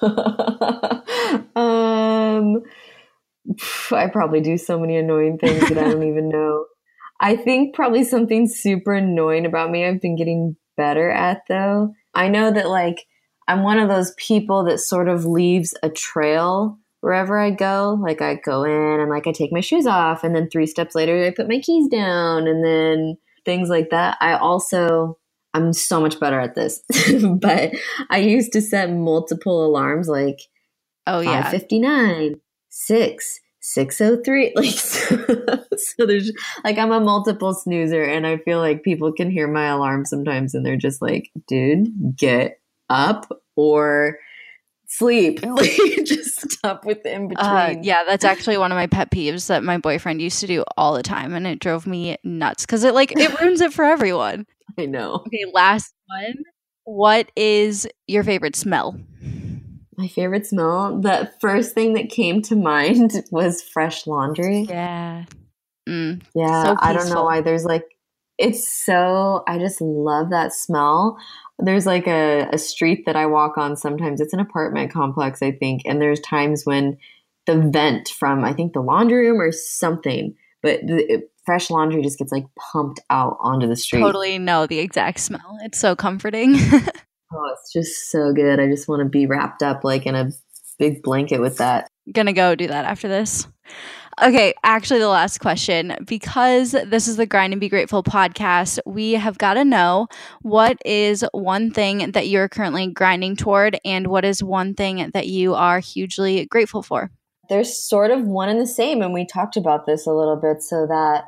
um 1.56 2.62
I 3.92 4.08
probably 4.08 4.40
do 4.40 4.58
so 4.58 4.78
many 4.78 4.96
annoying 4.96 5.38
things 5.38 5.68
that 5.68 5.78
I 5.78 5.84
don't 5.84 6.02
even 6.08 6.28
know. 6.30 6.66
I 7.20 7.36
think 7.36 7.74
probably 7.74 8.04
something 8.04 8.48
super 8.48 8.94
annoying 8.94 9.46
about 9.46 9.70
me 9.70 9.84
I've 9.84 10.00
been 10.00 10.16
getting 10.16 10.56
better 10.76 11.10
at 11.10 11.42
though. 11.48 11.92
I 12.14 12.28
know 12.28 12.50
that 12.50 12.68
like 12.68 13.06
I'm 13.46 13.62
one 13.62 13.78
of 13.78 13.88
those 13.88 14.14
people 14.16 14.64
that 14.64 14.78
sort 14.78 15.08
of 15.08 15.24
leaves 15.24 15.74
a 15.82 15.90
trail 15.90 16.78
wherever 17.00 17.38
I 17.38 17.50
go. 17.50 17.98
Like 18.00 18.22
I 18.22 18.34
go 18.36 18.64
in 18.64 19.00
and 19.00 19.10
like 19.10 19.26
I 19.26 19.32
take 19.32 19.52
my 19.52 19.60
shoes 19.60 19.86
off 19.86 20.24
and 20.24 20.34
then 20.34 20.48
3 20.50 20.66
steps 20.66 20.94
later 20.94 21.24
I 21.24 21.30
put 21.30 21.48
my 21.48 21.60
keys 21.60 21.88
down 21.88 22.46
and 22.46 22.64
then 22.64 23.16
things 23.44 23.68
like 23.68 23.90
that. 23.90 24.16
I 24.20 24.34
also 24.34 25.18
I'm 25.52 25.72
so 25.72 26.00
much 26.00 26.20
better 26.20 26.38
at 26.38 26.54
this. 26.54 26.80
but 27.40 27.72
I 28.08 28.18
used 28.18 28.52
to 28.52 28.62
set 28.62 28.90
multiple 28.90 29.66
alarms 29.66 30.08
like 30.08 30.38
oh 31.06 31.20
yeah 31.20 31.42
559 31.42 32.36
6 32.68 33.40
603 33.60 34.52
like 34.56 34.70
so, 34.70 35.16
so 35.76 36.06
there's 36.06 36.32
like 36.64 36.78
i'm 36.78 36.92
a 36.92 37.00
multiple 37.00 37.52
snoozer 37.52 38.02
and 38.02 38.26
i 38.26 38.38
feel 38.38 38.58
like 38.58 38.82
people 38.82 39.12
can 39.12 39.30
hear 39.30 39.46
my 39.46 39.66
alarm 39.66 40.04
sometimes 40.04 40.54
and 40.54 40.64
they're 40.64 40.76
just 40.76 41.02
like 41.02 41.30
dude 41.46 41.88
get 42.16 42.60
up 42.88 43.30
or 43.56 44.18
sleep 44.90 45.40
like 45.44 45.70
just 46.04 46.50
stop 46.50 46.84
with 46.84 47.02
the 47.02 47.12
in 47.14 47.28
between 47.28 47.46
uh, 47.46 47.74
yeah 47.82 48.02
that's 48.04 48.24
actually 48.24 48.58
one 48.58 48.72
of 48.72 48.76
my 48.76 48.86
pet 48.86 49.10
peeves 49.10 49.46
that 49.46 49.62
my 49.62 49.78
boyfriend 49.78 50.20
used 50.20 50.40
to 50.40 50.46
do 50.46 50.64
all 50.76 50.94
the 50.94 51.02
time 51.02 51.34
and 51.34 51.46
it 51.46 51.60
drove 51.60 51.86
me 51.86 52.16
nuts 52.24 52.66
because 52.66 52.84
it 52.84 52.92
like 52.92 53.12
it 53.12 53.40
ruins 53.40 53.60
it 53.60 53.72
for 53.72 53.84
everyone 53.84 54.46
i 54.78 54.86
know 54.86 55.14
okay 55.26 55.44
last 55.54 55.94
one 56.06 56.34
what 56.84 57.30
is 57.36 57.86
your 58.06 58.24
favorite 58.24 58.56
smell 58.56 58.98
my 60.00 60.08
favorite 60.08 60.46
smell, 60.46 60.98
the 60.98 61.30
first 61.40 61.74
thing 61.74 61.92
that 61.92 62.08
came 62.08 62.40
to 62.42 62.56
mind 62.56 63.12
was 63.30 63.62
fresh 63.62 64.06
laundry. 64.06 64.62
Yeah. 64.62 65.26
Mm, 65.86 66.22
yeah. 66.34 66.62
So 66.62 66.76
I 66.80 66.94
don't 66.94 67.10
know 67.10 67.24
why. 67.24 67.42
There's 67.42 67.66
like, 67.66 67.84
it's 68.38 68.66
so, 68.66 69.44
I 69.46 69.58
just 69.58 69.80
love 69.82 70.30
that 70.30 70.54
smell. 70.54 71.18
There's 71.62 71.86
like 71.86 72.06
a, 72.06 72.48
a 72.52 72.58
street 72.58 73.04
that 73.06 73.16
I 73.16 73.26
walk 73.26 73.58
on 73.58 73.76
sometimes. 73.76 74.20
It's 74.20 74.32
an 74.32 74.40
apartment 74.40 74.92
complex, 74.92 75.42
I 75.42 75.52
think. 75.52 75.82
And 75.84 76.00
there's 76.00 76.20
times 76.20 76.64
when 76.64 76.96
the 77.46 77.56
vent 77.72 78.08
from, 78.08 78.44
I 78.44 78.52
think, 78.52 78.72
the 78.72 78.80
laundry 78.80 79.28
room 79.28 79.40
or 79.40 79.52
something, 79.52 80.34
but 80.62 80.80
the, 80.86 81.12
it, 81.12 81.30
fresh 81.44 81.70
laundry 81.70 82.02
just 82.02 82.18
gets 82.18 82.32
like 82.32 82.44
pumped 82.72 83.00
out 83.10 83.36
onto 83.40 83.66
the 83.66 83.76
street. 83.76 84.00
Totally 84.00 84.38
know 84.38 84.66
the 84.66 84.78
exact 84.78 85.20
smell. 85.20 85.58
It's 85.62 85.78
so 85.78 85.96
comforting. 85.96 86.56
Oh, 87.32 87.52
it's 87.52 87.72
just 87.72 88.10
so 88.10 88.32
good. 88.32 88.58
I 88.58 88.66
just 88.66 88.88
want 88.88 89.02
to 89.02 89.08
be 89.08 89.26
wrapped 89.26 89.62
up 89.62 89.84
like 89.84 90.06
in 90.06 90.14
a 90.14 90.30
big 90.78 91.02
blanket 91.02 91.40
with 91.40 91.58
that. 91.58 91.88
Gonna 92.12 92.32
go 92.32 92.54
do 92.54 92.66
that 92.66 92.86
after 92.86 93.08
this. 93.08 93.46
Okay, 94.22 94.52
actually, 94.62 95.00
the 95.00 95.08
last 95.08 95.38
question 95.38 95.96
because 96.04 96.72
this 96.72 97.08
is 97.08 97.16
the 97.16 97.24
Grind 97.24 97.54
and 97.54 97.60
Be 97.60 97.70
Grateful 97.70 98.02
podcast, 98.02 98.78
we 98.84 99.12
have 99.12 99.38
got 99.38 99.54
to 99.54 99.64
know 99.64 100.08
what 100.42 100.76
is 100.84 101.24
one 101.32 101.70
thing 101.70 102.10
that 102.10 102.28
you're 102.28 102.46
currently 102.46 102.86
grinding 102.88 103.34
toward, 103.34 103.80
and 103.82 104.08
what 104.08 104.26
is 104.26 104.42
one 104.44 104.74
thing 104.74 105.10
that 105.14 105.28
you 105.28 105.54
are 105.54 105.80
hugely 105.80 106.44
grateful 106.44 106.82
for? 106.82 107.10
There's 107.48 107.74
sort 107.74 108.10
of 108.10 108.22
one 108.26 108.50
and 108.50 108.60
the 108.60 108.66
same, 108.66 109.00
and 109.00 109.14
we 109.14 109.24
talked 109.24 109.56
about 109.56 109.86
this 109.86 110.06
a 110.06 110.12
little 110.12 110.36
bit 110.36 110.62
so 110.62 110.86
that 110.86 111.24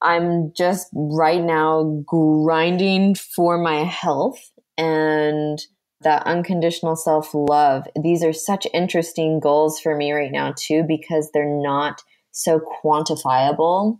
I'm 0.00 0.52
just 0.56 0.86
right 0.94 1.42
now 1.42 2.04
grinding 2.06 3.16
for 3.16 3.58
my 3.58 3.82
health 3.82 4.52
and 4.76 5.58
that 6.02 6.22
unconditional 6.24 6.94
self 6.94 7.34
love. 7.34 7.88
These 8.00 8.22
are 8.22 8.32
such 8.32 8.64
interesting 8.72 9.40
goals 9.40 9.80
for 9.80 9.96
me 9.96 10.12
right 10.12 10.30
now, 10.30 10.54
too, 10.56 10.84
because 10.86 11.30
they're 11.34 11.44
not 11.44 12.00
so 12.30 12.60
quantifiable 12.82 13.98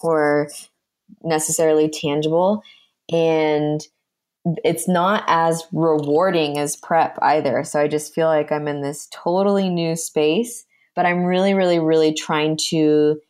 or 0.00 0.48
necessarily 1.22 1.88
tangible. 1.88 2.62
And 3.10 3.80
it's 4.64 4.88
not 4.88 5.24
as 5.26 5.64
rewarding 5.72 6.58
as 6.58 6.76
prep 6.76 7.18
either. 7.22 7.64
So 7.64 7.80
I 7.80 7.88
just 7.88 8.14
feel 8.14 8.26
like 8.28 8.52
I'm 8.52 8.68
in 8.68 8.80
this 8.80 9.08
totally 9.12 9.68
new 9.68 9.96
space, 9.96 10.64
but 10.94 11.06
I'm 11.06 11.24
really, 11.24 11.54
really, 11.54 11.78
really 11.78 12.14
trying 12.14 12.56
to 12.68 13.20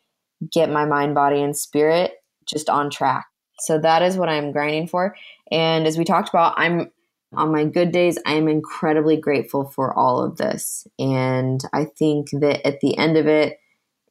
get 0.53 0.71
my 0.71 0.85
mind, 0.85 1.15
body, 1.15 1.41
and 1.41 1.57
spirit 1.57 2.13
just 2.47 2.69
on 2.69 2.91
track. 2.91 3.27
So 3.61 3.79
that 3.79 4.03
is 4.03 4.19
what 4.19 4.29
I'm 4.29 4.53
grinding 4.53 4.89
for. 4.89 5.17
And 5.51 5.87
as 5.87 5.97
we 5.97 6.05
talked 6.05 6.29
about, 6.29 6.55
I'm 6.59 6.91
on 7.35 7.53
my 7.53 7.65
good 7.65 7.93
days, 7.93 8.19
I 8.27 8.35
am 8.35 8.49
incredibly 8.49 9.17
grateful 9.17 9.65
for 9.65 9.93
all 9.99 10.23
of 10.23 10.37
this. 10.37 10.87
And 10.99 11.61
I 11.73 11.85
think 11.85 12.29
that 12.33 12.67
at 12.67 12.81
the 12.81 12.97
end 12.97 13.17
of 13.17 13.27
it, 13.27 13.59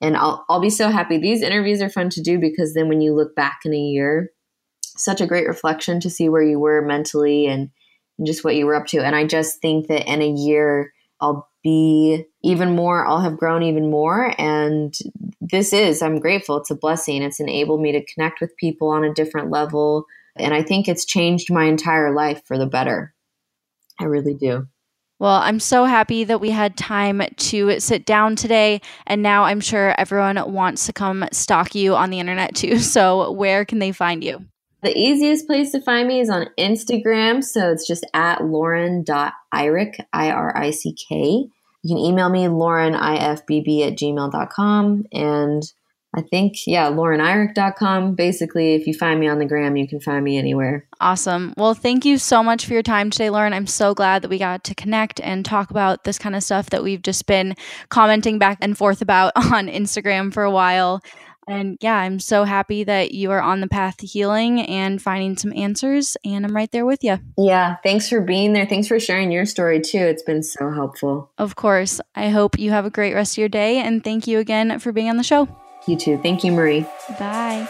and 0.02 0.18
I'll, 0.18 0.46
I'll 0.50 0.60
be 0.60 0.70
so 0.70 0.89
happy. 0.89 1.18
These 1.18 1.41
interviews 1.41 1.82
are 1.82 1.89
fun 1.89 2.10
to 2.12 2.22
do 2.22 2.39
because 2.39 2.74
then 2.74 2.89
when 2.89 3.02
you 3.02 3.14
look 3.14 3.36
back 3.36 3.60
in 3.66 3.74
a 3.74 3.80
year, 3.80 4.32
such 4.82 5.22
a 5.22 5.28
great 5.28 5.48
reflection 5.48 6.00
to 6.02 6.10
see 6.10 6.30
where 6.30 6.43
you 6.43 6.60
were 6.60 6.82
mentally 6.82 7.48
and, 7.48 7.70
and 8.18 8.28
just 8.28 8.43
what 8.43 8.56
you 8.56 8.66
were 8.66 8.76
up 8.76 8.88
to. 8.88 9.00
And 9.00 9.16
I 9.16 9.26
just 9.26 9.62
think 9.62 9.88
that 9.88 10.10
in 10.12 10.22
a 10.22 10.30
year, 10.30 10.93
I'll 11.22 11.50
be 11.64 12.26
even 12.43 12.76
more, 12.76 13.06
I'll 13.08 13.22
have 13.22 13.38
grown 13.38 13.64
even 13.64 13.89
more. 13.89 14.34
And 14.38 14.98
this 15.41 15.74
is, 15.74 16.02
I'm 16.02 16.20
grateful. 16.20 16.58
It's 16.58 16.72
a 16.72 16.76
blessing. 16.76 17.24
It's 17.24 17.39
enabled 17.39 17.82
me 17.82 17.91
to 17.93 18.06
connect 18.06 18.41
with 18.41 18.56
people 18.58 18.89
on 18.89 19.04
a 19.04 19.14
different 19.14 19.50
level 19.50 20.06
and 20.36 20.54
I 20.54 20.64
think 20.64 20.88
it's 20.88 21.06
changed 21.06 21.52
my 21.52 21.66
entire 21.66 22.14
life 22.14 22.41
for 22.46 22.58
the 22.58 22.66
better. 22.66 23.14
I 24.00 24.06
really 24.06 24.34
do. 24.34 24.68
Well, 25.18 25.36
I'm 25.36 25.59
so 25.59 25.86
happy 25.86 26.26
that 26.26 26.41
we 26.41 26.49
had 26.49 26.76
time 26.76 27.22
to 27.36 27.80
sit 27.80 28.05
down 28.05 28.36
today. 28.36 28.82
And 29.07 29.22
now 29.22 29.45
I'm 29.45 29.61
sure 29.61 29.95
everyone 29.97 30.51
wants 30.51 30.86
to 30.88 30.93
come 30.93 31.26
stalk 31.32 31.74
you 31.74 31.95
on 31.95 32.09
the 32.09 32.20
internet 32.20 32.55
too. 32.55 32.80
So, 32.95 33.32
where 33.32 33.66
can 33.66 33.80
they 33.80 33.91
find 33.91 34.24
you? 34.24 34.45
The 34.84 34.95
easiest 34.95 35.47
place 35.47 35.72
to 35.72 35.82
find 35.82 36.07
me 36.07 36.22
is 36.22 36.30
on 36.30 36.47
Instagram. 36.57 37.43
So, 37.43 37.72
it's 37.72 37.88
just 37.88 38.05
at 38.13 38.43
lauren.irick, 38.43 39.99
I 40.13 40.30
R 40.30 40.57
I 40.57 40.72
C 40.72 40.93
K. 40.93 41.49
You 41.84 41.95
can 41.95 41.97
email 41.97 42.30
me, 42.30 42.45
laurenifbb 42.45 43.88
at 43.88 43.97
gmail.com. 43.97 45.05
And 45.11 45.63
I 46.16 46.22
think, 46.22 46.66
yeah, 46.66 46.89
laurenirick.com. 46.89 48.16
Basically, 48.16 48.74
if 48.74 48.88
you 48.88 48.93
find 48.93 49.20
me 49.20 49.28
on 49.28 49.38
the 49.38 49.45
gram, 49.45 49.76
you 49.76 49.88
can 49.88 49.99
find 49.99 50.24
me 50.24 50.38
anywhere. 50.38 50.88
Awesome. 51.01 51.53
Well, 51.57 51.74
thank 51.74 52.05
you 52.05 52.18
so 52.18 52.41
much 52.41 52.66
for 52.66 52.74
your 52.74 52.84
time 52.84 53.09
today, 53.09 53.30
Lauren. 53.30 53.53
I'm 53.53 53.68
so 53.68 53.93
glad 53.93 54.22
that 54.22 54.30
we 54.30 54.39
got 54.39 54.63
to 54.63 54.76
connect 54.76 55.20
and 55.20 55.43
talk 55.43 55.72
about 55.72 56.05
this 56.05 56.18
kind 56.18 56.36
of 56.36 56.43
stuff 56.43 56.70
that 56.70 56.84
we've 56.84 57.01
just 57.01 57.26
been 57.26 57.55
commenting 57.89 58.39
back 58.39 58.59
and 58.61 58.78
forth 58.78 59.01
about 59.01 59.34
on 59.36 59.68
Instagram 59.68 60.34
for 60.34 60.43
a 60.43 60.51
while. 60.51 61.01
And 61.47 61.78
yeah, 61.82 61.97
I'm 61.97 62.20
so 62.20 62.43
happy 62.43 62.84
that 62.86 63.11
you 63.11 63.30
are 63.32 63.41
on 63.41 63.61
the 63.61 63.68
path 63.68 63.97
to 63.97 64.07
healing 64.07 64.61
and 64.61 65.01
finding 65.01 65.38
some 65.38 65.53
answers. 65.53 66.18
And 66.26 66.45
I'm 66.45 66.55
right 66.55 66.72
there 66.72 66.86
with 66.86 67.03
you. 67.03 67.20
Yeah. 67.38 67.76
Thanks 67.84 68.09
for 68.09 68.22
being 68.22 68.53
there. 68.53 68.66
Thanks 68.66 68.88
for 68.88 68.99
sharing 68.99 69.32
your 69.32 69.45
story 69.45 69.80
too. 69.80 69.99
It's 69.99 70.24
been 70.24 70.41
so 70.41 70.72
helpful. 70.72 71.32
Of 71.38 71.55
course. 71.55 72.01
I 72.16 72.30
hope 72.30 72.57
you 72.57 72.72
have 72.72 72.86
a 72.86 72.89
great 72.89 73.13
rest 73.13 73.34
of 73.34 73.38
your 73.39 73.49
day. 73.49 73.78
And 73.78 74.03
thank 74.03 74.26
you 74.28 74.39
again 74.39 74.80
for 74.80 74.91
being 74.91 75.09
on 75.09 75.18
the 75.18 75.24
show. 75.24 75.47
You 75.86 75.96
too. 75.96 76.18
Thank 76.18 76.44
you, 76.44 76.52
Marie. 76.52 76.86
Bye. 77.20 77.68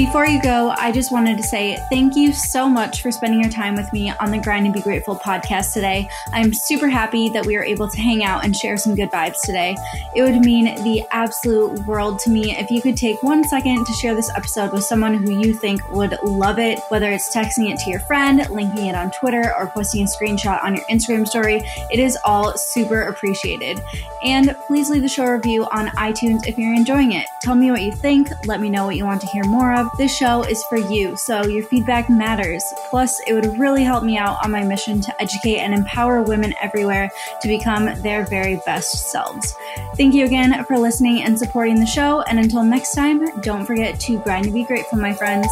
Before 0.00 0.26
you 0.26 0.40
go, 0.40 0.72
I 0.78 0.92
just 0.92 1.12
wanted 1.12 1.36
to 1.36 1.42
say 1.42 1.76
thank 1.90 2.16
you 2.16 2.32
so 2.32 2.66
much 2.66 3.02
for 3.02 3.12
spending 3.12 3.38
your 3.38 3.50
time 3.50 3.74
with 3.74 3.92
me 3.92 4.10
on 4.18 4.30
the 4.30 4.38
Grind 4.38 4.64
and 4.64 4.74
Be 4.74 4.80
Grateful 4.80 5.14
podcast 5.16 5.74
today. 5.74 6.08
I'm 6.32 6.54
super 6.54 6.88
happy 6.88 7.28
that 7.28 7.44
we 7.44 7.54
were 7.54 7.62
able 7.62 7.86
to 7.86 8.00
hang 8.00 8.24
out 8.24 8.42
and 8.42 8.56
share 8.56 8.78
some 8.78 8.94
good 8.94 9.10
vibes 9.10 9.42
today. 9.44 9.76
It 10.16 10.22
would 10.22 10.42
mean 10.42 10.64
the 10.84 11.04
absolute 11.10 11.86
world 11.86 12.18
to 12.20 12.30
me 12.30 12.56
if 12.56 12.70
you 12.70 12.80
could 12.80 12.96
take 12.96 13.22
one 13.22 13.44
second 13.44 13.84
to 13.84 13.92
share 13.92 14.14
this 14.14 14.30
episode 14.34 14.72
with 14.72 14.84
someone 14.84 15.12
who 15.12 15.38
you 15.38 15.52
think 15.52 15.86
would 15.90 16.16
love 16.24 16.58
it, 16.58 16.78
whether 16.88 17.10
it's 17.10 17.36
texting 17.36 17.70
it 17.70 17.78
to 17.80 17.90
your 17.90 18.00
friend, 18.00 18.48
linking 18.48 18.86
it 18.86 18.94
on 18.94 19.10
Twitter, 19.10 19.54
or 19.54 19.66
posting 19.66 20.02
a 20.02 20.06
screenshot 20.06 20.64
on 20.64 20.76
your 20.76 20.84
Instagram 20.86 21.28
story. 21.28 21.60
It 21.92 21.98
is 21.98 22.16
all 22.24 22.56
super 22.56 23.02
appreciated. 23.02 23.82
And 24.24 24.56
please 24.66 24.88
leave 24.88 25.02
the 25.02 25.08
show 25.08 25.26
review 25.26 25.66
on 25.66 25.88
iTunes 25.88 26.46
if 26.46 26.56
you're 26.56 26.74
enjoying 26.74 27.12
it. 27.12 27.26
Tell 27.42 27.54
me 27.54 27.70
what 27.70 27.82
you 27.82 27.92
think, 27.92 28.30
let 28.46 28.62
me 28.62 28.70
know 28.70 28.86
what 28.86 28.96
you 28.96 29.04
want 29.04 29.20
to 29.20 29.26
hear 29.26 29.44
more 29.44 29.74
of 29.74 29.89
this 29.98 30.16
show 30.16 30.42
is 30.42 30.62
for 30.64 30.76
you, 30.76 31.16
so 31.16 31.44
your 31.44 31.62
feedback 31.64 32.08
matters. 32.08 32.62
Plus, 32.90 33.20
it 33.26 33.34
would 33.34 33.58
really 33.58 33.82
help 33.82 34.04
me 34.04 34.16
out 34.16 34.38
on 34.44 34.50
my 34.50 34.62
mission 34.62 35.00
to 35.00 35.22
educate 35.22 35.58
and 35.58 35.74
empower 35.74 36.22
women 36.22 36.54
everywhere 36.60 37.10
to 37.42 37.48
become 37.48 37.86
their 38.02 38.24
very 38.26 38.60
best 38.66 39.10
selves. 39.10 39.54
Thank 39.96 40.14
you 40.14 40.24
again 40.24 40.64
for 40.64 40.78
listening 40.78 41.22
and 41.22 41.38
supporting 41.38 41.78
the 41.78 41.86
show, 41.86 42.22
and 42.22 42.38
until 42.38 42.62
next 42.62 42.94
time, 42.94 43.40
don't 43.40 43.66
forget 43.66 44.00
to 44.00 44.18
grind 44.20 44.44
to 44.46 44.50
be 44.50 44.64
grateful, 44.64 44.98
my 44.98 45.12
friends. 45.12 45.48